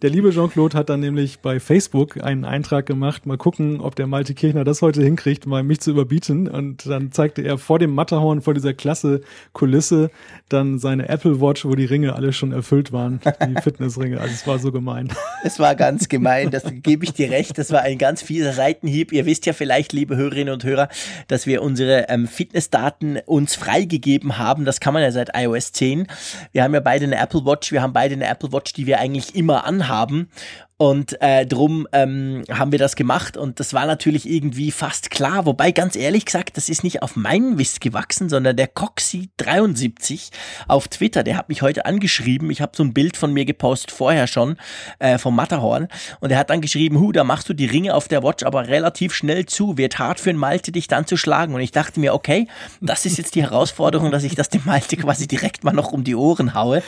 [0.00, 3.26] Der liebe Jean-Claude hat dann nämlich bei Facebook einen Eintrag gemacht.
[3.26, 6.48] Mal gucken, ob der Malte Kirchner das heute hinkriegt, mal mich zu überbieten.
[6.48, 9.20] Und dann zeigte er vor dem Matterhorn, vor dieser klasse
[9.52, 10.10] Kulisse,
[10.48, 14.20] dann seine Apple Watch, wo die Ringe alle schon erfüllt waren, die Fitnessringe.
[14.20, 15.12] Also es war so gemein.
[15.42, 17.56] Es war ganz gemein, das gebe ich dir recht.
[17.58, 19.12] Das war ein ganz fieser Seitenhieb.
[19.12, 20.88] Ihr wisst ja vielleicht, liebe Hörerinnen und Hörer,
[21.28, 24.64] dass wir unsere ähm, Fitnessdaten uns freigegeben haben.
[24.64, 26.06] Das kann man ja seit iOS 10.
[26.52, 27.72] Wir haben ja beide eine Apple Watch.
[27.72, 30.28] Wir haben beide eine Apple Watch, die wir eigentlich immer anhaben.
[30.76, 35.46] Und äh, drum ähm, haben wir das gemacht und das war natürlich irgendwie fast klar.
[35.46, 40.30] Wobei, ganz ehrlich gesagt, das ist nicht auf meinen Mist gewachsen, sondern der Coxy73
[40.66, 42.50] auf Twitter, der hat mich heute angeschrieben.
[42.50, 44.56] Ich habe so ein Bild von mir gepostet vorher schon
[44.98, 45.86] äh, vom Matterhorn
[46.18, 48.66] und er hat dann geschrieben, hu, da machst du die Ringe auf der Watch aber
[48.66, 49.78] relativ schnell zu.
[49.78, 51.54] Wird hart für einen Malte, dich dann zu schlagen.
[51.54, 52.48] Und ich dachte mir, okay,
[52.80, 56.02] das ist jetzt die Herausforderung, dass ich das dem Malte quasi direkt mal noch um
[56.02, 56.82] die Ohren haue.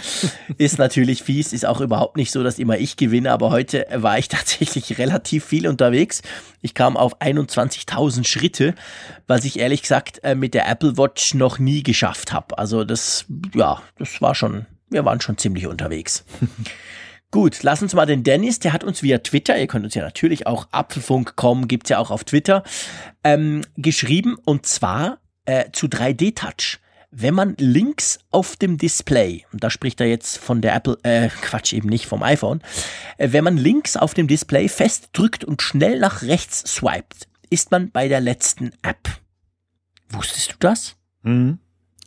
[0.58, 4.02] Ist natürlich fies, ist auch überhaupt nicht so, dass immer ich gewinne, aber heute heute
[4.02, 6.22] war ich tatsächlich relativ viel unterwegs.
[6.62, 8.74] Ich kam auf 21.000 Schritte,
[9.26, 12.58] was ich ehrlich gesagt äh, mit der Apple Watch noch nie geschafft habe.
[12.58, 16.24] Also das, ja, das war schon, wir waren schon ziemlich unterwegs.
[17.32, 20.02] Gut, lass uns mal den Dennis, der hat uns via Twitter, ihr könnt uns ja
[20.02, 22.62] natürlich auch Apfelfunk.com, gibt's ja auch auf Twitter,
[23.24, 26.78] ähm, geschrieben und zwar äh, zu 3D-Touch
[27.18, 31.28] wenn man links auf dem Display, und da spricht er jetzt von der Apple, äh,
[31.28, 32.60] Quatsch, eben nicht vom iPhone,
[33.16, 37.70] äh, wenn man links auf dem Display fest drückt und schnell nach rechts swiped, ist
[37.70, 39.08] man bei der letzten App.
[40.10, 40.96] Wusstest du das?
[41.22, 41.58] Mhm.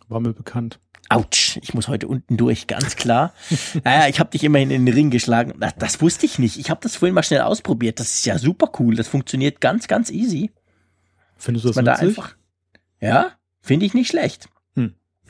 [0.10, 0.80] War mir bekannt.
[1.10, 3.34] Autsch, ich muss heute unten durch, ganz klar.
[3.84, 5.56] naja, ich habe dich immerhin in den Ring geschlagen.
[5.60, 6.60] Das, das wusste ich nicht.
[6.60, 8.00] Ich habe das vorhin mal schnell ausprobiert.
[8.00, 8.94] Das ist ja super cool.
[8.94, 10.52] Das funktioniert ganz, ganz easy.
[11.36, 12.36] Findest du das da einfach?
[13.02, 14.50] Ja, finde ich nicht schlecht.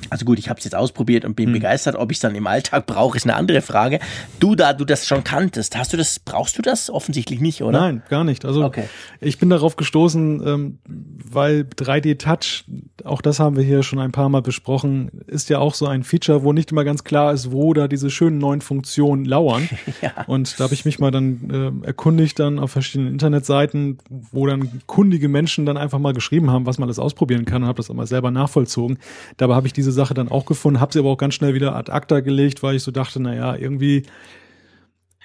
[0.09, 1.53] Also gut, ich habe es jetzt ausprobiert und bin hm.
[1.53, 1.95] begeistert.
[1.95, 3.99] Ob ich es dann im Alltag brauche, ist eine andere Frage.
[4.39, 6.89] Du, da du das schon kanntest, hast du das, brauchst du das?
[6.89, 7.79] Offensichtlich nicht, oder?
[7.79, 8.45] Nein, gar nicht.
[8.45, 8.85] Also okay.
[9.19, 12.65] ich bin darauf gestoßen, ähm, weil 3D Touch,
[13.03, 16.03] auch das haben wir hier schon ein paar Mal besprochen, ist ja auch so ein
[16.03, 19.69] Feature, wo nicht immer ganz klar ist, wo da diese schönen neuen Funktionen lauern.
[20.01, 20.11] ja.
[20.27, 24.81] Und da habe ich mich mal dann äh, erkundigt dann auf verschiedenen Internetseiten, wo dann
[24.85, 27.89] kundige Menschen dann einfach mal geschrieben haben, was man alles ausprobieren kann und habe das
[27.89, 28.97] einmal selber nachvollzogen.
[29.37, 31.53] Dabei habe ich diese diese Sache dann auch gefunden, habe sie aber auch ganz schnell
[31.53, 34.03] wieder ad acta gelegt, weil ich so dachte, naja, irgendwie,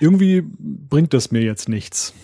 [0.00, 2.14] irgendwie bringt das mir jetzt nichts.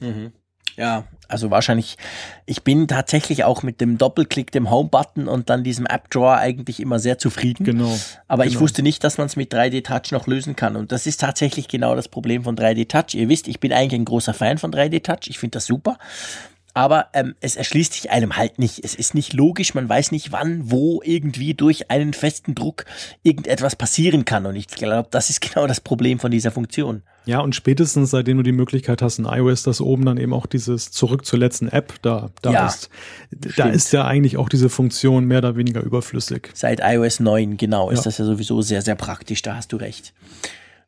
[0.00, 0.32] Mhm.
[0.76, 1.96] Ja, also wahrscheinlich,
[2.44, 6.98] ich bin tatsächlich auch mit dem Doppelklick, dem Home-Button und dann diesem App-Drawer eigentlich immer
[6.98, 7.64] sehr zufrieden.
[7.64, 7.98] Genau.
[8.28, 8.54] Aber genau.
[8.54, 10.76] ich wusste nicht, dass man es mit 3D-Touch noch lösen kann.
[10.76, 13.14] Und das ist tatsächlich genau das Problem von 3D-Touch.
[13.14, 15.28] Ihr wisst, ich bin eigentlich ein großer Fan von 3D-Touch.
[15.28, 15.98] Ich finde das super
[16.76, 18.84] aber ähm, es erschließt sich einem halt nicht.
[18.84, 22.84] Es ist nicht logisch, man weiß nicht, wann, wo irgendwie durch einen festen Druck
[23.22, 24.44] irgendetwas passieren kann.
[24.44, 27.02] Und ich glaube, das ist genau das Problem von dieser Funktion.
[27.24, 30.44] Ja, und spätestens seitdem du die Möglichkeit hast in iOS, dass oben dann eben auch
[30.44, 32.90] dieses zurück zur letzten App da, da ja, ist,
[33.34, 33.58] stimmt.
[33.58, 36.50] da ist ja eigentlich auch diese Funktion mehr oder weniger überflüssig.
[36.52, 38.04] Seit iOS 9, genau, ist ja.
[38.04, 40.12] das ja sowieso sehr, sehr praktisch, da hast du recht.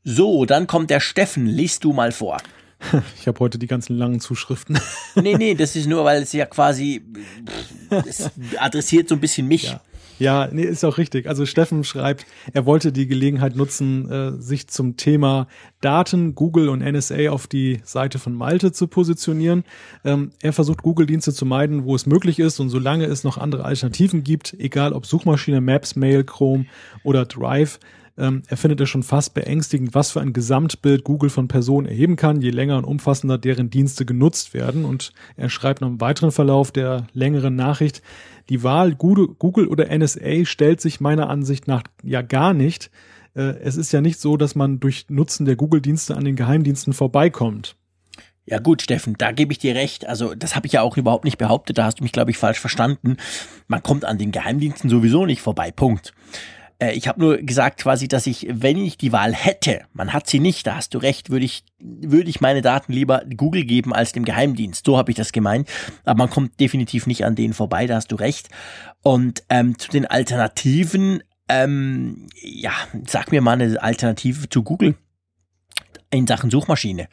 [0.05, 2.37] So, dann kommt der Steffen, liest du mal vor.
[3.21, 4.79] Ich habe heute die ganzen langen Zuschriften.
[5.15, 7.03] Nee, nee, das ist nur, weil es ja quasi
[7.91, 9.65] es adressiert so ein bisschen mich.
[9.65, 9.81] Ja.
[10.19, 11.29] Ja, nee, ist auch richtig.
[11.29, 15.47] Also Steffen schreibt, er wollte die Gelegenheit nutzen, äh, sich zum Thema
[15.81, 19.63] Daten, Google und NSA auf die Seite von Malte zu positionieren.
[20.05, 23.65] Ähm, er versucht Google-Dienste zu meiden, wo es möglich ist und solange es noch andere
[23.65, 26.67] Alternativen gibt, egal ob Suchmaschine, Maps, Mail, Chrome
[27.05, 27.79] oder Drive,
[28.19, 32.17] ähm, er findet es schon fast beängstigend, was für ein Gesamtbild Google von Personen erheben
[32.17, 34.85] kann, je länger und umfassender deren Dienste genutzt werden.
[34.85, 38.03] Und er schreibt noch im weiteren Verlauf der längeren Nachricht,
[38.49, 42.91] die Wahl Google oder NSA stellt sich meiner Ansicht nach ja gar nicht.
[43.35, 46.95] Äh, es ist ja nicht so, dass man durch Nutzen der Google-Dienste an den Geheimdiensten
[46.95, 47.77] vorbeikommt.
[48.47, 50.07] Ja gut, Steffen, da gebe ich dir recht.
[50.07, 51.77] Also das habe ich ja auch überhaupt nicht behauptet.
[51.77, 53.19] Da hast du mich, glaube ich, falsch verstanden.
[53.67, 55.71] Man kommt an den Geheimdiensten sowieso nicht vorbei.
[55.71, 56.15] Punkt.
[56.79, 60.29] Äh, ich habe nur gesagt quasi, dass ich, wenn ich die Wahl hätte, man hat
[60.29, 63.93] sie nicht, da hast du recht, würde ich, würde ich meine Daten lieber Google geben
[63.93, 64.85] als dem Geheimdienst.
[64.87, 65.69] So habe ich das gemeint.
[66.05, 68.49] Aber man kommt definitiv nicht an denen vorbei, da hast du recht.
[69.03, 72.73] Und ähm, zu den Alternativen, ähm, ja,
[73.07, 74.95] sag mir mal eine Alternative zu Google
[76.11, 77.09] in Sachen Suchmaschine.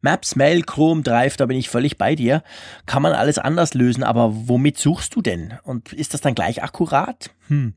[0.00, 2.42] Maps, Mail, Chrome, Drive, da bin ich völlig bei dir.
[2.84, 5.54] Kann man alles anders lösen, aber womit suchst du denn?
[5.64, 7.30] Und ist das dann gleich akkurat?
[7.48, 7.74] Hm.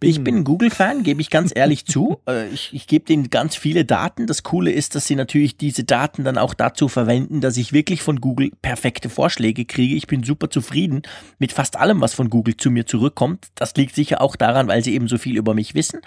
[0.00, 2.20] Ich bin ein Google-Fan, gebe ich ganz ehrlich zu.
[2.28, 4.26] Äh, ich, ich gebe denen ganz viele Daten.
[4.26, 8.02] Das Coole ist, dass sie natürlich diese Daten dann auch dazu verwenden, dass ich wirklich
[8.02, 9.94] von Google perfekte Vorschläge kriege.
[9.94, 11.02] Ich bin super zufrieden
[11.38, 13.46] mit fast allem, was von Google zu mir zurückkommt.
[13.54, 16.00] Das liegt sicher auch daran, weil sie eben so viel über mich wissen.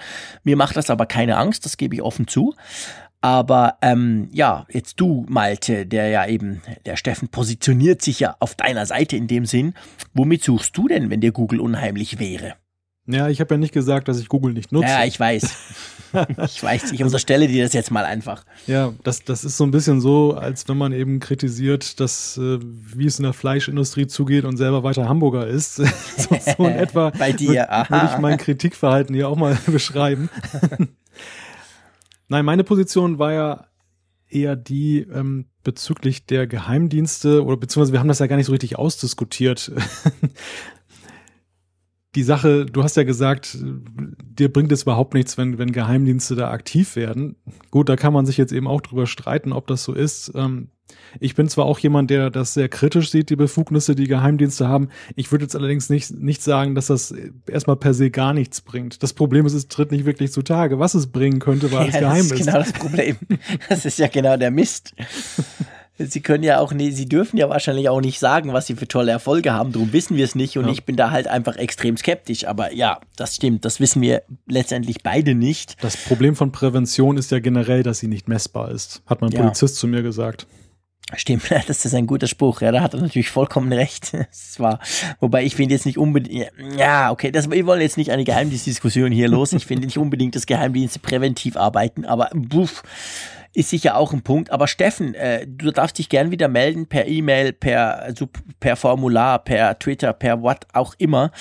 [0.44, 2.54] Mir macht das aber keine Angst, das gebe ich offen zu.
[3.22, 8.56] Aber ähm, ja, jetzt du, Malte, der ja eben, der Steffen positioniert sich ja auf
[8.56, 9.74] deiner Seite in dem Sinn.
[10.14, 12.56] Womit suchst du denn, wenn dir Google unheimlich wäre?
[13.08, 14.88] Ja, ich habe ja nicht gesagt, dass ich Google nicht nutze.
[14.88, 15.56] Ja, ich weiß.
[16.46, 18.46] ich weiß, ich unterstelle dir das jetzt mal einfach.
[18.68, 22.60] Ja, das, das ist so ein bisschen so, als wenn man eben kritisiert, dass äh,
[22.62, 25.76] wie es in der Fleischindustrie zugeht und selber weiter Hamburger ist.
[25.76, 27.90] so, so in etwa Bei dir, aha.
[27.90, 30.30] würde ich mein Kritikverhalten hier auch mal beschreiben.
[32.28, 33.66] Nein, meine Position war ja
[34.30, 38.54] eher die ähm, bezüglich der Geheimdienste oder beziehungsweise wir haben das ja gar nicht so
[38.54, 39.72] richtig ausdiskutiert
[42.16, 46.52] die Sache, du hast ja gesagt, dir bringt es überhaupt nichts, wenn, wenn Geheimdienste da
[46.52, 47.38] aktiv werden.
[47.70, 50.32] Gut, da kann man sich jetzt eben auch drüber streiten, ob das so ist.
[50.36, 50.70] Ähm,
[51.22, 54.90] ich bin zwar auch jemand, der das sehr kritisch sieht, die Befugnisse, die Geheimdienste haben.
[55.16, 57.14] Ich würde jetzt allerdings nicht, nicht sagen, dass das
[57.48, 59.02] erstmal per se gar nichts bringt.
[59.04, 60.80] Das Problem ist, es tritt nicht wirklich zutage.
[60.80, 62.32] Was es bringen könnte, weil ja, es geheim ist.
[62.32, 63.18] Das ist genau das Problem.
[63.70, 64.94] Das ist ja genau der Mist.
[66.08, 68.88] Sie können ja auch nicht, sie dürfen ja wahrscheinlich auch nicht sagen, was sie für
[68.88, 69.72] tolle Erfolge haben.
[69.72, 70.72] Darum wissen wir es nicht und ja.
[70.72, 72.48] ich bin da halt einfach extrem skeptisch.
[72.48, 73.66] Aber ja, das stimmt.
[73.66, 75.76] Das wissen wir letztendlich beide nicht.
[75.82, 79.02] Das Problem von Prävention ist ja generell, dass sie nicht messbar ist.
[79.06, 79.42] Hat mein ja.
[79.42, 80.48] Polizist zu mir gesagt.
[81.16, 82.62] Stimmt, das ist ein guter Spruch.
[82.62, 84.12] Ja, da hat er natürlich vollkommen recht.
[84.32, 84.80] Das war,
[85.20, 89.12] wobei ich finde jetzt nicht unbedingt, ja, okay, das, wir wollen jetzt nicht eine Geheimdienstdiskussion
[89.12, 89.54] hier los.
[89.54, 92.84] Ich finde nicht unbedingt, dass Geheimdienste präventiv arbeiten, aber buff,
[93.54, 94.52] ist sicher auch ein Punkt.
[94.52, 98.30] Aber Steffen, äh, du darfst dich gern wieder melden per E-Mail, per, also
[98.60, 101.32] per Formular, per Twitter, per what auch immer.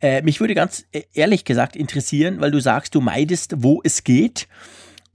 [0.00, 4.04] Äh, mich würde ganz äh, ehrlich gesagt interessieren, weil du sagst, du meidest, wo es
[4.04, 4.48] geht.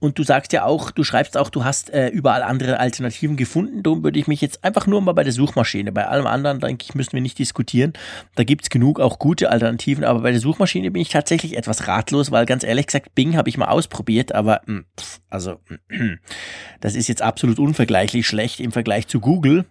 [0.00, 3.82] Und du sagst ja auch, du schreibst auch, du hast äh, überall andere Alternativen gefunden.
[3.82, 6.86] Darum würde ich mich jetzt einfach nur mal bei der Suchmaschine, bei allem anderen, denke
[6.88, 7.92] ich, müssen wir nicht diskutieren.
[8.34, 12.30] Da gibt's genug auch gute Alternativen, aber bei der Suchmaschine bin ich tatsächlich etwas ratlos,
[12.30, 16.16] weil ganz ehrlich gesagt, Bing habe ich mal ausprobiert, aber mh, pff, also mh,
[16.80, 19.66] das ist jetzt absolut unvergleichlich schlecht im Vergleich zu Google.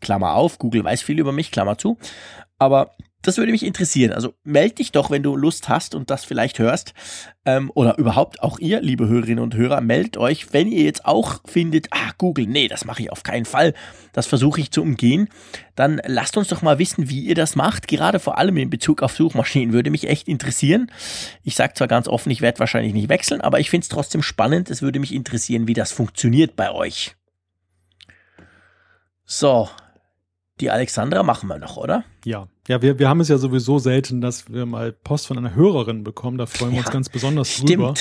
[0.00, 1.96] Klammer auf, Google weiß viel über mich, Klammer zu.
[2.62, 4.12] Aber das würde mich interessieren.
[4.12, 6.94] Also meld dich doch, wenn du Lust hast und das vielleicht hörst.
[7.44, 11.40] Ähm, oder überhaupt auch ihr, liebe Hörerinnen und Hörer, meldet euch, wenn ihr jetzt auch
[11.44, 13.74] findet, ah, Google, nee, das mache ich auf keinen Fall.
[14.12, 15.28] Das versuche ich zu umgehen.
[15.74, 17.88] Dann lasst uns doch mal wissen, wie ihr das macht.
[17.88, 20.88] Gerade vor allem in Bezug auf Suchmaschinen würde mich echt interessieren.
[21.42, 24.22] Ich sage zwar ganz offen, ich werde wahrscheinlich nicht wechseln, aber ich finde es trotzdem
[24.22, 24.70] spannend.
[24.70, 27.16] Es würde mich interessieren, wie das funktioniert bei euch.
[29.24, 29.68] So,
[30.60, 32.04] die Alexandra machen wir noch, oder?
[32.24, 32.46] Ja.
[32.68, 36.04] Ja, wir, wir haben es ja sowieso selten, dass wir mal Post von einer Hörerin
[36.04, 36.38] bekommen.
[36.38, 37.70] Da freuen wir ja, uns ganz besonders stimmt.
[37.70, 37.94] drüber.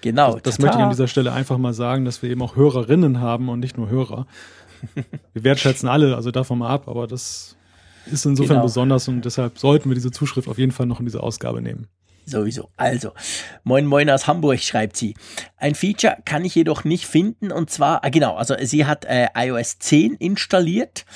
[0.00, 0.34] Genau.
[0.34, 3.20] Das, das möchte ich an dieser Stelle einfach mal sagen, dass wir eben auch Hörerinnen
[3.20, 4.26] haben und nicht nur Hörer.
[5.34, 7.56] wir wertschätzen alle, also davon mal ab, aber das
[8.06, 8.62] ist insofern genau.
[8.62, 11.88] besonders und deshalb sollten wir diese Zuschrift auf jeden Fall noch in diese Ausgabe nehmen.
[12.24, 12.68] Sowieso.
[12.76, 13.12] Also,
[13.64, 15.14] Moin Moin aus Hamburg schreibt sie.
[15.56, 19.28] Ein Feature kann ich jedoch nicht finden und zwar, ah, genau, also sie hat äh,
[19.34, 21.06] iOS 10 installiert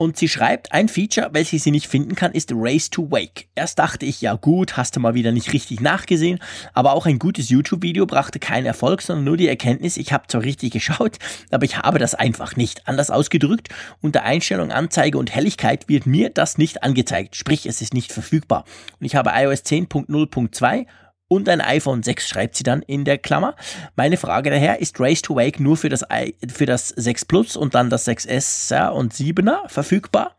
[0.00, 3.48] und sie schreibt, ein Feature, welches sie nicht finden kann, ist Race to Wake.
[3.54, 6.38] Erst dachte ich, ja gut, hast du mal wieder nicht richtig nachgesehen,
[6.72, 10.42] aber auch ein gutes YouTube-Video brachte keinen Erfolg, sondern nur die Erkenntnis, ich habe zwar
[10.42, 11.18] richtig geschaut,
[11.50, 12.88] aber ich habe das einfach nicht.
[12.88, 13.68] Anders ausgedrückt,
[14.00, 18.64] unter Einstellung, Anzeige und Helligkeit wird mir das nicht angezeigt, sprich es ist nicht verfügbar.
[19.00, 20.86] Und ich habe iOS 10.0.2
[21.30, 23.54] und ein iPhone 6, schreibt sie dann in der Klammer.
[23.94, 27.56] Meine Frage daher, ist Race to Wake nur für das, I, für das 6 Plus
[27.56, 30.34] und dann das 6S und 7er verfügbar?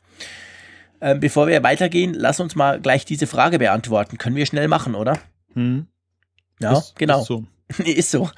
[0.99, 4.17] Ähm, bevor wir weitergehen, lass uns mal gleich diese Frage beantworten.
[4.17, 5.17] Können wir schnell machen, oder?
[5.53, 5.87] Hm.
[6.59, 7.21] Ja, ist, genau.
[7.21, 7.45] Ist so.
[7.85, 8.29] ist so.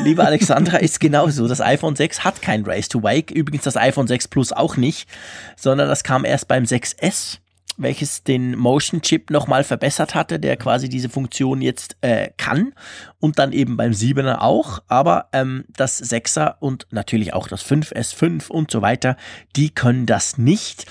[0.00, 1.48] Liebe Alexandra, ist genauso.
[1.48, 3.30] Das iPhone 6 hat kein Race to Wake.
[3.30, 5.08] Übrigens das iPhone 6 Plus auch nicht,
[5.56, 7.38] sondern das kam erst beim 6S
[7.76, 12.74] welches den Motion Chip nochmal verbessert hatte, der quasi diese Funktion jetzt äh, kann
[13.18, 18.48] und dann eben beim 7er auch, aber ähm, das 6er und natürlich auch das 5S5
[18.48, 19.16] und so weiter,
[19.56, 20.86] die können das nicht.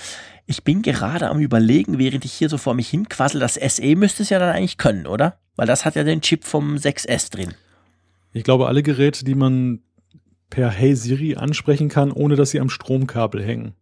[0.46, 4.22] Ich bin gerade am überlegen, während ich hier so vor mich hinquassel, das SE müsste
[4.22, 5.38] es ja dann eigentlich können, oder?
[5.56, 7.54] Weil das hat ja den Chip vom 6S drin.
[8.32, 9.80] Ich glaube, alle Geräte, die man
[10.50, 13.74] per Hey Siri ansprechen kann, ohne dass sie am Stromkabel hängen.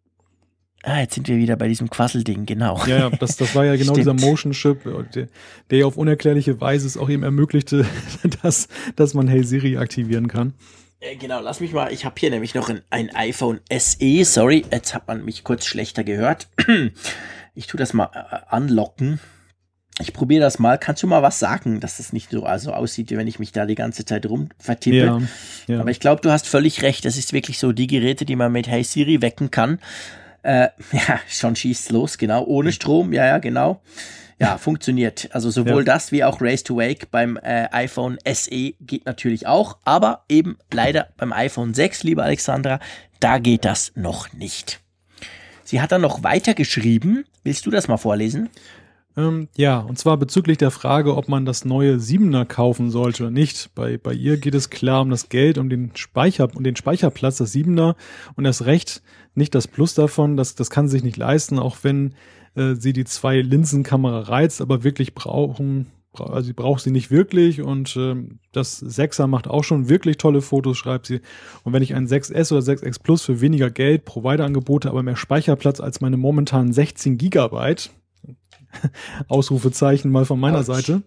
[0.82, 2.81] Ah, jetzt sind wir wieder bei diesem Quasselding, genau.
[2.86, 5.28] Ja, ja, das, das war ja genau dieser Motion Chip, der,
[5.70, 7.85] der ja auf unerklärliche Weise es auch eben ermöglichte,
[8.43, 10.55] dass, dass man Hey Siri aktivieren kann.
[11.01, 14.65] Äh, genau, lass mich mal, ich habe hier nämlich noch ein, ein iPhone SE, sorry,
[14.70, 16.48] jetzt hat man mich kurz schlechter gehört.
[17.52, 19.19] Ich tu das mal äh, anlocken.
[20.01, 20.78] Ich probiere das mal.
[20.78, 23.51] Kannst du mal was sagen, dass das nicht so also aussieht, wie wenn ich mich
[23.52, 24.97] da die ganze Zeit rum vertippe?
[24.97, 25.20] Ja,
[25.66, 25.81] ja.
[25.81, 27.05] Aber ich glaube, du hast völlig recht.
[27.05, 29.81] Das ist wirklich so die Geräte, die man mit Hey Siri wecken kann.
[30.43, 32.45] Äh, ja, schon schießt los, genau.
[32.45, 33.81] Ohne Strom, ja, ja, genau.
[34.39, 35.29] Ja, funktioniert.
[35.33, 35.93] Also sowohl ja.
[35.93, 40.57] das wie auch Race to Wake beim äh, iPhone SE geht natürlich auch, aber eben
[40.73, 42.81] leider beim iPhone 6, liebe Alexandra,
[43.21, 44.81] da geht das noch nicht.
[45.62, 47.25] Sie hat dann noch weiter geschrieben.
[47.45, 48.49] Willst du das mal vorlesen?
[49.16, 53.31] Ähm, ja, und zwar bezüglich der Frage, ob man das neue Siebener kaufen sollte oder
[53.31, 53.74] nicht.
[53.74, 57.39] Bei, bei ihr geht es klar um das Geld, um den Speicher, um den Speicherplatz,
[57.39, 57.97] das Siebener
[58.37, 59.03] und das Recht,
[59.35, 60.37] nicht das Plus davon.
[60.37, 62.15] Das, das kann sie sich nicht leisten, auch wenn
[62.55, 65.87] äh, sie die zwei Linsenkamera reizt, aber wirklich brauchen,
[66.19, 68.16] also sie braucht sie nicht wirklich und äh,
[68.53, 71.20] das Sechser macht auch schon wirklich tolle Fotos, schreibt sie.
[71.62, 75.81] Und wenn ich ein 6S oder 6X Plus für weniger Geld, Provider-Angebote, aber mehr Speicherplatz
[75.81, 77.91] als meine momentanen 16 Gigabyte,
[79.29, 80.65] Ausrufezeichen mal von meiner Ouch.
[80.65, 81.03] Seite.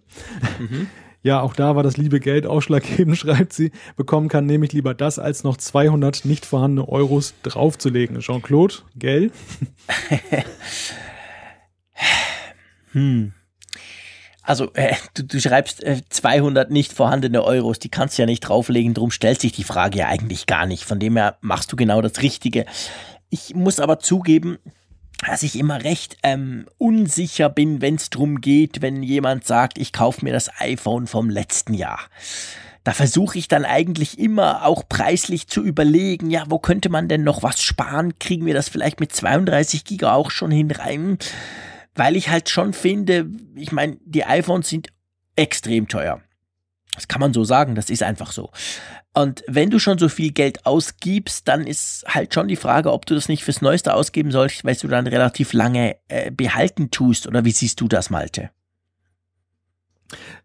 [0.58, 0.86] Mhm.
[1.24, 3.72] Ja, auch da war das liebe Geld ausschlaggebend, schreibt sie.
[3.96, 8.20] Bekommen kann nämlich lieber das, als noch 200 nicht vorhandene Euros draufzulegen.
[8.20, 9.30] Jean-Claude, gell?
[12.92, 13.32] hm.
[14.42, 18.40] Also, äh, du, du schreibst äh, 200 nicht vorhandene Euros, die kannst du ja nicht
[18.40, 20.84] drauflegen, drum stellt sich die Frage ja eigentlich gar nicht.
[20.84, 22.66] Von dem her machst du genau das Richtige.
[23.30, 24.58] Ich muss aber zugeben,
[25.26, 29.92] dass ich immer recht ähm, unsicher bin, wenn es darum geht, wenn jemand sagt, ich
[29.92, 32.00] kaufe mir das iPhone vom letzten Jahr.
[32.84, 37.24] Da versuche ich dann eigentlich immer auch preislich zu überlegen, ja, wo könnte man denn
[37.24, 38.18] noch was sparen?
[38.18, 41.18] Kriegen wir das vielleicht mit 32 Giga auch schon hinein?
[41.94, 44.88] Weil ich halt schon finde, ich meine, die iPhones sind
[45.34, 46.20] extrem teuer.
[46.94, 48.50] Das kann man so sagen, das ist einfach so.
[49.14, 53.06] Und wenn du schon so viel Geld ausgibst, dann ist halt schon die Frage, ob
[53.06, 57.28] du das nicht fürs Neueste ausgeben sollst, weil du dann relativ lange äh, behalten tust.
[57.28, 58.50] Oder wie siehst du das, Malte?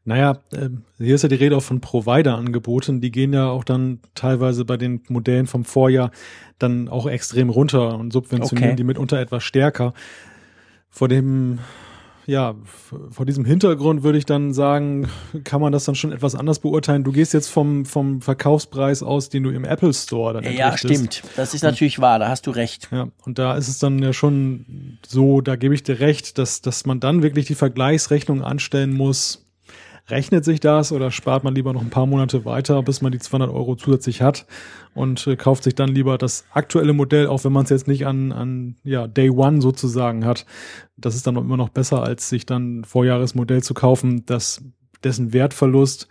[0.06, 3.02] Naja, äh, hier ist ja die Rede auch von Provider-Angeboten.
[3.02, 6.12] Die gehen ja auch dann teilweise bei den Modellen vom Vorjahr
[6.60, 8.78] dann auch extrem runter und subventionieren okay.
[8.78, 9.94] die mitunter etwas stärker.
[10.90, 11.60] Vor dem
[12.30, 12.56] ja,
[13.10, 15.10] vor diesem Hintergrund würde ich dann sagen,
[15.43, 17.03] kann man das dann schon etwas anders beurteilen.
[17.03, 21.23] Du gehst jetzt vom, vom Verkaufspreis aus, den du im Apple Store dann Ja, stimmt.
[21.35, 22.88] Das ist natürlich und, wahr, da hast du recht.
[22.91, 26.61] Ja, und da ist es dann ja schon so, da gebe ich dir recht, dass,
[26.61, 29.48] dass man dann wirklich die Vergleichsrechnung anstellen muss,
[30.10, 33.19] Rechnet sich das oder spart man lieber noch ein paar Monate weiter, bis man die
[33.19, 34.45] 200 Euro zusätzlich hat
[34.94, 38.07] und äh, kauft sich dann lieber das aktuelle Modell, auch wenn man es jetzt nicht
[38.07, 40.45] an, an ja, Day One sozusagen hat.
[40.98, 44.64] Das ist dann immer noch besser, als sich dann Vorjahresmodell zu kaufen, das,
[45.03, 46.07] dessen Wertverlust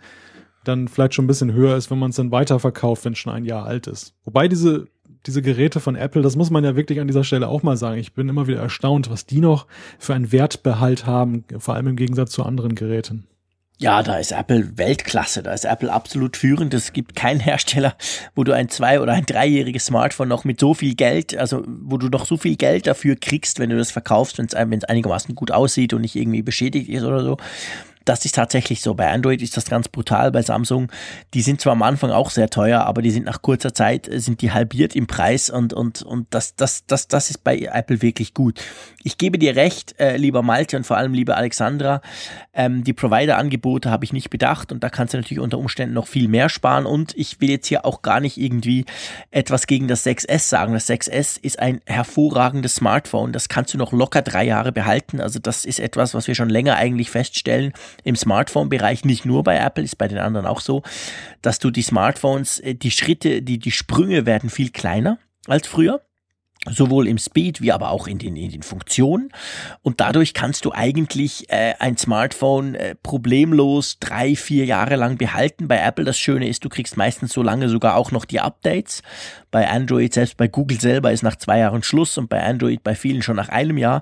[0.63, 3.33] dann vielleicht schon ein bisschen höher ist, wenn man es dann weiterverkauft, wenn es schon
[3.33, 4.13] ein Jahr alt ist.
[4.23, 4.87] Wobei diese
[5.25, 7.99] diese Geräte von Apple, das muss man ja wirklich an dieser Stelle auch mal sagen.
[7.99, 9.67] Ich bin immer wieder erstaunt, was die noch
[9.97, 13.27] für einen Wertbehalt haben, vor allem im Gegensatz zu anderen Geräten.
[13.81, 16.73] Ja, da ist Apple Weltklasse, da ist Apple absolut führend.
[16.73, 17.95] Es gibt keinen Hersteller,
[18.35, 21.97] wo du ein zwei- oder ein dreijähriges Smartphone noch mit so viel Geld, also wo
[21.97, 25.51] du noch so viel Geld dafür kriegst, wenn du das verkaufst, wenn es einigermaßen gut
[25.51, 27.37] aussieht und nicht irgendwie beschädigt ist oder so
[28.05, 28.93] das ist tatsächlich so.
[28.93, 30.31] Bei Android ist das ganz brutal.
[30.31, 30.91] Bei Samsung,
[31.33, 34.19] die sind zwar am Anfang auch sehr teuer, aber die sind nach kurzer Zeit äh,
[34.19, 38.01] sind die halbiert im Preis und und und das das das das ist bei Apple
[38.01, 38.61] wirklich gut.
[39.03, 42.01] Ich gebe dir recht, äh, lieber Malte und vor allem liebe Alexandra,
[42.53, 46.07] ähm, die Provider-Angebote habe ich nicht bedacht und da kannst du natürlich unter Umständen noch
[46.07, 48.85] viel mehr sparen und ich will jetzt hier auch gar nicht irgendwie
[49.31, 50.73] etwas gegen das 6S sagen.
[50.73, 53.31] Das 6S ist ein hervorragendes Smartphone.
[53.31, 55.21] Das kannst du noch locker drei Jahre behalten.
[55.21, 59.57] Also das ist etwas, was wir schon länger eigentlich feststellen im Smartphone-Bereich, nicht nur bei
[59.57, 60.83] Apple, ist bei den anderen auch so,
[61.41, 66.01] dass du die Smartphones, äh, die Schritte, die, die Sprünge werden viel kleiner als früher
[66.67, 69.31] sowohl im Speed wie aber auch in den, in den Funktionen.
[69.81, 75.67] Und dadurch kannst du eigentlich äh, ein Smartphone äh, problemlos drei, vier Jahre lang behalten.
[75.67, 79.03] Bei Apple das Schöne ist, du kriegst meistens so lange sogar auch noch die Updates.
[79.51, 82.95] Bei Android, selbst bei Google selber ist nach zwei Jahren Schluss und bei Android bei
[82.95, 84.01] vielen schon nach einem Jahr.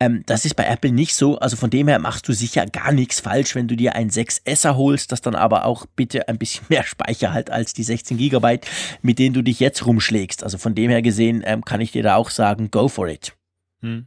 [0.00, 1.38] Ähm, das ist bei Apple nicht so.
[1.38, 4.74] Also von dem her machst du sicher gar nichts falsch, wenn du dir ein 6S
[4.74, 8.66] holst, das dann aber auch bitte ein bisschen mehr Speicher hat als die 16 Gigabyte,
[9.02, 10.42] mit denen du dich jetzt rumschlägst.
[10.42, 13.32] Also von dem her gesehen ähm, kann ich dir da auch sagen, go for it.
[13.80, 14.06] Hm.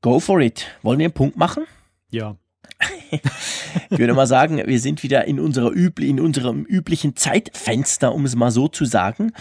[0.00, 0.66] Go for it.
[0.82, 1.64] Wollen wir einen Punkt machen?
[2.10, 2.36] Ja.
[3.90, 8.24] Ich würde mal sagen, wir sind wieder in, unserer übli in unserem üblichen Zeitfenster, um
[8.24, 9.32] es mal so zu sagen.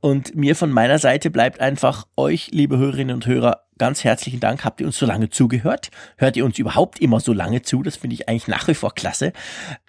[0.00, 4.64] Und mir von meiner Seite bleibt einfach euch, liebe Hörerinnen und Hörer, ganz herzlichen Dank.
[4.64, 5.90] Habt ihr uns so lange zugehört?
[6.16, 7.82] Hört ihr uns überhaupt immer so lange zu?
[7.82, 9.32] Das finde ich eigentlich nach wie vor klasse.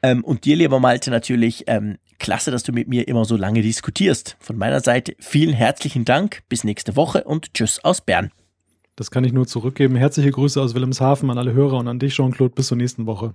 [0.01, 3.61] Ähm, und dir, lieber Malte, natürlich ähm, klasse, dass du mit mir immer so lange
[3.61, 4.37] diskutierst.
[4.39, 6.43] Von meiner Seite vielen herzlichen Dank.
[6.47, 8.31] Bis nächste Woche und tschüss aus Bern.
[8.95, 9.95] Das kann ich nur zurückgeben.
[9.95, 12.53] Herzliche Grüße aus Wilhelmshaven an alle Hörer und an dich, Jean-Claude.
[12.53, 13.33] Bis zur nächsten Woche.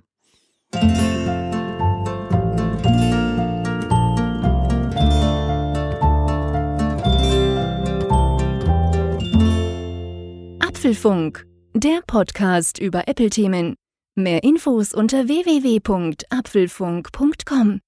[10.61, 13.75] Apfelfunk, der Podcast über Apple-Themen.
[14.15, 17.81] Mehr Infos unter www.apfelfunk.com.